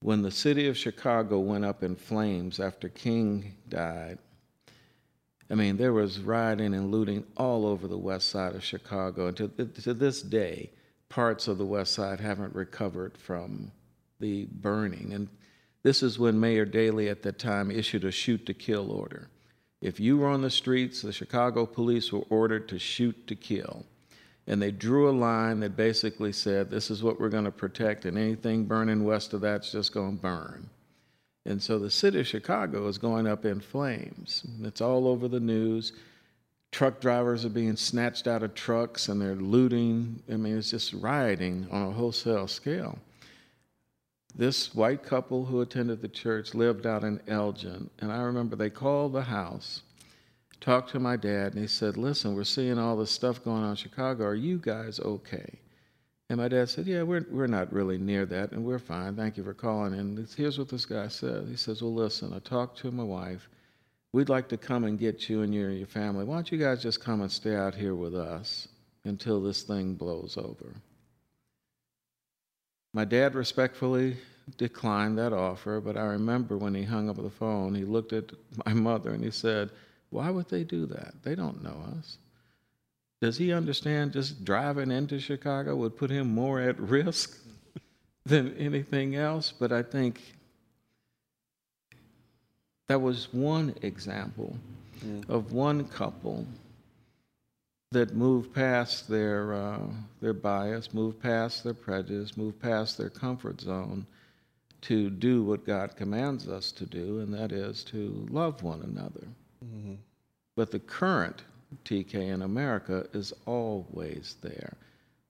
When 0.00 0.22
the 0.22 0.30
city 0.30 0.68
of 0.68 0.76
Chicago 0.76 1.38
went 1.38 1.64
up 1.64 1.82
in 1.82 1.94
flames 1.94 2.58
after 2.60 2.88
King 2.88 3.54
died, 3.68 4.18
I 5.48 5.54
mean, 5.54 5.76
there 5.76 5.92
was 5.92 6.18
rioting 6.18 6.74
and 6.74 6.90
looting 6.90 7.24
all 7.36 7.66
over 7.66 7.86
the 7.86 7.98
west 7.98 8.30
side 8.30 8.54
of 8.54 8.64
Chicago. 8.64 9.28
And 9.28 9.36
to, 9.36 9.48
to 9.48 9.94
this 9.94 10.22
day, 10.22 10.70
parts 11.08 11.46
of 11.46 11.58
the 11.58 11.66
west 11.66 11.92
side 11.92 12.20
haven't 12.20 12.54
recovered 12.54 13.18
from 13.18 13.70
the 14.18 14.46
burning. 14.50 15.12
And 15.12 15.28
this 15.82 16.02
is 16.02 16.18
when 16.18 16.40
Mayor 16.40 16.64
Daley 16.64 17.08
at 17.10 17.22
the 17.22 17.32
time 17.32 17.70
issued 17.70 18.04
a 18.04 18.10
shoot 18.10 18.46
to 18.46 18.54
kill 18.54 18.90
order. 18.90 19.28
If 19.82 19.98
you 19.98 20.16
were 20.16 20.28
on 20.28 20.42
the 20.42 20.50
streets, 20.50 21.02
the 21.02 21.12
Chicago 21.12 21.66
police 21.66 22.12
were 22.12 22.24
ordered 22.30 22.68
to 22.68 22.78
shoot 22.78 23.26
to 23.26 23.34
kill. 23.34 23.84
And 24.46 24.62
they 24.62 24.70
drew 24.70 25.10
a 25.10 25.12
line 25.12 25.60
that 25.60 25.76
basically 25.76 26.32
said, 26.32 26.70
this 26.70 26.90
is 26.90 27.02
what 27.02 27.20
we're 27.20 27.28
going 27.28 27.44
to 27.44 27.50
protect, 27.50 28.04
and 28.04 28.16
anything 28.16 28.64
burning 28.64 29.04
west 29.04 29.32
of 29.34 29.40
that's 29.40 29.72
just 29.72 29.92
going 29.92 30.16
to 30.16 30.22
burn. 30.22 30.70
And 31.44 31.60
so 31.60 31.80
the 31.80 31.90
city 31.90 32.20
of 32.20 32.26
Chicago 32.28 32.86
is 32.86 32.98
going 32.98 33.26
up 33.26 33.44
in 33.44 33.60
flames. 33.60 34.44
It's 34.62 34.80
all 34.80 35.08
over 35.08 35.26
the 35.26 35.40
news. 35.40 35.92
Truck 36.70 37.00
drivers 37.00 37.44
are 37.44 37.50
being 37.50 37.76
snatched 37.76 38.28
out 38.28 38.44
of 38.44 38.54
trucks 38.54 39.08
and 39.08 39.20
they're 39.20 39.34
looting. 39.34 40.22
I 40.32 40.36
mean, 40.36 40.56
it's 40.56 40.70
just 40.70 40.92
rioting 40.92 41.66
on 41.72 41.88
a 41.88 41.90
wholesale 41.90 42.46
scale. 42.46 42.98
This 44.34 44.74
white 44.74 45.02
couple 45.02 45.44
who 45.44 45.60
attended 45.60 46.00
the 46.00 46.08
church 46.08 46.54
lived 46.54 46.86
out 46.86 47.04
in 47.04 47.20
Elgin, 47.28 47.90
and 47.98 48.10
I 48.10 48.22
remember 48.22 48.56
they 48.56 48.70
called 48.70 49.12
the 49.12 49.22
house, 49.22 49.82
talked 50.58 50.90
to 50.92 51.00
my 51.00 51.16
dad, 51.16 51.52
and 51.52 51.60
he 51.60 51.66
said, 51.66 51.98
Listen, 51.98 52.34
we're 52.34 52.44
seeing 52.44 52.78
all 52.78 52.96
this 52.96 53.10
stuff 53.10 53.44
going 53.44 53.62
on 53.62 53.70
in 53.70 53.76
Chicago. 53.76 54.24
Are 54.24 54.34
you 54.34 54.58
guys 54.58 54.98
okay? 55.00 55.58
And 56.30 56.40
my 56.40 56.48
dad 56.48 56.70
said, 56.70 56.86
Yeah, 56.86 57.02
we're, 57.02 57.26
we're 57.30 57.46
not 57.46 57.74
really 57.74 57.98
near 57.98 58.24
that, 58.24 58.52
and 58.52 58.64
we're 58.64 58.78
fine. 58.78 59.16
Thank 59.16 59.36
you 59.36 59.44
for 59.44 59.52
calling. 59.52 59.92
And 59.92 60.26
here's 60.34 60.58
what 60.58 60.70
this 60.70 60.86
guy 60.86 61.08
said 61.08 61.46
He 61.48 61.56
says, 61.56 61.82
Well, 61.82 61.92
listen, 61.92 62.32
I 62.32 62.38
talked 62.38 62.78
to 62.78 62.90
my 62.90 63.04
wife. 63.04 63.50
We'd 64.12 64.30
like 64.30 64.48
to 64.48 64.56
come 64.56 64.84
and 64.84 64.98
get 64.98 65.28
you 65.28 65.42
and 65.42 65.54
your, 65.54 65.70
your 65.70 65.86
family. 65.86 66.24
Why 66.24 66.36
don't 66.36 66.50
you 66.50 66.58
guys 66.58 66.82
just 66.82 67.04
come 67.04 67.20
and 67.20 67.30
stay 67.30 67.54
out 67.54 67.74
here 67.74 67.94
with 67.94 68.14
us 68.14 68.68
until 69.04 69.42
this 69.42 69.62
thing 69.62 69.94
blows 69.94 70.38
over? 70.38 70.74
My 72.94 73.04
dad 73.04 73.34
respectfully 73.34 74.16
declined 74.58 75.16
that 75.18 75.32
offer, 75.32 75.80
but 75.80 75.96
I 75.96 76.04
remember 76.04 76.58
when 76.58 76.74
he 76.74 76.82
hung 76.82 77.08
up 77.08 77.16
the 77.16 77.30
phone, 77.30 77.74
he 77.74 77.84
looked 77.84 78.12
at 78.12 78.32
my 78.66 78.74
mother 78.74 79.10
and 79.10 79.24
he 79.24 79.30
said, 79.30 79.70
Why 80.10 80.30
would 80.30 80.48
they 80.48 80.64
do 80.64 80.86
that? 80.86 81.14
They 81.22 81.34
don't 81.34 81.62
know 81.62 81.84
us. 81.98 82.18
Does 83.20 83.38
he 83.38 83.52
understand 83.52 84.12
just 84.12 84.44
driving 84.44 84.90
into 84.90 85.20
Chicago 85.20 85.76
would 85.76 85.96
put 85.96 86.10
him 86.10 86.34
more 86.34 86.60
at 86.60 86.78
risk 86.78 87.38
than 88.26 88.56
anything 88.56 89.14
else? 89.14 89.52
But 89.52 89.72
I 89.72 89.82
think 89.82 90.20
that 92.88 93.00
was 93.00 93.32
one 93.32 93.74
example 93.82 94.56
of 95.28 95.52
one 95.52 95.84
couple 95.84 96.46
that 97.92 98.14
move 98.14 98.52
past 98.52 99.08
their, 99.08 99.54
uh, 99.54 99.80
their 100.20 100.32
bias, 100.32 100.92
move 100.92 101.20
past 101.20 101.62
their 101.62 101.74
prejudice, 101.74 102.36
move 102.36 102.60
past 102.60 102.98
their 102.98 103.10
comfort 103.10 103.60
zone 103.60 104.06
to 104.82 105.10
do 105.10 105.44
what 105.44 105.64
God 105.64 105.96
commands 105.96 106.48
us 106.48 106.72
to 106.72 106.86
do, 106.86 107.20
and 107.20 107.32
that 107.34 107.52
is 107.52 107.84
to 107.84 108.26
love 108.30 108.62
one 108.62 108.82
another. 108.82 109.28
Mm-hmm. 109.64 109.94
But 110.56 110.70
the 110.70 110.80
current 110.80 111.42
TK 111.84 112.14
in 112.14 112.42
America 112.42 113.06
is 113.12 113.32
always 113.46 114.36
there. 114.42 114.74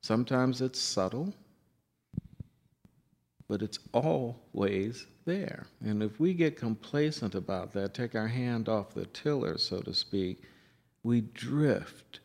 Sometimes 0.00 0.60
it's 0.60 0.80
subtle, 0.80 1.32
but 3.48 3.62
it's 3.62 3.78
always 3.92 5.06
there. 5.26 5.66
And 5.84 6.02
if 6.02 6.18
we 6.18 6.34
get 6.34 6.56
complacent 6.56 7.34
about 7.34 7.72
that, 7.74 7.94
take 7.94 8.14
our 8.14 8.28
hand 8.28 8.68
off 8.68 8.94
the 8.94 9.06
tiller, 9.06 9.58
so 9.58 9.80
to 9.80 9.92
speak, 9.92 10.42
we 11.04 11.20
drift 11.20 12.20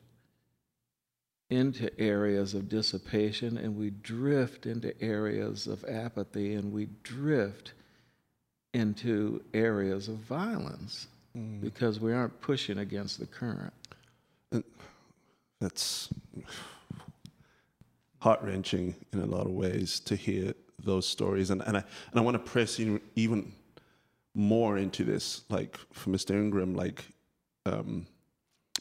into 1.50 1.98
areas 2.00 2.54
of 2.54 2.68
dissipation 2.68 3.58
and 3.58 3.78
we 3.78 3.90
drift 3.90 4.66
into 4.66 5.00
areas 5.02 5.68
of 5.68 5.86
apathy 5.86 6.56
and 6.56 6.74
we 6.74 6.88
drift 7.04 7.74
into 8.74 9.42
areas 9.54 10.08
of 10.10 10.16
violence 10.18 11.08
mm. 11.36 11.62
because 11.62 12.00
we 12.00 12.14
aren't 12.14 12.40
pushing 12.42 12.80
against 12.80 13.20
the 13.20 13.26
current. 13.26 13.74
That's 15.60 16.10
heart 18.20 18.42
wrenching 18.44 18.96
in 19.14 19.20
a 19.20 19.26
lot 19.26 19.46
of 19.46 19.54
ways 19.54 20.00
to 20.02 20.16
hear 20.16 20.54
those 20.84 21.08
stories. 21.08 21.50
And, 21.50 21.62
and 21.64 21.78
I, 21.78 21.84
and 22.12 22.20
I 22.20 22.22
want 22.22 22.36
to 22.36 22.52
press 22.52 22.80
in 22.80 23.02
even 23.16 23.54
more 24.36 24.78
into 24.78 25.04
this, 25.04 25.42
like 25.50 25.78
for 25.94 26.10
Mr. 26.12 26.32
Ingram, 26.32 26.76
like 26.76 27.06
um, 27.66 28.06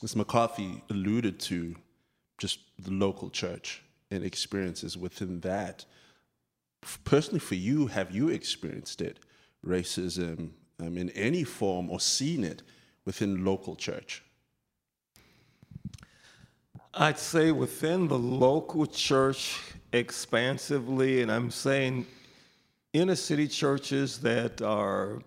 Ms. 0.02 0.16
McCarthy 0.16 0.82
alluded 0.90 1.40
to 1.40 1.74
just 2.38 2.60
the 2.78 2.90
local 2.90 3.30
church 3.30 3.82
and 4.10 4.24
experiences 4.24 4.96
within 4.96 5.40
that. 5.40 5.84
Personally, 7.04 7.40
for 7.40 7.54
you, 7.54 7.86
have 7.86 8.10
you 8.14 8.28
experienced 8.28 9.00
it, 9.00 9.18
racism 9.66 10.50
um, 10.80 10.96
in 10.96 11.10
any 11.10 11.42
form, 11.42 11.90
or 11.90 11.98
seen 11.98 12.44
it 12.44 12.62
within 13.04 13.44
local 13.44 13.74
church? 13.74 14.22
I'd 16.94 17.18
say 17.18 17.52
within 17.52 18.08
the 18.08 18.18
local 18.18 18.86
church 18.86 19.60
expansively, 19.92 21.22
and 21.22 21.30
I'm 21.30 21.50
saying 21.50 22.06
inner 22.92 23.16
city 23.16 23.48
churches 23.48 24.18
that 24.20 24.62
are 24.62 25.20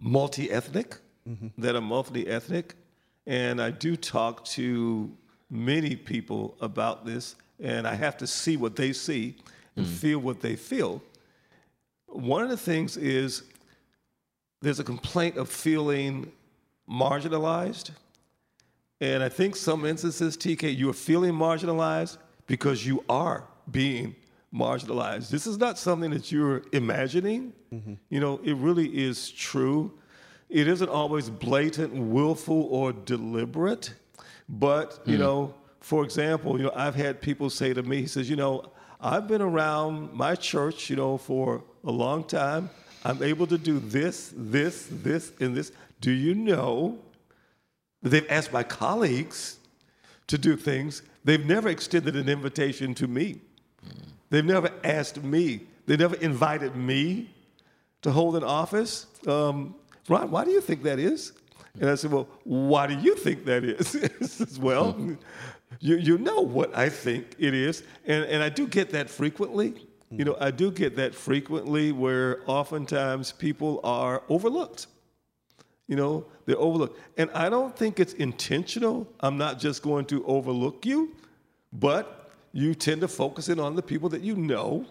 multi 0.00 0.50
ethnic, 0.50 0.98
mm-hmm. 1.28 1.48
that 1.58 1.74
are 1.74 1.80
multi 1.80 2.26
ethnic. 2.26 2.74
And 3.26 3.62
I 3.62 3.70
do 3.70 3.96
talk 3.96 4.44
to 4.46 5.10
many 5.50 5.96
people 5.96 6.56
about 6.60 7.04
this, 7.04 7.36
and 7.62 7.86
I 7.86 7.94
have 7.94 8.16
to 8.18 8.26
see 8.26 8.56
what 8.56 8.76
they 8.76 8.92
see 8.92 9.36
and 9.76 9.86
mm. 9.86 9.90
feel 9.90 10.18
what 10.18 10.40
they 10.40 10.56
feel. 10.56 11.02
One 12.06 12.42
of 12.42 12.48
the 12.48 12.56
things 12.56 12.96
is 12.96 13.42
there's 14.62 14.80
a 14.80 14.84
complaint 14.84 15.36
of 15.36 15.48
feeling 15.48 16.30
marginalized 16.88 17.90
and 19.00 19.22
I 19.22 19.28
think 19.28 19.56
some 19.56 19.84
instances, 19.84 20.36
TK, 20.36 20.76
you 20.76 20.88
are 20.88 20.94
feeling 20.94 21.32
marginalized 21.32 22.18
because 22.46 22.86
you 22.86 23.04
are 23.08 23.44
being 23.70 24.14
marginalized. 24.54 25.30
This 25.30 25.46
is 25.46 25.58
not 25.58 25.78
something 25.78 26.10
that 26.10 26.30
you're 26.30 26.62
imagining. 26.72 27.52
Mm-hmm. 27.72 27.94
You 28.08 28.20
know, 28.20 28.40
it 28.44 28.54
really 28.56 28.88
is 28.88 29.30
true. 29.30 29.92
It 30.48 30.68
isn't 30.68 30.88
always 30.88 31.28
blatant, 31.28 31.92
willful, 31.92 32.62
or 32.70 32.92
deliberate. 32.92 33.92
But, 34.48 35.00
you 35.04 35.16
mm. 35.16 35.20
know, 35.20 35.54
for 35.80 36.04
example, 36.04 36.56
you 36.58 36.64
know, 36.64 36.72
I've 36.74 36.94
had 36.94 37.20
people 37.20 37.50
say 37.50 37.74
to 37.74 37.82
me, 37.82 38.00
he 38.00 38.06
says, 38.06 38.28
you 38.28 38.36
know, 38.36 38.70
I've 39.00 39.28
been 39.28 39.42
around 39.42 40.12
my 40.12 40.34
church, 40.34 40.88
you 40.88 40.96
know, 40.96 41.18
for 41.18 41.62
a 41.84 41.90
long 41.90 42.24
time. 42.24 42.70
I'm 43.04 43.22
able 43.22 43.46
to 43.48 43.58
do 43.58 43.78
this, 43.78 44.32
this, 44.34 44.88
this, 44.90 45.32
and 45.40 45.54
this. 45.54 45.72
Do 46.00 46.10
you 46.10 46.34
know 46.34 46.98
that 48.02 48.08
they've 48.08 48.30
asked 48.30 48.52
my 48.52 48.62
colleagues 48.62 49.58
to 50.28 50.38
do 50.38 50.56
things? 50.56 51.02
They've 51.22 51.44
never 51.44 51.68
extended 51.68 52.16
an 52.16 52.28
invitation 52.28 52.94
to 52.94 53.06
me. 53.06 53.40
They've 54.30 54.44
never 54.44 54.70
asked 54.82 55.22
me. 55.22 55.60
They 55.86 55.96
never 55.96 56.16
invited 56.16 56.74
me 56.74 57.30
to 58.02 58.10
hold 58.10 58.36
an 58.36 58.44
office. 58.44 59.06
Um, 59.26 59.74
Ron, 60.08 60.30
why 60.30 60.44
do 60.44 60.50
you 60.50 60.60
think 60.60 60.82
that 60.84 60.98
is? 60.98 61.32
And 61.80 61.90
I 61.90 61.94
said, 61.96 62.12
Well, 62.12 62.28
why 62.44 62.86
do 62.86 62.94
you 62.94 63.16
think 63.16 63.44
that 63.46 63.64
is? 63.64 63.88
says, 64.20 64.58
well, 64.58 64.92
hmm. 64.92 65.14
you, 65.80 65.96
you 65.96 66.18
know 66.18 66.40
what 66.40 66.76
I 66.76 66.88
think 66.88 67.34
it 67.38 67.54
is. 67.54 67.82
And, 68.06 68.24
and 68.24 68.42
I 68.42 68.48
do 68.48 68.66
get 68.66 68.90
that 68.90 69.10
frequently. 69.10 69.74
You 70.10 70.18
hmm. 70.18 70.22
know, 70.22 70.36
I 70.40 70.50
do 70.50 70.70
get 70.70 70.96
that 70.96 71.14
frequently 71.14 71.92
where 71.92 72.40
oftentimes 72.46 73.32
people 73.32 73.80
are 73.82 74.22
overlooked. 74.28 74.86
You 75.86 75.96
know, 75.96 76.26
they're 76.46 76.58
overlooked. 76.58 76.98
And 77.18 77.30
I 77.32 77.48
don't 77.50 77.76
think 77.76 78.00
it's 78.00 78.14
intentional. 78.14 79.06
I'm 79.20 79.36
not 79.36 79.58
just 79.58 79.82
going 79.82 80.06
to 80.06 80.24
overlook 80.24 80.86
you, 80.86 81.14
but 81.72 82.30
you 82.52 82.74
tend 82.74 83.00
to 83.02 83.08
focus 83.08 83.48
in 83.48 83.58
on 83.58 83.74
the 83.74 83.82
people 83.82 84.08
that 84.10 84.22
you 84.22 84.36
know, 84.36 84.86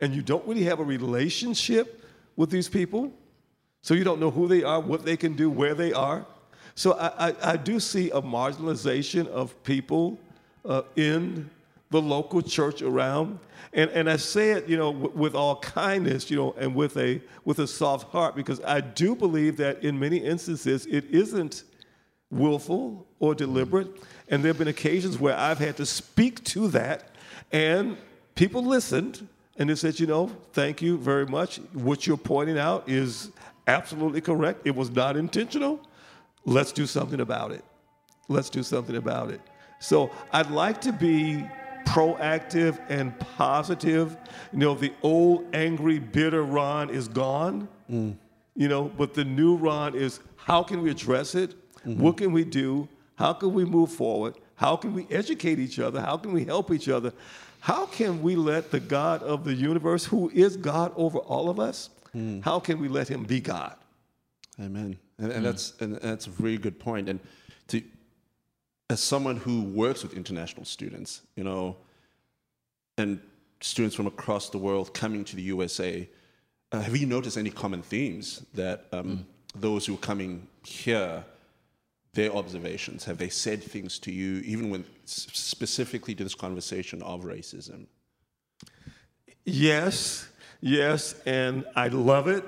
and 0.00 0.14
you 0.14 0.22
don't 0.22 0.46
really 0.46 0.64
have 0.64 0.78
a 0.78 0.84
relationship 0.84 2.02
with 2.36 2.50
these 2.50 2.68
people. 2.68 3.12
So 3.86 3.94
you 3.94 4.02
don't 4.02 4.18
know 4.18 4.32
who 4.32 4.48
they 4.48 4.64
are, 4.64 4.80
what 4.80 5.04
they 5.04 5.16
can 5.16 5.34
do, 5.34 5.48
where 5.48 5.72
they 5.72 5.92
are. 5.92 6.26
So 6.74 6.94
I, 6.94 7.28
I, 7.28 7.34
I 7.52 7.56
do 7.56 7.78
see 7.78 8.10
a 8.10 8.20
marginalization 8.20 9.28
of 9.28 9.62
people 9.62 10.18
uh, 10.64 10.82
in 10.96 11.48
the 11.90 12.02
local 12.02 12.42
church 12.42 12.82
around. 12.82 13.38
And, 13.72 13.88
and 13.92 14.10
I 14.10 14.16
say 14.16 14.50
it, 14.50 14.68
you 14.68 14.76
know, 14.76 14.92
w- 14.92 15.12
with 15.14 15.36
all 15.36 15.60
kindness, 15.60 16.32
you 16.32 16.36
know, 16.36 16.52
and 16.58 16.74
with 16.74 16.96
a, 16.96 17.22
with 17.44 17.60
a 17.60 17.66
soft 17.68 18.10
heart, 18.10 18.34
because 18.34 18.60
I 18.62 18.80
do 18.80 19.14
believe 19.14 19.56
that 19.58 19.84
in 19.84 19.96
many 20.00 20.16
instances 20.16 20.84
it 20.86 21.04
isn't 21.12 21.62
willful 22.28 23.06
or 23.20 23.36
deliberate. 23.36 24.02
And 24.28 24.42
there 24.42 24.48
have 24.48 24.58
been 24.58 24.66
occasions 24.66 25.16
where 25.16 25.36
I've 25.36 25.60
had 25.60 25.76
to 25.76 25.86
speak 25.86 26.42
to 26.46 26.66
that, 26.68 27.10
and 27.52 27.96
people 28.34 28.64
listened, 28.64 29.28
and 29.58 29.70
they 29.70 29.76
said, 29.76 30.00
you 30.00 30.08
know, 30.08 30.32
thank 30.52 30.82
you 30.82 30.98
very 30.98 31.26
much. 31.26 31.58
What 31.72 32.04
you're 32.04 32.16
pointing 32.16 32.58
out 32.58 32.88
is 32.88 33.30
absolutely 33.66 34.20
correct. 34.20 34.62
It 34.64 34.74
was 34.74 34.90
not 34.90 35.16
intentional. 35.16 35.80
Let's 36.44 36.72
do 36.72 36.86
something 36.86 37.20
about 37.20 37.52
it. 37.52 37.64
Let's 38.28 38.50
do 38.50 38.62
something 38.62 38.96
about 38.96 39.30
it. 39.30 39.40
So 39.78 40.10
I'd 40.32 40.50
like 40.50 40.80
to 40.82 40.92
be 40.92 41.44
proactive 41.84 42.78
and 42.88 43.18
positive. 43.18 44.16
You 44.52 44.58
know, 44.58 44.74
the 44.74 44.92
old 45.02 45.46
angry, 45.54 45.98
bitter 45.98 46.42
Ron 46.42 46.90
is 46.90 47.08
gone. 47.08 47.68
Mm. 47.90 48.16
You 48.54 48.68
know, 48.68 48.84
but 48.96 49.14
the 49.14 49.24
new 49.24 49.56
Ron 49.56 49.94
is 49.94 50.20
how 50.36 50.62
can 50.62 50.82
we 50.82 50.90
address 50.90 51.34
it? 51.34 51.54
Mm-hmm. 51.84 52.02
What 52.02 52.16
can 52.16 52.32
we 52.32 52.44
do? 52.44 52.88
How 53.16 53.32
can 53.32 53.52
we 53.52 53.64
move 53.64 53.92
forward? 53.92 54.36
How 54.56 54.76
can 54.76 54.94
we 54.94 55.06
educate 55.10 55.58
each 55.58 55.78
other? 55.78 56.00
How 56.00 56.16
can 56.16 56.32
we 56.32 56.44
help 56.44 56.70
each 56.70 56.88
other? 56.88 57.12
How 57.60 57.86
can 57.86 58.22
we 58.22 58.36
let 58.36 58.70
the 58.70 58.80
God 58.80 59.22
of 59.22 59.44
the 59.44 59.54
universe, 59.54 60.04
who 60.04 60.30
is 60.30 60.56
God 60.56 60.92
over 60.96 61.18
all 61.18 61.50
of 61.50 61.58
us, 61.58 61.90
how 62.42 62.60
can 62.60 62.80
we 62.80 62.88
let 62.88 63.08
him 63.08 63.24
be 63.24 63.40
God? 63.40 63.76
Amen. 64.60 64.98
And, 65.18 65.32
and 65.32 65.44
that's 65.44 65.74
and 65.80 65.96
that's 65.96 66.26
a 66.26 66.30
very 66.30 66.58
good 66.58 66.78
point. 66.78 67.08
And 67.08 67.20
to 67.68 67.82
as 68.88 69.00
someone 69.00 69.36
who 69.36 69.62
works 69.62 70.02
with 70.02 70.14
international 70.14 70.64
students, 70.64 71.22
you 71.34 71.44
know, 71.44 71.76
and 72.98 73.20
students 73.60 73.96
from 73.96 74.06
across 74.06 74.50
the 74.50 74.58
world 74.58 74.94
coming 74.94 75.24
to 75.24 75.36
the 75.36 75.42
USA, 75.42 76.08
uh, 76.72 76.80
have 76.80 76.96
you 76.96 77.06
noticed 77.06 77.36
any 77.36 77.50
common 77.50 77.82
themes 77.82 78.44
that 78.54 78.86
um, 78.92 79.26
those 79.54 79.86
who 79.86 79.94
are 79.94 79.98
coming 79.98 80.46
here, 80.64 81.24
their 82.12 82.32
observations, 82.34 83.04
have 83.04 83.18
they 83.18 83.28
said 83.28 83.62
things 83.62 83.98
to 84.00 84.12
you, 84.12 84.40
even 84.44 84.70
when 84.70 84.84
specifically 85.04 86.14
to 86.14 86.24
this 86.24 86.34
conversation 86.34 87.02
of 87.02 87.22
racism? 87.22 87.86
Yes, 89.44 90.28
yes, 90.66 91.14
and 91.24 91.64
I 91.74 91.88
love 91.88 92.28
it. 92.28 92.44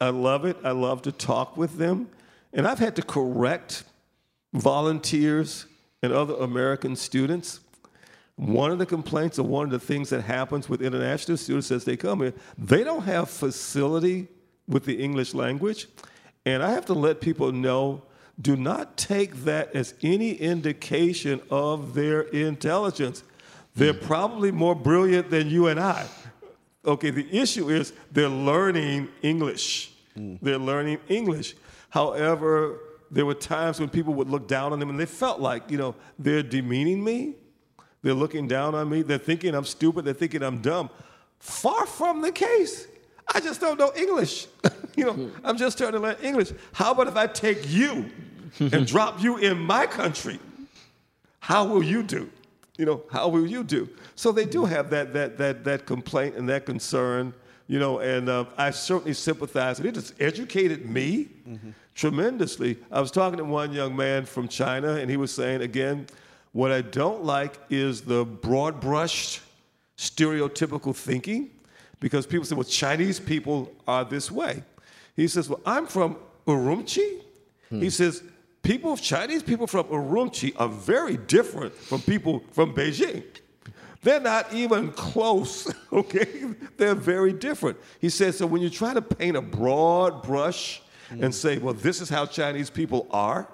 I 0.00 0.10
love 0.10 0.44
it. 0.44 0.56
I 0.62 0.70
love 0.70 1.02
to 1.02 1.12
talk 1.12 1.56
with 1.56 1.76
them. 1.76 2.08
And 2.52 2.66
I've 2.66 2.78
had 2.78 2.96
to 2.96 3.02
correct 3.02 3.84
volunteers 4.52 5.66
and 6.02 6.12
other 6.12 6.34
American 6.34 6.96
students. 6.96 7.60
One 8.36 8.70
of 8.70 8.78
the 8.78 8.86
complaints 8.86 9.38
or 9.38 9.44
one 9.44 9.64
of 9.64 9.70
the 9.70 9.78
things 9.78 10.10
that 10.10 10.22
happens 10.22 10.68
with 10.68 10.82
international 10.82 11.36
students 11.38 11.70
as 11.70 11.84
they 11.84 11.96
come 11.96 12.20
here, 12.20 12.34
they 12.58 12.84
don't 12.84 13.02
have 13.02 13.30
facility 13.30 14.28
with 14.68 14.84
the 14.84 15.02
English 15.02 15.34
language. 15.34 15.88
And 16.44 16.62
I 16.62 16.70
have 16.70 16.86
to 16.86 16.94
let 16.94 17.20
people 17.20 17.52
know 17.52 18.02
do 18.40 18.54
not 18.56 18.98
take 18.98 19.44
that 19.44 19.74
as 19.74 19.94
any 20.02 20.32
indication 20.32 21.40
of 21.50 21.94
their 21.94 22.22
intelligence. 22.22 23.22
They're 23.74 23.94
probably 23.94 24.50
more 24.50 24.74
brilliant 24.74 25.30
than 25.30 25.48
you 25.48 25.68
and 25.68 25.80
I. 25.80 26.06
Okay, 26.86 27.10
the 27.10 27.26
issue 27.36 27.68
is 27.68 27.92
they're 28.12 28.28
learning 28.28 29.08
English. 29.22 29.92
Hmm. 30.14 30.36
They're 30.40 30.58
learning 30.58 30.98
English. 31.08 31.56
However, 31.90 32.78
there 33.10 33.26
were 33.26 33.34
times 33.34 33.80
when 33.80 33.88
people 33.88 34.14
would 34.14 34.28
look 34.28 34.46
down 34.46 34.72
on 34.72 34.78
them 34.78 34.90
and 34.90 34.98
they 34.98 35.06
felt 35.06 35.40
like, 35.40 35.70
you 35.70 35.78
know, 35.78 35.94
they're 36.18 36.42
demeaning 36.42 37.02
me. 37.02 37.34
They're 38.02 38.14
looking 38.14 38.46
down 38.46 38.74
on 38.74 38.88
me. 38.88 39.02
They're 39.02 39.18
thinking 39.18 39.54
I'm 39.54 39.64
stupid. 39.64 40.04
They're 40.04 40.14
thinking 40.14 40.42
I'm 40.42 40.62
dumb. 40.62 40.90
Far 41.38 41.86
from 41.86 42.22
the 42.22 42.32
case. 42.32 42.86
I 43.34 43.40
just 43.40 43.60
don't 43.60 43.78
know 43.78 43.92
English. 43.96 44.46
you 44.96 45.06
know, 45.06 45.12
hmm. 45.12 45.28
I'm 45.44 45.56
just 45.56 45.78
trying 45.78 45.92
to 45.92 45.98
learn 45.98 46.16
English. 46.22 46.52
How 46.72 46.92
about 46.92 47.08
if 47.08 47.16
I 47.16 47.26
take 47.26 47.68
you 47.68 48.06
and 48.60 48.86
drop 48.94 49.22
you 49.22 49.38
in 49.38 49.58
my 49.58 49.86
country? 49.86 50.38
How 51.40 51.64
will 51.64 51.82
you 51.82 52.02
do? 52.02 52.30
You 52.78 52.84
know, 52.84 53.02
how 53.10 53.28
will 53.28 53.46
you 53.46 53.64
do? 53.64 53.88
So 54.14 54.32
they 54.32 54.44
do 54.44 54.64
have 54.64 54.90
that 54.90 55.12
that 55.12 55.38
that 55.38 55.64
that 55.64 55.86
complaint 55.86 56.36
and 56.36 56.48
that 56.48 56.66
concern. 56.66 57.32
You 57.68 57.80
know, 57.80 57.98
and 57.98 58.28
uh, 58.28 58.44
I 58.56 58.70
certainly 58.70 59.14
sympathize. 59.14 59.80
And 59.80 59.88
it 59.88 59.96
has 59.96 60.14
educated 60.20 60.88
me 60.88 61.28
tremendously. 61.96 62.78
I 62.92 63.00
was 63.00 63.10
talking 63.10 63.38
to 63.38 63.44
one 63.44 63.72
young 63.72 63.96
man 63.96 64.24
from 64.24 64.46
China, 64.46 64.94
and 64.94 65.10
he 65.10 65.16
was 65.16 65.34
saying 65.34 65.62
again, 65.62 66.06
what 66.52 66.70
I 66.70 66.80
don't 66.80 67.24
like 67.24 67.58
is 67.68 68.02
the 68.02 68.24
broad 68.24 68.80
brushed, 68.80 69.40
stereotypical 69.98 70.94
thinking, 70.94 71.50
because 71.98 72.24
people 72.26 72.44
say, 72.44 72.54
well, 72.54 72.64
Chinese 72.64 73.18
people 73.18 73.72
are 73.88 74.04
this 74.04 74.30
way. 74.30 74.62
He 75.16 75.26
says, 75.26 75.48
well, 75.48 75.60
I'm 75.66 75.86
from 75.86 76.16
Urumqi. 76.46 77.22
He 77.70 77.90
says, 77.90 78.22
people, 78.66 78.96
Chinese 78.96 79.42
people 79.42 79.66
from 79.66 79.84
Urumqi 79.84 80.52
are 80.56 80.68
very 80.68 81.16
different 81.16 81.74
from 81.74 82.00
people 82.02 82.42
from 82.52 82.74
Beijing. 82.74 83.22
They're 84.02 84.20
not 84.20 84.52
even 84.52 84.92
close, 84.92 85.72
okay? 85.92 86.44
They're 86.76 86.94
very 86.94 87.32
different. 87.32 87.78
He 88.00 88.08
says, 88.08 88.38
so 88.38 88.46
when 88.46 88.62
you 88.62 88.70
try 88.70 88.94
to 88.94 89.02
paint 89.02 89.36
a 89.36 89.42
broad 89.42 90.22
brush 90.22 90.82
and 91.10 91.34
say, 91.34 91.58
well, 91.58 91.74
this 91.74 92.00
is 92.00 92.08
how 92.08 92.26
Chinese 92.26 92.68
people 92.68 93.06
are, 93.10 93.48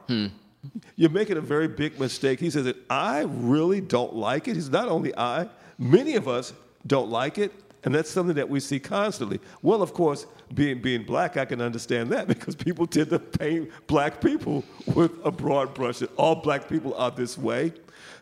you're 0.97 1.11
making 1.11 1.37
a 1.37 1.41
very 1.43 1.69
big 1.69 1.99
mistake. 2.01 2.41
He 2.41 2.51
says 2.51 2.65
that 2.65 2.77
I 2.89 3.23
really 3.27 3.81
don't 3.81 4.15
like 4.15 4.49
it. 4.49 4.57
He's 4.57 4.71
not 4.71 4.89
only 4.89 5.17
I, 5.17 5.49
many 5.79 6.15
of 6.15 6.29
us 6.29 6.53
don't 6.87 7.11
like 7.11 7.39
it, 7.39 7.53
and 7.85 7.95
that's 7.95 8.11
something 8.11 8.37
that 8.37 8.49
we 8.49 8.61
see 8.61 8.79
constantly. 8.79 9.41
Well, 9.61 9.83
of 9.83 9.93
course, 9.93 10.27
being 10.55 10.81
being 10.81 11.05
black, 11.05 11.37
I 11.37 11.45
can 11.45 11.61
understand 11.61 12.11
that 12.11 12.29
because 12.35 12.55
people 12.55 12.87
tend 12.87 13.11
to 13.11 13.19
paint 13.19 13.71
black 13.87 14.21
people 14.21 14.65
with 14.95 15.13
a 15.25 15.31
broad 15.31 15.75
brush. 15.75 15.99
That 15.99 16.15
all 16.17 16.37
black 16.37 16.69
people 16.69 16.95
are 16.95 17.11
this 17.11 17.37
way. 17.37 17.73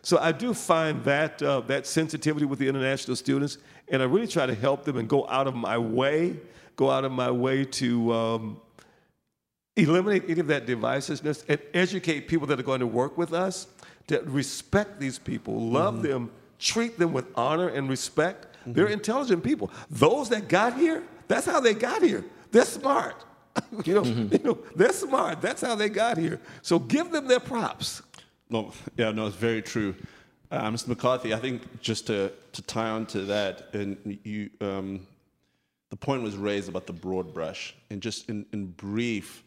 So 0.01 0.17
I 0.17 0.31
do 0.31 0.53
find 0.53 1.03
that 1.03 1.41
uh, 1.41 1.61
that 1.61 1.85
sensitivity 1.85 2.45
with 2.45 2.59
the 2.59 2.67
international 2.67 3.15
students, 3.15 3.57
and 3.89 4.01
I 4.01 4.05
really 4.05 4.27
try 4.27 4.45
to 4.45 4.55
help 4.55 4.83
them 4.83 4.97
and 4.97 5.07
go 5.07 5.27
out 5.27 5.47
of 5.47 5.55
my 5.55 5.77
way, 5.77 6.37
go 6.75 6.89
out 6.89 7.05
of 7.05 7.11
my 7.11 7.31
way 7.31 7.65
to. 7.65 8.13
Um, 8.13 8.61
eliminate 9.77 10.25
any 10.27 10.41
of 10.41 10.47
that 10.47 10.67
divisiveness 10.67 11.45
and 11.47 11.57
educate 11.73 12.27
people 12.27 12.45
that 12.45 12.59
are 12.59 12.63
going 12.63 12.81
to 12.81 12.87
work 12.87 13.17
with 13.17 13.33
us 13.33 13.67
to 14.07 14.21
respect 14.23 14.99
these 14.99 15.17
people, 15.17 15.69
love 15.69 16.01
them, 16.01 16.29
treat 16.59 16.99
them 16.99 17.13
with 17.13 17.25
honor 17.35 17.69
and 17.69 17.89
respect. 17.89 18.50
They're 18.65 18.87
intelligent 18.87 19.43
people. 19.43 19.71
Those 19.89 20.29
that 20.29 20.47
got 20.47 20.77
here, 20.77 21.03
that's 21.27 21.45
how 21.45 21.59
they 21.59 21.73
got 21.73 22.01
here. 22.01 22.23
They're 22.51 22.65
smart. 22.65 23.23
you, 23.85 23.93
know, 23.93 24.03
you 24.03 24.39
know, 24.43 24.57
they're 24.75 24.93
smart. 24.93 25.41
That's 25.41 25.61
how 25.61 25.75
they 25.75 25.89
got 25.89 26.17
here. 26.17 26.39
So 26.61 26.79
give 26.79 27.11
them 27.11 27.27
their 27.27 27.39
props. 27.39 28.01
No, 28.49 28.71
yeah, 28.97 29.11
no, 29.11 29.27
it's 29.27 29.35
very 29.35 29.61
true. 29.61 29.95
Uh, 30.51 30.69
Mr. 30.69 30.89
McCarthy, 30.89 31.33
I 31.33 31.39
think 31.39 31.81
just 31.81 32.07
to, 32.07 32.31
to 32.51 32.61
tie 32.63 32.89
on 32.89 33.05
to 33.07 33.21
that, 33.21 33.73
and 33.73 34.19
you, 34.23 34.49
um, 34.59 35.07
the 35.89 35.95
point 35.95 36.23
was 36.23 36.35
raised 36.35 36.67
about 36.67 36.87
the 36.87 36.93
broad 36.93 37.33
brush, 37.33 37.73
and 37.89 38.01
just 38.01 38.29
in, 38.29 38.45
in 38.51 38.67
brief, 38.67 39.43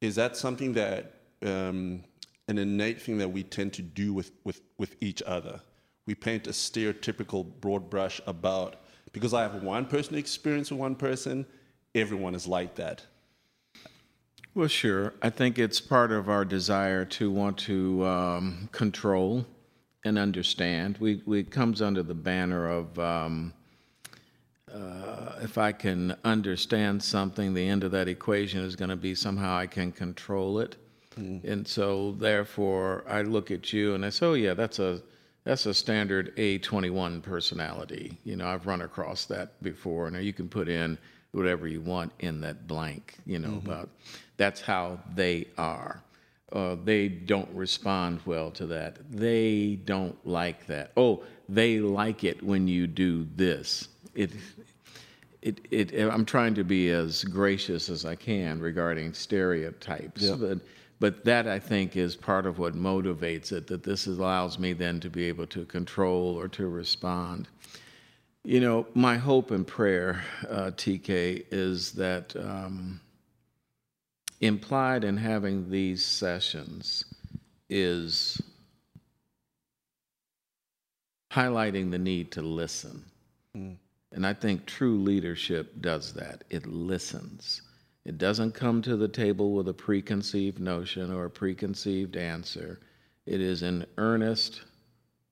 is 0.00 0.14
that 0.14 0.36
something 0.36 0.72
that 0.74 1.14
um, 1.42 2.04
an 2.48 2.58
innate 2.58 3.02
thing 3.02 3.18
that 3.18 3.28
we 3.28 3.42
tend 3.42 3.72
to 3.74 3.82
do 3.82 4.12
with, 4.12 4.30
with, 4.44 4.60
with 4.78 4.94
each 5.00 5.22
other, 5.26 5.60
we 6.06 6.14
paint 6.14 6.46
a 6.46 6.50
stereotypical 6.50 7.44
broad 7.60 7.90
brush 7.90 8.20
about 8.26 8.76
because 9.12 9.34
I 9.34 9.42
have 9.42 9.62
one 9.62 9.86
person 9.86 10.14
experience 10.16 10.70
with 10.70 10.78
one 10.78 10.94
person, 10.94 11.46
everyone 11.94 12.34
is 12.34 12.46
like 12.46 12.74
that. 12.76 13.02
Well, 14.54 14.68
sure. 14.68 15.14
I 15.20 15.30
think 15.30 15.58
it's 15.58 15.80
part 15.80 16.12
of 16.12 16.28
our 16.28 16.44
desire 16.44 17.04
to 17.04 17.30
want 17.30 17.58
to 17.58 18.06
um, 18.06 18.68
control 18.72 19.46
and 20.04 20.18
understand. 20.18 20.96
We, 20.98 21.22
we 21.26 21.40
it 21.40 21.50
comes 21.50 21.82
under 21.82 22.02
the 22.02 22.14
banner 22.14 22.68
of 22.68 22.98
um, 22.98 23.52
uh, 24.72 25.32
if 25.42 25.58
I 25.58 25.72
can 25.72 26.16
understand 26.24 27.02
something, 27.02 27.54
the 27.54 27.68
end 27.68 27.84
of 27.84 27.90
that 27.92 28.08
equation 28.08 28.60
is 28.60 28.76
going 28.76 28.90
to 28.90 28.96
be 28.96 29.14
somehow 29.14 29.56
I 29.56 29.66
can 29.66 29.92
control 29.92 30.58
it. 30.60 30.76
Mm. 31.18 31.44
And 31.44 31.68
so, 31.68 32.12
therefore, 32.12 33.04
I 33.08 33.22
look 33.22 33.50
at 33.50 33.72
you 33.72 33.94
and 33.94 34.04
I 34.04 34.10
say, 34.10 34.26
"Oh, 34.26 34.34
yeah, 34.34 34.54
that's 34.54 34.78
a 34.78 35.02
that's 35.46 35.64
a 35.64 35.72
standard 35.72 36.36
A21 36.36 37.22
personality." 37.22 38.18
You 38.24 38.36
know, 38.36 38.46
I've 38.46 38.66
run 38.66 38.82
across 38.82 39.24
that 39.26 39.62
before. 39.62 40.10
Now 40.10 40.18
you 40.18 40.34
can 40.34 40.48
put 40.48 40.68
in 40.68 40.98
whatever 41.32 41.66
you 41.66 41.80
want 41.80 42.12
in 42.18 42.42
that 42.42 42.66
blank. 42.66 43.14
You 43.24 43.38
know 43.38 43.48
mm-hmm. 43.48 43.70
about 43.70 43.88
that's 44.36 44.60
how 44.60 45.00
they 45.14 45.46
are. 45.56 46.02
Uh, 46.52 46.76
they 46.84 47.08
don't 47.08 47.48
respond 47.52 48.20
well 48.24 48.50
to 48.52 48.66
that. 48.66 48.98
They 49.10 49.78
don't 49.84 50.16
like 50.26 50.66
that. 50.66 50.92
Oh, 50.96 51.24
they 51.48 51.80
like 51.80 52.24
it 52.24 52.42
when 52.42 52.68
you 52.68 52.86
do 52.86 53.26
this. 53.34 53.88
It, 54.14 54.30
it, 55.42 55.60
it, 55.70 56.08
I'm 56.08 56.24
trying 56.24 56.54
to 56.54 56.64
be 56.64 56.90
as 56.90 57.24
gracious 57.24 57.88
as 57.88 58.04
I 58.04 58.14
can 58.14 58.60
regarding 58.60 59.12
stereotypes, 59.12 60.30
but, 60.30 60.58
but 60.98 61.24
that 61.24 61.46
I 61.46 61.58
think 61.58 61.96
is 61.96 62.16
part 62.16 62.46
of 62.46 62.58
what 62.58 62.74
motivates 62.74 63.52
it. 63.52 63.66
That 63.66 63.82
this 63.82 64.06
allows 64.06 64.58
me 64.58 64.72
then 64.72 65.00
to 65.00 65.10
be 65.10 65.24
able 65.24 65.46
to 65.48 65.64
control 65.64 66.38
or 66.38 66.48
to 66.48 66.68
respond. 66.68 67.48
You 68.44 68.60
know, 68.60 68.86
my 68.94 69.16
hope 69.16 69.50
and 69.50 69.66
prayer, 69.66 70.24
uh, 70.48 70.70
TK, 70.76 71.46
is 71.50 71.92
that 71.92 72.34
um, 72.36 73.00
implied 74.40 75.04
in 75.04 75.16
having 75.16 75.68
these 75.68 76.04
sessions 76.04 77.04
is 77.68 78.40
highlighting 81.32 81.90
the 81.90 81.98
need 81.98 82.30
to 82.32 82.42
listen. 82.42 83.04
Mm. 83.56 83.76
And 84.12 84.26
I 84.26 84.32
think 84.32 84.64
true 84.64 84.98
leadership 84.98 85.80
does 85.80 86.12
that. 86.14 86.44
It 86.48 86.66
listens. 86.66 87.62
It 88.06 88.16
doesn't 88.16 88.52
come 88.52 88.80
to 88.82 88.96
the 88.96 89.08
table 89.08 89.52
with 89.52 89.68
a 89.68 89.74
preconceived 89.74 90.60
notion 90.60 91.12
or 91.12 91.26
a 91.26 91.30
preconceived 91.30 92.16
answer. 92.16 92.80
It 93.26 93.42
is 93.42 93.62
in 93.62 93.84
earnest, 93.98 94.62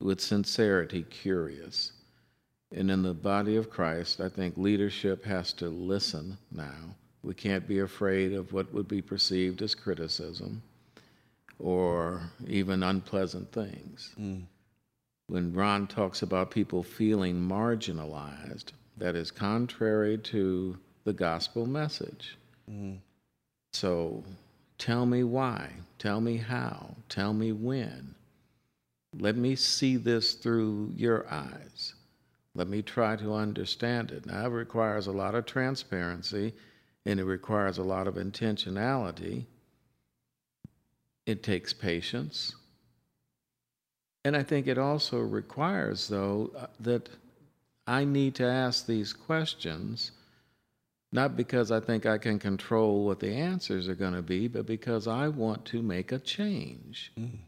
with 0.01 0.21
sincerity, 0.21 1.05
curious. 1.05 1.93
And 2.73 2.91
in 2.91 3.03
the 3.03 3.15
body 3.15 3.57
of 3.57 3.71
Christ, 3.71 4.21
I 4.21 4.29
think 4.29 4.59
leadership 4.59 5.25
has 5.25 5.53
to 5.55 5.69
listen 5.69 6.37
now 6.51 6.97
we 7.25 7.35
can't 7.35 7.67
be 7.67 7.81
afraid 7.81 8.33
of 8.33 8.53
what 8.53 8.73
would 8.73 8.87
be 8.87 9.01
perceived 9.01 9.63
as 9.63 9.75
criticism 9.75 10.63
or 11.59 12.31
even 12.47 12.83
unpleasant 12.83 13.51
things. 13.51 14.15
Mm. 14.21 14.43
When 15.29 15.55
Ron 15.55 15.87
talks 15.87 16.21
about 16.21 16.51
people 16.51 16.83
feeling 16.83 17.37
marginalized, 17.37 18.73
that 18.99 19.17
is 19.17 19.31
contrary 19.31 20.19
to 20.19 20.77
the 21.05 21.15
gospel 21.15 21.67
message. 21.67 22.37
Mm. 22.71 22.99
So 23.73 24.23
tell 24.79 25.07
me 25.07 25.25
why, 25.25 25.71
tell 25.99 26.21
me 26.21 26.37
how, 26.37 26.97
tell 27.09 27.33
me 27.33 27.53
when. 27.53 28.15
Let 29.19 29.37
me 29.37 29.55
see 29.57 29.97
this 29.97 30.35
through 30.35 30.93
your 30.97 31.27
eyes. 31.33 31.95
Let 32.55 32.69
me 32.69 32.83
try 32.83 33.17
to 33.17 33.35
understand 33.35 34.11
it. 34.11 34.27
Now, 34.27 34.47
it 34.47 34.51
requires 34.51 35.07
a 35.07 35.13
lot 35.13 35.35
of 35.35 35.47
transparency 35.47 36.53
and 37.07 37.21
it 37.21 37.25
requires 37.25 37.79
a 37.79 37.83
lot 37.83 38.07
of 38.07 38.15
intentionality. 38.15 39.45
It 41.27 41.43
takes 41.43 41.73
patience. 41.73 42.55
And 44.25 44.37
I 44.37 44.43
think 44.43 44.67
it 44.67 44.79
also 44.79 45.19
requires, 45.19 46.09
though, 46.09 46.51
uh, 46.57 46.67
that 46.81 47.09
I 47.87 48.05
need 48.05 48.35
to 48.37 48.47
ask 48.47 48.87
these 48.87 49.13
questions, 49.13 50.13
not 51.15 51.37
because 51.37 51.71
I 51.71 51.79
think 51.79 52.07
I 52.07 52.19
can 52.19 52.41
control 52.41 53.07
what 53.07 53.21
the 53.21 53.33
answers 53.33 53.89
are 53.89 53.95
going 53.95 54.15
to 54.15 54.23
be, 54.23 54.49
but 54.49 54.67
because 54.67 55.07
I 55.07 55.29
want 55.29 55.65
to 55.67 55.81
make 55.81 56.11
a 56.11 56.19
change. 56.19 57.13
Mm. 57.17 57.39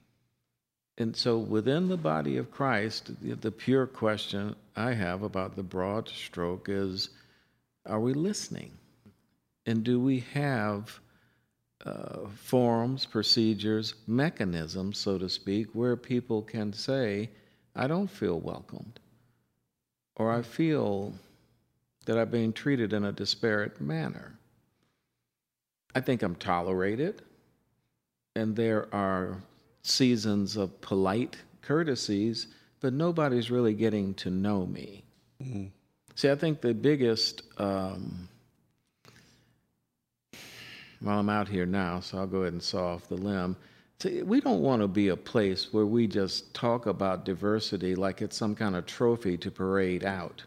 And 0.98 1.16
so 1.16 1.36
within 1.36 1.88
the 1.88 1.96
body 1.96 2.36
of 2.36 2.52
Christ, 2.52 3.10
the, 3.20 3.34
the 3.34 3.50
pure 3.50 3.88
question 3.88 4.54
I 4.76 4.92
have 4.92 5.24
about 5.24 5.56
the 5.56 5.64
broad 5.64 6.08
stroke 6.08 6.68
is 6.68 7.10
are 7.84 7.98
we 7.98 8.14
listening? 8.14 8.70
And 9.66 9.82
do 9.82 9.98
we 9.98 10.20
have 10.32 11.00
uh, 11.84 12.28
forums, 12.36 13.04
procedures, 13.04 13.94
mechanisms, 14.06 14.96
so 14.96 15.18
to 15.18 15.28
speak, 15.28 15.66
where 15.72 15.96
people 15.96 16.40
can 16.40 16.72
say, 16.72 17.30
I 17.74 17.88
don't 17.88 18.10
feel 18.10 18.38
welcomed, 18.38 19.00
or 20.14 20.30
I 20.30 20.42
feel 20.42 21.14
that 22.06 22.18
I'm 22.18 22.30
being 22.30 22.52
treated 22.52 22.92
in 22.92 23.04
a 23.04 23.12
disparate 23.12 23.80
manner? 23.80 24.38
I 25.94 26.00
think 26.00 26.22
I'm 26.22 26.36
tolerated, 26.36 27.22
and 28.34 28.56
there 28.56 28.92
are 28.94 29.42
seasons 29.82 30.56
of 30.56 30.80
polite 30.80 31.36
courtesies, 31.62 32.48
but 32.80 32.92
nobody's 32.92 33.50
really 33.50 33.74
getting 33.74 34.14
to 34.14 34.30
know 34.30 34.66
me. 34.66 35.04
Mm-hmm. 35.42 35.66
See, 36.14 36.30
I 36.30 36.34
think 36.34 36.60
the 36.60 36.74
biggest 36.74 37.42
um, 37.58 38.28
well, 41.02 41.18
I'm 41.18 41.28
out 41.28 41.48
here 41.48 41.66
now, 41.66 42.00
so 42.00 42.18
I'll 42.18 42.26
go 42.26 42.42
ahead 42.42 42.52
and 42.52 42.62
saw 42.62 42.94
off 42.94 43.08
the 43.08 43.16
limb. 43.16 43.56
See, 44.00 44.22
we 44.22 44.40
don't 44.40 44.60
want 44.60 44.82
to 44.82 44.88
be 44.88 45.08
a 45.08 45.16
place 45.16 45.72
where 45.72 45.86
we 45.86 46.06
just 46.06 46.52
talk 46.54 46.86
about 46.86 47.24
diversity 47.24 47.94
like 47.94 48.22
it's 48.22 48.36
some 48.36 48.54
kind 48.54 48.76
of 48.76 48.86
trophy 48.86 49.36
to 49.38 49.50
parade 49.50 50.04
out. 50.04 50.42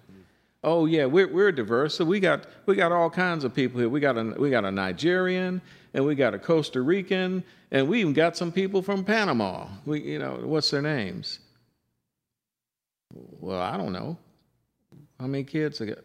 Oh 0.63 0.85
yeah, 0.85 1.05
we're 1.05 1.31
we're 1.31 1.51
diverse. 1.51 1.95
So 1.95 2.03
we 2.03 2.19
got 2.19 2.45
we 2.65 2.75
got 2.75 2.91
all 2.91 3.09
kinds 3.09 3.43
of 3.43 3.53
people 3.53 3.79
here. 3.79 3.89
We 3.89 3.99
got 3.99 4.17
a 4.17 4.23
we 4.37 4.49
got 4.49 4.65
a 4.65 4.71
Nigerian 4.71 5.61
and 5.93 6.05
we 6.05 6.15
got 6.15 6.33
a 6.33 6.39
Costa 6.39 6.81
Rican 6.81 7.43
and 7.71 7.87
we 7.87 8.01
even 8.01 8.13
got 8.13 8.35
some 8.35 8.51
people 8.51 8.81
from 8.81 9.05
Panama. 9.05 9.67
We 9.85 10.01
you 10.01 10.19
know 10.19 10.39
what's 10.43 10.69
their 10.69 10.81
names? 10.81 11.39
Well, 13.11 13.61
I 13.61 13.77
don't 13.77 13.93
know. 13.93 14.17
How 15.19 15.27
many 15.27 15.43
kids 15.45 15.79
they 15.79 15.87
got? 15.87 15.99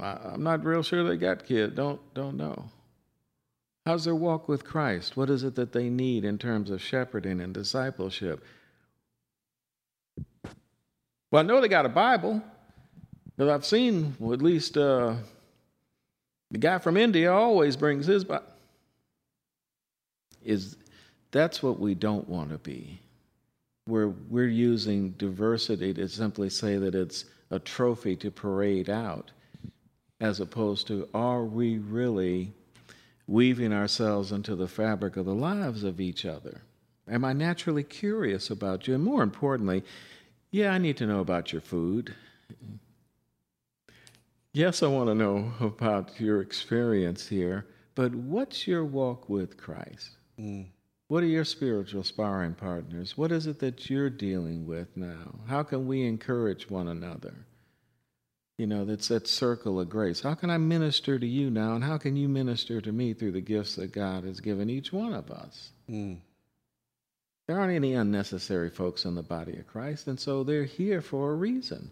I'm 0.00 0.42
not 0.42 0.64
real 0.64 0.82
sure 0.82 1.04
they 1.04 1.16
got 1.16 1.44
kids. 1.44 1.76
Don't 1.76 2.00
don't 2.14 2.36
know. 2.36 2.64
How's 3.86 4.04
their 4.04 4.14
walk 4.14 4.48
with 4.48 4.64
Christ? 4.64 5.16
What 5.16 5.28
is 5.28 5.42
it 5.42 5.54
that 5.56 5.72
they 5.72 5.90
need 5.90 6.24
in 6.24 6.38
terms 6.38 6.70
of 6.70 6.80
shepherding 6.80 7.40
and 7.40 7.52
discipleship? 7.52 8.44
Well, 11.30 11.40
I 11.40 11.42
know 11.42 11.60
they 11.60 11.68
got 11.68 11.86
a 11.86 11.88
Bible, 11.88 12.42
because 13.36 13.50
I've 13.50 13.64
seen 13.64 14.14
well, 14.18 14.32
at 14.32 14.42
least 14.42 14.76
uh, 14.76 15.14
the 16.50 16.58
guy 16.58 16.78
from 16.78 16.96
India 16.96 17.32
always 17.32 17.76
brings 17.76 18.06
his 18.06 18.24
Bible. 18.24 18.44
Is 20.44 20.76
that's 21.30 21.62
what 21.62 21.78
we 21.78 21.94
don't 21.94 22.28
want 22.28 22.50
to 22.50 22.58
be. 22.58 23.00
We're 23.86 24.08
we're 24.28 24.48
using 24.48 25.10
diversity 25.12 25.94
to 25.94 26.08
simply 26.08 26.50
say 26.50 26.76
that 26.76 26.94
it's 26.94 27.24
a 27.50 27.58
trophy 27.58 28.16
to 28.16 28.30
parade 28.30 28.90
out 28.90 29.30
as 30.20 30.40
opposed 30.40 30.86
to 30.86 31.08
are 31.12 31.44
we 31.44 31.78
really 31.78 32.52
weaving 33.26 33.72
ourselves 33.72 34.30
into 34.30 34.54
the 34.54 34.68
fabric 34.68 35.16
of 35.16 35.26
the 35.26 35.34
lives 35.34 35.84
of 35.84 36.00
each 36.00 36.24
other? 36.24 36.60
Am 37.08 37.24
I 37.24 37.32
naturally 37.32 37.82
curious 37.82 38.50
about 38.50 38.86
you? 38.86 38.94
And 38.94 39.02
more 39.02 39.22
importantly, 39.22 39.82
yeah, 40.50 40.72
I 40.72 40.78
need 40.78 40.96
to 40.98 41.06
know 41.06 41.20
about 41.20 41.52
your 41.52 41.60
food. 41.60 42.14
Yes, 44.54 44.82
I 44.82 44.86
want 44.88 45.08
to 45.08 45.14
know 45.14 45.50
about 45.60 46.20
your 46.20 46.42
experience 46.42 47.26
here, 47.26 47.66
but 47.94 48.14
what's 48.14 48.66
your 48.66 48.84
walk 48.84 49.30
with 49.30 49.56
Christ? 49.56 50.10
Mm. 50.38 50.66
What 51.08 51.22
are 51.22 51.28
your 51.28 51.46
spiritual 51.46 52.02
sparring 52.04 52.52
partners? 52.54 53.16
What 53.16 53.32
is 53.32 53.46
it 53.46 53.60
that 53.60 53.88
you're 53.88 54.10
dealing 54.10 54.66
with 54.66 54.94
now? 54.94 55.40
How 55.46 55.62
can 55.62 55.86
we 55.86 56.06
encourage 56.06 56.68
one 56.68 56.88
another? 56.88 57.34
You 58.58 58.66
know, 58.66 58.84
that's 58.84 59.08
that 59.08 59.26
circle 59.26 59.80
of 59.80 59.88
grace. 59.88 60.20
How 60.20 60.34
can 60.34 60.50
I 60.50 60.58
minister 60.58 61.18
to 61.18 61.26
you 61.26 61.48
now, 61.50 61.74
and 61.74 61.82
how 61.82 61.96
can 61.96 62.14
you 62.14 62.28
minister 62.28 62.82
to 62.82 62.92
me 62.92 63.14
through 63.14 63.32
the 63.32 63.40
gifts 63.40 63.76
that 63.76 63.92
God 63.92 64.24
has 64.24 64.40
given 64.40 64.68
each 64.68 64.92
one 64.92 65.14
of 65.14 65.30
us? 65.30 65.70
Mm. 65.90 66.18
There 67.46 67.58
aren't 67.58 67.74
any 67.74 67.94
unnecessary 67.94 68.68
folks 68.68 69.06
in 69.06 69.14
the 69.14 69.22
body 69.22 69.56
of 69.56 69.66
Christ, 69.66 70.08
and 70.08 70.20
so 70.20 70.44
they're 70.44 70.64
here 70.64 71.00
for 71.00 71.30
a 71.30 71.36
reason. 71.36 71.90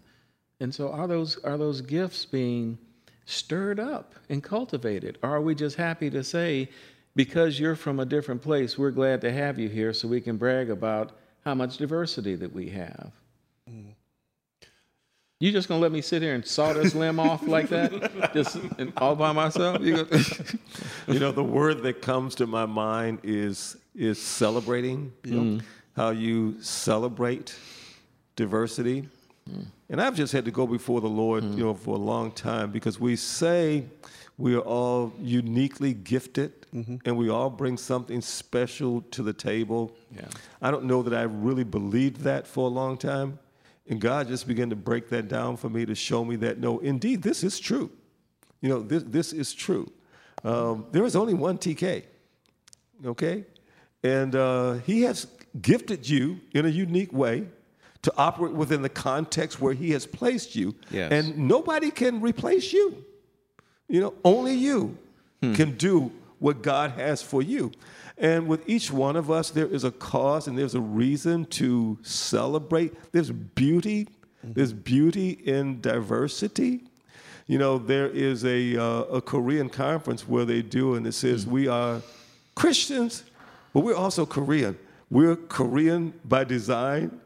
And 0.61 0.73
so, 0.73 0.91
are 0.91 1.07
those 1.07 1.39
are 1.39 1.57
those 1.57 1.81
gifts 1.81 2.23
being 2.23 2.77
stirred 3.25 3.79
up 3.79 4.13
and 4.29 4.43
cultivated? 4.43 5.17
Or 5.23 5.31
are 5.31 5.41
we 5.41 5.55
just 5.55 5.75
happy 5.75 6.09
to 6.11 6.23
say, 6.23 6.69
because 7.15 7.59
you're 7.59 7.75
from 7.75 7.99
a 7.99 8.05
different 8.05 8.43
place, 8.43 8.77
we're 8.77 8.91
glad 8.91 9.21
to 9.21 9.31
have 9.31 9.57
you 9.57 9.69
here, 9.69 9.91
so 9.91 10.07
we 10.07 10.21
can 10.21 10.37
brag 10.37 10.69
about 10.69 11.13
how 11.43 11.55
much 11.55 11.77
diversity 11.77 12.35
that 12.35 12.53
we 12.53 12.69
have. 12.69 13.11
You 15.39 15.51
just 15.51 15.67
gonna 15.67 15.81
let 15.81 15.91
me 15.91 16.01
sit 16.01 16.21
here 16.21 16.35
and 16.35 16.45
saw 16.45 16.71
this 16.73 16.93
limb 16.93 17.19
off 17.19 17.47
like 17.47 17.67
that, 17.69 18.31
just 18.33 18.59
all 18.97 19.15
by 19.15 19.31
myself? 19.31 19.81
You, 19.81 20.07
you 21.07 21.17
know, 21.17 21.31
the 21.31 21.43
word 21.43 21.81
that 21.81 22.03
comes 22.03 22.35
to 22.35 22.45
my 22.45 22.67
mind 22.67 23.21
is 23.23 23.75
is 23.95 24.21
celebrating. 24.21 25.11
You 25.23 25.31
know, 25.31 25.57
mm. 25.57 25.63
how 25.95 26.11
you 26.11 26.61
celebrate 26.61 27.55
diversity. 28.35 29.09
Mm. 29.49 29.65
And 29.91 30.01
I've 30.01 30.15
just 30.15 30.31
had 30.31 30.45
to 30.45 30.51
go 30.51 30.65
before 30.65 31.01
the 31.01 31.09
Lord, 31.09 31.43
mm. 31.43 31.57
you 31.57 31.65
know, 31.65 31.73
for 31.73 31.95
a 31.95 31.99
long 31.99 32.31
time 32.31 32.71
because 32.71 32.97
we 32.97 33.17
say 33.17 33.83
we 34.37 34.55
are 34.55 34.61
all 34.61 35.11
uniquely 35.19 35.93
gifted 35.93 36.65
mm-hmm. 36.73 36.95
and 37.03 37.17
we 37.17 37.29
all 37.29 37.49
bring 37.49 37.75
something 37.75 38.21
special 38.21 39.01
to 39.11 39.21
the 39.21 39.33
table. 39.33 39.93
Yeah. 40.15 40.27
I 40.61 40.71
don't 40.71 40.85
know 40.85 41.03
that 41.03 41.13
I 41.13 41.23
really 41.23 41.65
believed 41.65 42.21
that 42.21 42.47
for 42.47 42.67
a 42.67 42.71
long 42.71 42.97
time. 42.97 43.37
And 43.89 43.99
God 43.99 44.29
just 44.29 44.47
began 44.47 44.69
to 44.69 44.77
break 44.77 45.09
that 45.09 45.27
down 45.27 45.57
for 45.57 45.69
me 45.69 45.85
to 45.85 45.93
show 45.93 46.23
me 46.23 46.37
that 46.37 46.57
no, 46.57 46.79
indeed, 46.79 47.21
this 47.21 47.43
is 47.43 47.59
true. 47.59 47.91
You 48.61 48.69
know, 48.69 48.81
this, 48.81 49.03
this 49.03 49.33
is 49.33 49.53
true. 49.53 49.91
Um, 50.45 50.85
there 50.93 51.03
is 51.03 51.17
only 51.17 51.33
one 51.33 51.57
TK, 51.57 52.03
okay? 53.05 53.43
And 54.03 54.35
uh, 54.35 54.73
He 54.85 55.01
has 55.01 55.27
gifted 55.61 56.07
you 56.07 56.39
in 56.53 56.65
a 56.65 56.69
unique 56.69 57.11
way 57.11 57.47
to 58.03 58.13
operate 58.17 58.53
within 58.53 58.81
the 58.81 58.89
context 58.89 59.61
where 59.61 59.73
He 59.73 59.91
has 59.91 60.05
placed 60.05 60.55
you. 60.55 60.75
Yes. 60.89 61.11
And 61.11 61.37
nobody 61.47 61.91
can 61.91 62.21
replace 62.21 62.73
you. 62.73 63.05
You 63.87 63.99
know, 63.99 64.13
only 64.23 64.53
you 64.53 64.97
hmm. 65.41 65.53
can 65.53 65.77
do 65.77 66.11
what 66.39 66.63
God 66.63 66.91
has 66.91 67.21
for 67.21 67.41
you. 67.41 67.71
And 68.17 68.47
with 68.47 68.67
each 68.67 68.91
one 68.91 69.15
of 69.15 69.29
us, 69.29 69.51
there 69.51 69.67
is 69.67 69.83
a 69.83 69.91
cause 69.91 70.47
and 70.47 70.57
there's 70.57 70.75
a 70.75 70.81
reason 70.81 71.45
to 71.45 71.97
celebrate. 72.01 72.93
There's 73.11 73.31
beauty. 73.31 74.05
Mm-hmm. 74.05 74.53
There's 74.53 74.73
beauty 74.73 75.31
in 75.31 75.81
diversity. 75.81 76.83
You 77.47 77.57
know, 77.57 77.77
there 77.77 78.07
is 78.07 78.45
a, 78.45 78.77
uh, 78.77 79.01
a 79.03 79.21
Korean 79.21 79.69
conference 79.69 80.27
where 80.27 80.45
they 80.45 80.61
do, 80.61 80.95
and 80.95 81.05
it 81.05 81.13
says, 81.13 81.43
mm-hmm. 81.43 81.51
We 81.51 81.67
are 81.67 82.01
Christians, 82.55 83.23
but 83.73 83.81
we're 83.81 83.95
also 83.95 84.25
Korean. 84.25 84.77
We're 85.09 85.35
Korean 85.35 86.13
by 86.23 86.43
design 86.43 87.19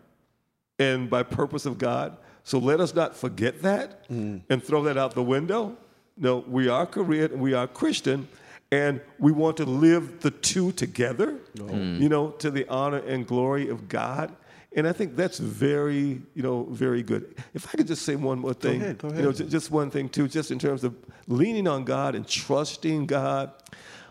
and 0.80 1.10
by 1.10 1.24
purpose 1.24 1.66
of 1.66 1.78
God. 1.78 2.18
So 2.44 2.60
let 2.60 2.80
us 2.80 2.94
not 2.94 3.16
forget 3.16 3.62
that 3.64 4.08
mm. 4.10 4.42
and 4.50 4.64
throw 4.64 4.84
that 4.84 4.98
out 4.98 5.16
the 5.16 5.24
window. 5.24 5.76
No, 6.18 6.46
we 6.48 6.70
are 6.70 6.86
Korean 6.86 7.40
we 7.40 7.54
are 7.54 7.68
Christian, 7.68 8.28
and 8.72 9.02
we 9.20 9.32
want 9.32 9.58
to 9.58 9.66
live 9.66 10.22
the 10.22 10.32
two 10.32 10.72
together, 10.72 11.40
mm. 11.56 12.00
you 12.00 12.08
know, 12.08 12.30
to 12.32 12.50
the 12.52 12.68
honor 12.68 13.00
and 13.00 13.28
glory 13.28 13.70
of 13.70 13.90
God. 13.90 14.34
And 14.76 14.88
I 14.88 14.92
think 14.92 15.16
that's 15.16 15.40
very, 15.40 16.22
you 16.34 16.44
know, 16.44 16.64
very 16.66 17.02
good. 17.02 17.36
If 17.54 17.68
I 17.70 17.78
could 17.78 17.88
just 17.88 18.04
say 18.04 18.16
one 18.16 18.40
more 18.40 18.54
thing, 18.54 18.80
go 18.80 18.86
ahead, 18.86 18.98
go 18.98 19.08
ahead. 19.08 19.20
you 19.20 19.26
know, 19.26 19.32
just 19.32 19.72
one 19.72 19.90
thing 19.90 20.10
too, 20.10 20.28
just 20.28 20.52
in 20.52 20.60
terms 20.60 20.84
of 20.84 20.96
leaning 21.28 21.68
on 21.68 21.86
God 21.86 22.14
and 22.16 22.28
trusting 22.28 23.06
God. 23.06 23.52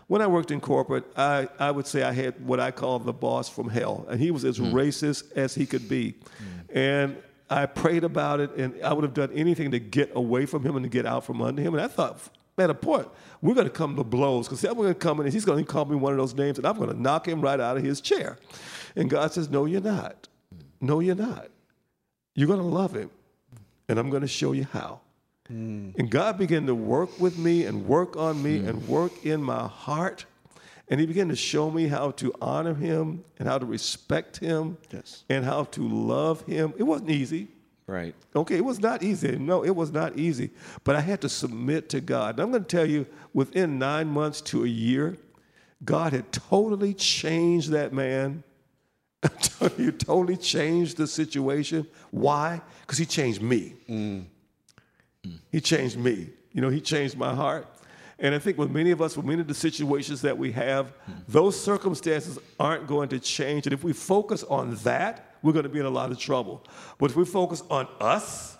When 0.07 0.21
I 0.21 0.27
worked 0.27 0.51
in 0.51 0.61
corporate, 0.61 1.05
I, 1.17 1.47
I 1.57 1.71
would 1.71 1.87
say 1.87 2.03
I 2.03 2.11
had 2.11 2.45
what 2.45 2.59
I 2.59 2.69
call 2.69 2.99
the 2.99 3.13
boss 3.13 3.49
from 3.49 3.69
hell, 3.69 4.05
and 4.09 4.19
he 4.19 4.29
was 4.29 4.45
as 4.45 4.59
mm. 4.59 4.71
racist 4.71 5.31
as 5.35 5.55
he 5.55 5.65
could 5.65 5.89
be. 5.89 6.13
Mm. 6.13 6.54
And 6.75 7.15
I 7.49 7.65
prayed 7.65 8.03
about 8.03 8.41
it, 8.41 8.51
and 8.55 8.79
I 8.83 8.93
would 8.93 9.03
have 9.03 9.13
done 9.13 9.31
anything 9.33 9.71
to 9.71 9.79
get 9.79 10.11
away 10.13 10.45
from 10.45 10.63
him 10.63 10.75
and 10.75 10.83
to 10.83 10.89
get 10.89 11.05
out 11.05 11.25
from 11.25 11.41
under 11.41 11.61
him. 11.61 11.73
And 11.73 11.81
I 11.81 11.87
thought, 11.87 12.29
at 12.57 12.69
a 12.69 12.73
point, 12.73 13.07
we're 13.41 13.53
going 13.53 13.67
to 13.67 13.73
come 13.73 13.95
to 13.95 14.03
blows 14.03 14.47
because 14.47 14.63
I'm 14.63 14.75
going 14.75 14.93
to 14.93 14.99
come 14.99 15.19
in 15.19 15.25
and 15.25 15.33
he's 15.33 15.45
going 15.45 15.63
to 15.63 15.71
call 15.71 15.85
me 15.85 15.95
one 15.95 16.13
of 16.13 16.17
those 16.17 16.33
names 16.33 16.57
and 16.57 16.65
I'm 16.65 16.77
going 16.77 16.89
to 16.89 16.99
knock 16.99 17.27
him 17.27 17.41
right 17.41 17.59
out 17.59 17.77
of 17.77 17.83
his 17.83 17.99
chair. 17.99 18.37
And 18.95 19.09
God 19.09 19.33
says, 19.33 19.49
No, 19.49 19.65
you're 19.65 19.81
not. 19.81 20.27
No, 20.81 20.99
you're 20.99 21.15
not. 21.15 21.49
You're 22.33 22.47
going 22.47 22.59
to 22.59 22.65
love 22.65 22.93
him, 22.93 23.09
and 23.87 23.97
I'm 23.97 24.09
going 24.09 24.21
to 24.21 24.27
show 24.27 24.51
you 24.51 24.65
how. 24.65 24.99
Mm. 25.51 25.97
And 25.97 26.09
God 26.09 26.37
began 26.37 26.65
to 26.65 26.75
work 26.75 27.19
with 27.19 27.37
me 27.37 27.65
and 27.65 27.87
work 27.87 28.17
on 28.17 28.41
me 28.43 28.59
mm. 28.59 28.67
and 28.67 28.87
work 28.87 29.25
in 29.25 29.41
my 29.41 29.67
heart. 29.67 30.25
And 30.87 30.99
he 30.99 31.05
began 31.05 31.29
to 31.29 31.35
show 31.35 31.71
me 31.71 31.87
how 31.87 32.11
to 32.11 32.33
honor 32.41 32.75
him 32.75 33.23
and 33.39 33.47
how 33.47 33.57
to 33.57 33.65
respect 33.65 34.37
him 34.37 34.77
yes. 34.91 35.23
and 35.29 35.43
how 35.43 35.63
to 35.65 35.87
love 35.87 36.41
him. 36.41 36.73
It 36.77 36.83
wasn't 36.83 37.09
easy. 37.09 37.47
Right. 37.87 38.15
Okay, 38.35 38.57
it 38.57 38.65
was 38.65 38.79
not 38.79 39.03
easy. 39.03 39.37
No, 39.37 39.63
it 39.63 39.75
was 39.75 39.91
not 39.91 40.17
easy. 40.17 40.51
But 40.83 40.95
I 40.95 41.01
had 41.01 41.21
to 41.21 41.29
submit 41.29 41.89
to 41.89 42.01
God. 42.01 42.35
And 42.35 42.41
I'm 42.41 42.51
going 42.51 42.63
to 42.63 42.67
tell 42.67 42.85
you, 42.85 43.05
within 43.33 43.77
nine 43.77 44.07
months 44.07 44.41
to 44.41 44.63
a 44.63 44.67
year, 44.67 45.17
God 45.83 46.13
had 46.13 46.31
totally 46.31 46.93
changed 46.93 47.71
that 47.71 47.93
man. 47.93 48.43
you 49.77 49.91
totally 49.91 50.37
changed 50.37 50.97
the 50.97 51.07
situation. 51.07 51.87
Why? 52.11 52.61
Because 52.81 52.97
he 52.97 53.05
changed 53.05 53.41
me. 53.41 53.73
Mm. 53.89 54.25
He 55.51 55.61
changed 55.61 55.97
me. 55.97 56.29
You 56.51 56.61
know, 56.61 56.69
he 56.69 56.81
changed 56.81 57.17
my 57.17 57.33
heart. 57.33 57.67
And 58.17 58.33
I 58.33 58.39
think 58.39 58.57
with 58.57 58.71
many 58.71 58.91
of 58.91 59.01
us, 59.01 59.17
with 59.17 59.25
many 59.25 59.41
of 59.41 59.47
the 59.47 59.53
situations 59.53 60.21
that 60.21 60.37
we 60.37 60.51
have, 60.53 60.93
those 61.27 61.59
circumstances 61.59 62.39
aren't 62.59 62.87
going 62.87 63.09
to 63.09 63.19
change. 63.19 63.67
And 63.67 63.73
if 63.73 63.83
we 63.83 63.91
focus 63.91 64.43
on 64.43 64.75
that, 64.83 65.35
we're 65.41 65.51
going 65.51 65.63
to 65.63 65.69
be 65.69 65.79
in 65.79 65.85
a 65.85 65.89
lot 65.89 66.11
of 66.11 66.17
trouble. 66.17 66.63
But 66.97 67.11
if 67.11 67.17
we 67.17 67.25
focus 67.25 67.61
on 67.69 67.87
us 67.99 68.57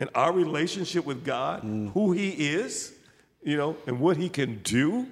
and 0.00 0.08
our 0.14 0.32
relationship 0.32 1.04
with 1.04 1.24
God, 1.24 1.62
mm. 1.62 1.92
who 1.92 2.12
He 2.12 2.30
is, 2.30 2.94
you 3.42 3.56
know, 3.56 3.76
and 3.86 4.00
what 4.00 4.16
He 4.16 4.28
can 4.30 4.60
do, 4.62 5.06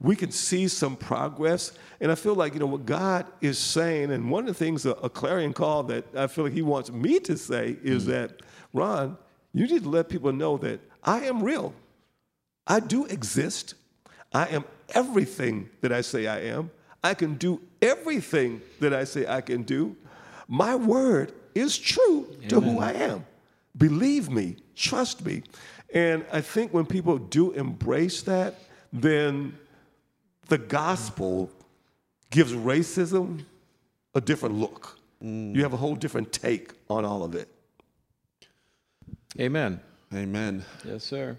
we 0.00 0.16
can 0.16 0.30
see 0.30 0.68
some 0.68 0.96
progress. 0.96 1.72
And 2.00 2.10
I 2.10 2.14
feel 2.14 2.34
like, 2.34 2.54
you 2.54 2.60
know, 2.60 2.66
what 2.66 2.86
God 2.86 3.26
is 3.40 3.58
saying, 3.58 4.12
and 4.12 4.30
one 4.30 4.44
of 4.44 4.48
the 4.48 4.64
things, 4.64 4.86
a, 4.86 4.92
a 4.92 5.10
clarion 5.10 5.52
call 5.52 5.82
that 5.84 6.04
I 6.16 6.28
feel 6.28 6.44
like 6.44 6.54
He 6.54 6.62
wants 6.62 6.92
me 6.92 7.18
to 7.20 7.36
say 7.36 7.76
is 7.82 8.04
mm. 8.04 8.08
that, 8.08 8.40
Ron, 8.72 9.18
you 9.52 9.66
need 9.66 9.82
to 9.82 9.88
let 9.88 10.08
people 10.08 10.32
know 10.32 10.56
that 10.58 10.80
I 11.02 11.24
am 11.24 11.42
real. 11.42 11.74
I 12.66 12.80
do 12.80 13.06
exist. 13.06 13.74
I 14.32 14.46
am 14.46 14.64
everything 14.90 15.68
that 15.80 15.92
I 15.92 16.00
say 16.00 16.26
I 16.26 16.40
am. 16.40 16.70
I 17.04 17.14
can 17.14 17.34
do 17.34 17.60
everything 17.80 18.60
that 18.80 18.94
I 18.94 19.04
say 19.04 19.26
I 19.26 19.40
can 19.40 19.62
do 19.62 19.96
my 20.52 20.76
word 20.76 21.32
is 21.54 21.78
true 21.78 22.28
Amen. 22.36 22.48
to 22.50 22.60
who 22.60 22.78
I 22.78 22.92
am. 22.92 23.24
Believe 23.76 24.28
me, 24.28 24.56
trust 24.76 25.24
me. 25.24 25.44
And 25.94 26.26
I 26.30 26.42
think 26.42 26.74
when 26.74 26.84
people 26.84 27.16
do 27.16 27.52
embrace 27.52 28.20
that, 28.22 28.56
then 28.92 29.58
the 30.48 30.58
gospel 30.58 31.50
gives 32.30 32.52
racism 32.52 33.46
a 34.14 34.20
different 34.20 34.56
look. 34.56 34.98
Mm. 35.24 35.54
You 35.54 35.62
have 35.62 35.72
a 35.72 35.78
whole 35.78 35.94
different 35.94 36.32
take 36.32 36.72
on 36.90 37.06
all 37.06 37.24
of 37.24 37.34
it. 37.34 37.48
Amen. 39.40 39.80
Amen. 40.14 40.66
Yes, 40.84 41.04
sir. 41.04 41.38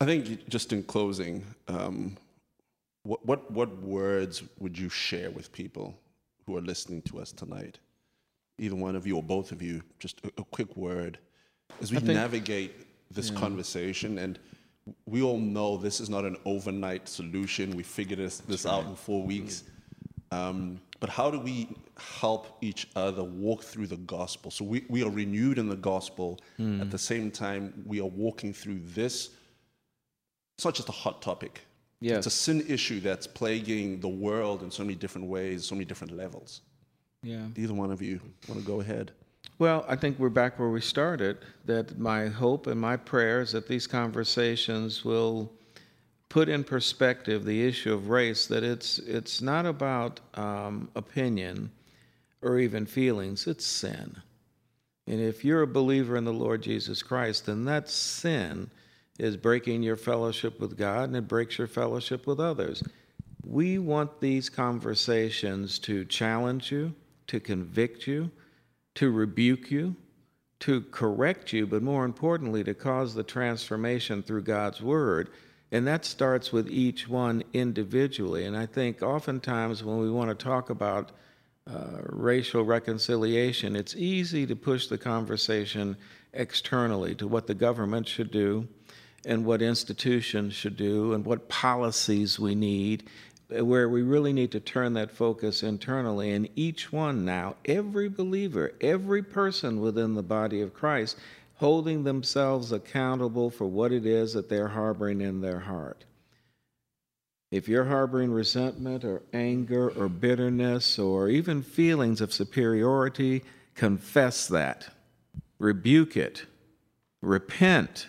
I 0.00 0.06
think 0.06 0.48
just 0.48 0.72
in 0.72 0.82
closing, 0.82 1.44
um, 1.68 2.16
what, 3.02 3.24
what, 3.26 3.50
what 3.50 3.82
words 3.82 4.42
would 4.58 4.78
you 4.78 4.88
share 4.88 5.30
with 5.30 5.52
people 5.52 5.94
who 6.46 6.56
are 6.56 6.62
listening 6.62 7.02
to 7.02 7.18
us 7.18 7.32
tonight? 7.32 7.78
Either 8.58 8.76
one 8.76 8.96
of 8.96 9.06
you 9.06 9.16
or 9.16 9.22
both 9.22 9.52
of 9.52 9.60
you, 9.60 9.82
just 9.98 10.20
a, 10.24 10.28
a 10.38 10.44
quick 10.44 10.74
word 10.74 11.18
as 11.82 11.92
we 11.92 11.98
think, 11.98 12.12
navigate 12.14 12.86
this 13.10 13.30
yeah. 13.30 13.38
conversation. 13.38 14.18
And 14.18 14.38
we 15.04 15.20
all 15.20 15.38
know 15.38 15.76
this 15.76 16.00
is 16.00 16.08
not 16.08 16.24
an 16.24 16.36
overnight 16.46 17.06
solution. 17.06 17.76
We 17.76 17.82
figured 17.82 18.18
this, 18.18 18.38
this 18.38 18.64
right. 18.64 18.72
out 18.72 18.86
in 18.86 18.96
four 18.96 19.22
weeks. 19.22 19.64
Um, 20.32 20.80
but 21.00 21.10
how 21.10 21.30
do 21.30 21.40
we 21.40 21.68
help 21.98 22.56
each 22.62 22.88
other 22.96 23.24
walk 23.24 23.62
through 23.62 23.88
the 23.88 23.96
gospel? 23.96 24.50
So 24.50 24.64
we, 24.64 24.84
we 24.88 25.02
are 25.02 25.10
renewed 25.10 25.58
in 25.58 25.68
the 25.68 25.76
gospel. 25.76 26.38
Mm. 26.58 26.80
At 26.80 26.90
the 26.90 26.98
same 26.98 27.30
time, 27.30 27.82
we 27.86 28.00
are 28.00 28.06
walking 28.06 28.52
through 28.52 28.80
this. 28.94 29.30
It's 30.60 30.64
not 30.66 30.74
just 30.74 30.90
a 30.90 30.92
hot 30.92 31.22
topic. 31.22 31.62
Yes. 32.02 32.18
It's 32.18 32.26
a 32.26 32.30
sin 32.38 32.62
issue 32.68 33.00
that's 33.00 33.26
plaguing 33.26 33.98
the 33.98 34.10
world 34.10 34.62
in 34.62 34.70
so 34.70 34.82
many 34.82 34.94
different 34.94 35.26
ways, 35.26 35.64
so 35.64 35.74
many 35.74 35.86
different 35.86 36.14
levels. 36.14 36.60
Yeah. 37.22 37.46
Either 37.56 37.72
one 37.72 37.90
of 37.90 38.02
you 38.02 38.20
want 38.46 38.60
to 38.60 38.66
go 38.66 38.82
ahead? 38.82 39.12
Well, 39.58 39.86
I 39.88 39.96
think 39.96 40.18
we're 40.18 40.28
back 40.28 40.58
where 40.58 40.68
we 40.68 40.82
started. 40.82 41.38
That 41.64 41.98
my 41.98 42.26
hope 42.26 42.66
and 42.66 42.78
my 42.78 42.98
prayer 42.98 43.40
is 43.40 43.52
that 43.52 43.68
these 43.68 43.86
conversations 43.86 45.02
will 45.02 45.50
put 46.28 46.50
in 46.50 46.62
perspective 46.62 47.46
the 47.46 47.66
issue 47.66 47.94
of 47.94 48.10
race. 48.10 48.46
That 48.46 48.62
it's 48.62 48.98
it's 48.98 49.40
not 49.40 49.64
about 49.64 50.20
um, 50.34 50.90
opinion 50.94 51.70
or 52.42 52.58
even 52.58 52.84
feelings. 52.84 53.46
It's 53.46 53.64
sin. 53.64 54.14
And 55.06 55.22
if 55.22 55.42
you're 55.42 55.62
a 55.62 55.66
believer 55.66 56.18
in 56.18 56.26
the 56.26 56.34
Lord 56.34 56.60
Jesus 56.60 57.02
Christ, 57.02 57.46
then 57.46 57.64
that 57.64 57.88
sin 57.88 58.70
is 59.20 59.36
breaking 59.36 59.82
your 59.82 59.96
fellowship 59.96 60.58
with 60.60 60.76
God 60.76 61.04
and 61.04 61.16
it 61.16 61.28
breaks 61.28 61.58
your 61.58 61.66
fellowship 61.66 62.26
with 62.26 62.40
others. 62.40 62.82
We 63.44 63.78
want 63.78 64.20
these 64.20 64.48
conversations 64.48 65.78
to 65.80 66.04
challenge 66.04 66.72
you, 66.72 66.94
to 67.26 67.40
convict 67.40 68.06
you, 68.06 68.30
to 68.94 69.10
rebuke 69.10 69.70
you, 69.70 69.96
to 70.60 70.82
correct 70.90 71.52
you, 71.52 71.66
but 71.66 71.82
more 71.82 72.04
importantly, 72.04 72.64
to 72.64 72.74
cause 72.74 73.14
the 73.14 73.22
transformation 73.22 74.22
through 74.22 74.42
God's 74.42 74.80
Word. 74.80 75.30
And 75.72 75.86
that 75.86 76.04
starts 76.04 76.52
with 76.52 76.68
each 76.68 77.08
one 77.08 77.42
individually. 77.52 78.44
And 78.44 78.56
I 78.56 78.66
think 78.66 79.02
oftentimes 79.02 79.84
when 79.84 79.98
we 79.98 80.10
want 80.10 80.30
to 80.30 80.44
talk 80.44 80.68
about 80.68 81.12
uh, 81.66 81.98
racial 82.06 82.64
reconciliation, 82.64 83.76
it's 83.76 83.94
easy 83.94 84.46
to 84.46 84.56
push 84.56 84.88
the 84.88 84.98
conversation 84.98 85.96
externally 86.32 87.14
to 87.14 87.28
what 87.28 87.46
the 87.46 87.54
government 87.54 88.08
should 88.08 88.30
do 88.30 88.66
and 89.24 89.44
what 89.44 89.62
institutions 89.62 90.54
should 90.54 90.76
do 90.76 91.12
and 91.12 91.24
what 91.24 91.48
policies 91.48 92.38
we 92.38 92.54
need, 92.54 93.04
where 93.48 93.88
we 93.88 94.02
really 94.02 94.32
need 94.32 94.52
to 94.52 94.60
turn 94.60 94.94
that 94.94 95.10
focus 95.10 95.62
internally. 95.62 96.32
And 96.32 96.48
each 96.56 96.92
one 96.92 97.24
now, 97.24 97.56
every 97.64 98.08
believer, 98.08 98.72
every 98.80 99.22
person 99.22 99.80
within 99.80 100.14
the 100.14 100.22
body 100.22 100.60
of 100.60 100.74
Christ, 100.74 101.18
holding 101.56 102.04
themselves 102.04 102.72
accountable 102.72 103.50
for 103.50 103.66
what 103.66 103.92
it 103.92 104.06
is 104.06 104.32
that 104.32 104.48
they're 104.48 104.68
harboring 104.68 105.20
in 105.20 105.40
their 105.40 105.60
heart. 105.60 106.04
If 107.50 107.68
you're 107.68 107.84
harboring 107.84 108.30
resentment 108.30 109.04
or 109.04 109.22
anger 109.32 109.90
or 109.90 110.08
bitterness 110.08 110.98
or 110.98 111.28
even 111.28 111.62
feelings 111.62 112.20
of 112.20 112.32
superiority, 112.32 113.42
confess 113.74 114.46
that, 114.48 114.88
rebuke 115.58 116.16
it, 116.16 116.46
repent, 117.20 118.06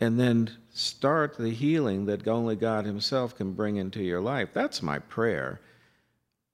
and 0.00 0.18
then 0.18 0.50
start 0.72 1.36
the 1.36 1.50
healing 1.50 2.06
that 2.06 2.26
only 2.28 2.56
God 2.56 2.84
Himself 2.84 3.36
can 3.36 3.52
bring 3.52 3.76
into 3.76 4.02
your 4.02 4.20
life. 4.20 4.50
That's 4.52 4.82
my 4.82 4.98
prayer. 4.98 5.60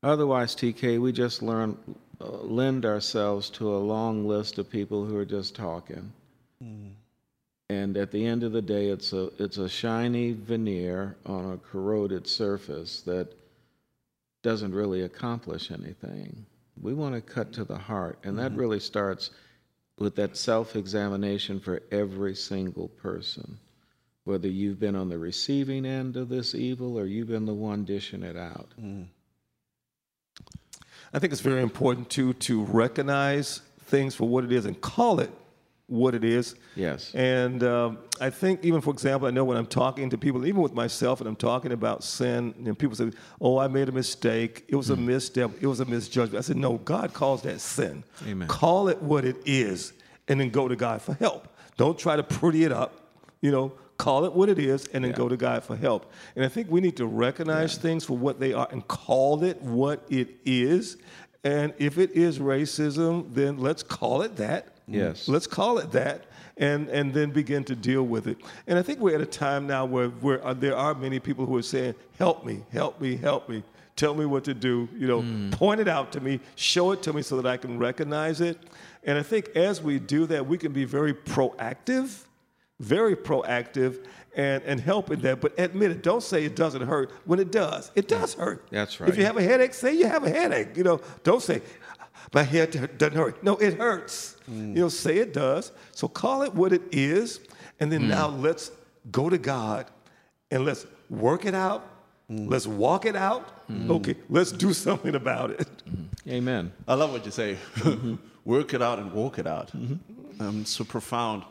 Otherwise, 0.03 0.55
TK, 0.55 1.01
we 1.01 1.12
just 1.12 1.42
learn, 1.42 1.76
uh, 2.20 2.28
lend 2.28 2.84
ourselves 2.84 3.51
to 3.51 3.74
a 3.74 3.78
long 3.78 4.26
list 4.26 4.59
of 4.59 4.70
people 4.70 5.05
who 5.05 5.16
are 5.16 5.24
just 5.24 5.55
talking. 5.55 6.12
Mm. 6.62 6.92
And 7.70 7.97
at 7.97 8.11
the 8.11 8.26
end 8.26 8.45
of 8.45 8.53
the 8.53 8.62
day, 8.62 8.88
it's 8.88 9.12
a, 9.12 9.30
it's 9.38 9.57
a 9.57 9.68
shiny 9.68 10.32
veneer 10.32 11.16
on 11.24 11.53
a 11.53 11.57
corroded 11.57 12.26
surface 12.26 13.01
that 13.03 13.32
doesn't 14.42 14.74
really 14.74 15.03
accomplish 15.03 15.70
anything. 15.70 16.45
We 16.80 16.92
want 16.92 17.14
to 17.14 17.20
cut 17.20 17.53
to 17.55 17.64
the 17.64 17.78
heart, 17.78 18.18
and 18.24 18.38
that 18.38 18.51
mm-hmm. 18.51 18.61
really 18.61 18.80
starts 18.80 19.30
with 19.99 20.16
that 20.16 20.36
self 20.36 20.76
examination 20.76 21.61
for 21.61 21.82
every 21.90 22.34
single 22.34 22.88
person, 22.88 23.59
whether 24.24 24.49
you've 24.49 24.80
been 24.80 24.97
on 24.97 25.09
the 25.09 25.18
receiving 25.18 25.86
end 25.86 26.16
of 26.16 26.28
this 26.28 26.55
evil 26.55 26.99
or 26.99 27.07
you've 27.07 27.28
been 27.28 27.47
the 27.47 27.55
one 27.55 27.84
dishing 27.84 28.22
it 28.22 28.36
out. 28.36 28.70
Mm. 28.80 29.07
I 31.12 31.18
think 31.20 31.32
it's 31.32 31.42
very 31.42 31.62
important 31.62 32.11
too 32.11 32.32
to 32.34 32.64
recognize 32.64 33.61
things 33.84 34.14
for 34.14 34.28
what 34.28 34.45
it 34.45 34.51
is 34.51 34.66
and 34.66 34.80
call 34.80 35.20
it 35.20 35.30
what 35.87 36.14
it 36.14 36.24
is. 36.24 36.55
Yes. 36.76 37.14
And 37.14 37.62
um, 37.62 37.99
I 38.20 38.30
think, 38.30 38.64
even 38.64 38.80
for 38.80 38.91
example, 38.91 39.28
I 39.28 39.30
know 39.30 39.45
when 39.45 39.57
I'm 39.57 39.66
talking 39.66 40.09
to 40.11 40.18
people, 40.18 40.47
even 40.47 40.62
with 40.62 40.72
myself, 40.72 41.20
and 41.20 41.28
I'm 41.28 41.37
talking 41.37 41.72
about 41.72 42.03
sin, 42.03 42.55
and 42.64 42.78
people 42.78 42.97
say, 42.97 43.11
"Oh, 43.41 43.59
I 43.59 43.68
made 43.68 43.89
a 43.89 43.93
mistake. 43.93 44.64
It 44.68 44.76
was 44.76 44.89
mm. 44.89 44.95
a 44.95 44.97
misstep. 44.97 45.51
It 45.61 45.66
was 45.66 45.80
a 45.80 45.85
misjudgment." 45.85 46.39
I 46.39 46.47
said, 46.47 46.57
"No, 46.57 46.78
God 46.78 47.12
calls 47.12 47.43
that 47.43 47.61
sin. 47.61 48.03
Amen. 48.26 48.49
Call 48.49 48.89
it 48.89 49.01
what 49.03 49.24
it 49.24 49.37
is, 49.45 49.93
and 50.28 50.41
then 50.41 50.51
go 50.51 50.68
to 50.68 50.76
God 50.76 51.03
for 51.03 51.14
help. 51.14 51.49
Don't 51.76 51.99
try 51.99 52.16
to 52.16 52.22
pretty 52.22 52.64
it 52.64 52.72
up. 52.72 53.01
You 53.43 53.51
know, 53.51 53.72
call 53.99 54.24
it 54.24 54.32
what 54.32 54.49
it 54.49 54.59
is, 54.59 54.87
and 54.87 55.05
then 55.05 55.11
yeah. 55.11 55.18
go 55.18 55.28
to 55.28 55.37
God 55.37 55.64
for 55.64 55.76
help. 55.76 56.11
And 56.35 56.45
I 56.45 56.49
think 56.49 56.70
we 56.70 56.80
need 56.80 56.97
to 56.97 57.07
recognize 57.07 57.74
yeah. 57.74 57.82
things 57.82 58.05
for 58.05 58.16
what 58.16 58.41
they 58.41 58.55
are 58.55 58.68
and 58.70 58.87
call 58.89 59.45
it 59.45 59.61
what 59.61 60.07
it 60.09 60.37
is. 60.47 60.97
And 61.43 61.74
if 61.76 61.99
it 61.99 62.12
is 62.12 62.39
racism, 62.39 63.35
then 63.35 63.59
let's 63.59 63.82
call 63.82 64.22
it 64.22 64.37
that 64.37 64.73
Yes. 64.87 65.28
Let's 65.28 65.47
call 65.47 65.78
it 65.78 65.93
that. 65.93 66.26
And, 66.57 66.89
and 66.89 67.12
then 67.12 67.30
begin 67.30 67.64
to 67.64 67.74
deal 67.74 68.05
with 68.05 68.28
it. 68.28 68.39
And 68.68 68.78
I 68.78 68.82
think 68.82 69.01
we're 69.01 69.16
at 69.16 69.20
a 69.20 69.26
time 69.26 69.66
now 69.66 69.85
where, 69.85 70.09
where 70.09 70.47
uh, 70.47 70.55
there 70.55 70.76
are 70.76 70.95
many 70.95 71.18
people 71.18 71.47
who 71.47 71.57
are 71.57 71.62
saying, 71.62 71.97
Help 72.16 72.47
me, 72.47 72.62
help 72.70 73.01
me, 73.01 73.16
help 73.16 73.49
me. 73.49 73.64
Tell 73.97 74.14
me 74.14 74.24
what 74.24 74.45
to 74.45 74.55
do. 74.55 74.89
You 74.97 75.07
know, 75.09 75.22
mm. 75.22 75.51
point 75.53 75.80
it 75.80 75.89
out 75.89 76.12
to 76.12 76.20
me, 76.20 76.41
show 76.55 76.93
it 76.93 77.03
to 77.05 77.12
me 77.12 77.22
so 77.22 77.41
that 77.41 77.47
I 77.47 77.57
can 77.57 77.78
recognize 77.78 78.41
it. 78.41 78.59
And 79.05 79.18
I 79.18 79.22
think 79.22 79.49
as 79.57 79.82
we 79.82 79.99
do 79.99 80.26
that, 80.26 80.47
we 80.47 80.59
can 80.59 80.72
be 80.72 80.85
very 80.85 81.14
proactive, 81.14 82.24
very 82.80 83.16
proactive, 83.16 84.05
and, 84.37 84.62
and 84.64 84.80
help 84.80 85.11
in 85.11 85.20
that. 85.20 85.41
But 85.41 85.59
admit 85.59 85.93
it. 85.93 86.03
Don't 86.03 86.22
say 86.22 86.45
it 86.45 86.57
doesn't 86.57 86.82
hurt 86.82 87.12
when 87.24 87.39
it 87.39 87.53
does. 87.53 87.93
It 87.95 88.09
does 88.09 88.35
hurt. 88.35 88.66
That's 88.70 89.01
right. 89.01 89.09
If 89.09 89.16
you 89.16 89.24
have 89.24 89.37
a 89.37 89.43
headache, 89.43 89.74
say 89.74 89.95
you 89.95 90.09
have 90.09 90.24
a 90.24 90.30
headache. 90.30 90.76
You 90.76 90.85
know, 90.85 91.01
don't 91.22 91.43
say 91.43 91.62
my 92.35 92.43
head 92.43 92.99
doesn't 92.99 93.16
hurt. 93.16 93.43
No, 93.43 93.57
it 93.57 93.78
hurts. 93.78 94.37
Mm. 94.51 94.76
You 94.76 94.82
know, 94.82 94.89
say 94.89 95.18
it 95.18 95.32
does. 95.32 95.72
So 95.93 96.09
call 96.09 96.43
it 96.43 96.53
what 96.53 96.72
it 96.72 96.82
is, 96.93 97.41
and 97.78 97.91
then 97.91 98.03
mm. 98.03 98.09
now 98.09 98.28
let's 98.28 98.72
go 99.11 99.30
to 99.30 99.39
God 99.39 99.87
and 100.51 100.64
let's 100.64 100.87
work 101.09 101.45
it 101.45 101.55
out. 101.55 101.87
Mm. 102.30 102.51
Let's 102.51 102.66
walk 102.66 103.07
it 103.07 103.16
out. 103.16 103.68
Mm. 103.68 103.91
Okay, 103.91 104.16
let's 104.28 104.51
do 104.51 104.72
something 104.72 105.14
about 105.14 105.51
it. 105.53 105.68
Mm-hmm. 105.89 106.30
Amen. 106.30 106.72
I 106.89 106.95
love 106.95 107.12
what 107.12 107.24
you 107.24 107.30
say. 107.30 107.57
Mm-hmm. 107.76 108.16
work 108.45 108.74
it 108.74 108.82
out 108.82 108.99
and 108.99 109.12
walk 109.12 109.39
it 109.39 109.47
out. 109.47 109.68
Mm-hmm. 109.68 110.43
Um, 110.43 110.64
so 110.64 110.85
profound. 110.85 111.45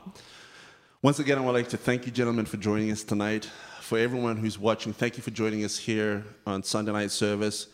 Once 1.01 1.19
again, 1.19 1.37
I 1.37 1.41
would 1.41 1.51
like 1.51 1.69
to 1.69 1.77
thank 1.77 2.05
you, 2.05 2.11
gentlemen, 2.11 2.45
for 2.45 2.57
joining 2.57 2.91
us 2.91 3.03
tonight. 3.03 3.49
For 3.81 3.97
everyone 3.97 4.37
who's 4.37 4.57
watching, 4.57 4.93
thank 4.93 5.17
you 5.17 5.23
for 5.23 5.31
joining 5.31 5.63
us 5.63 5.77
here 5.77 6.25
on 6.47 6.63
Sunday 6.63 6.91
night 6.91 7.11
service. 7.11 7.67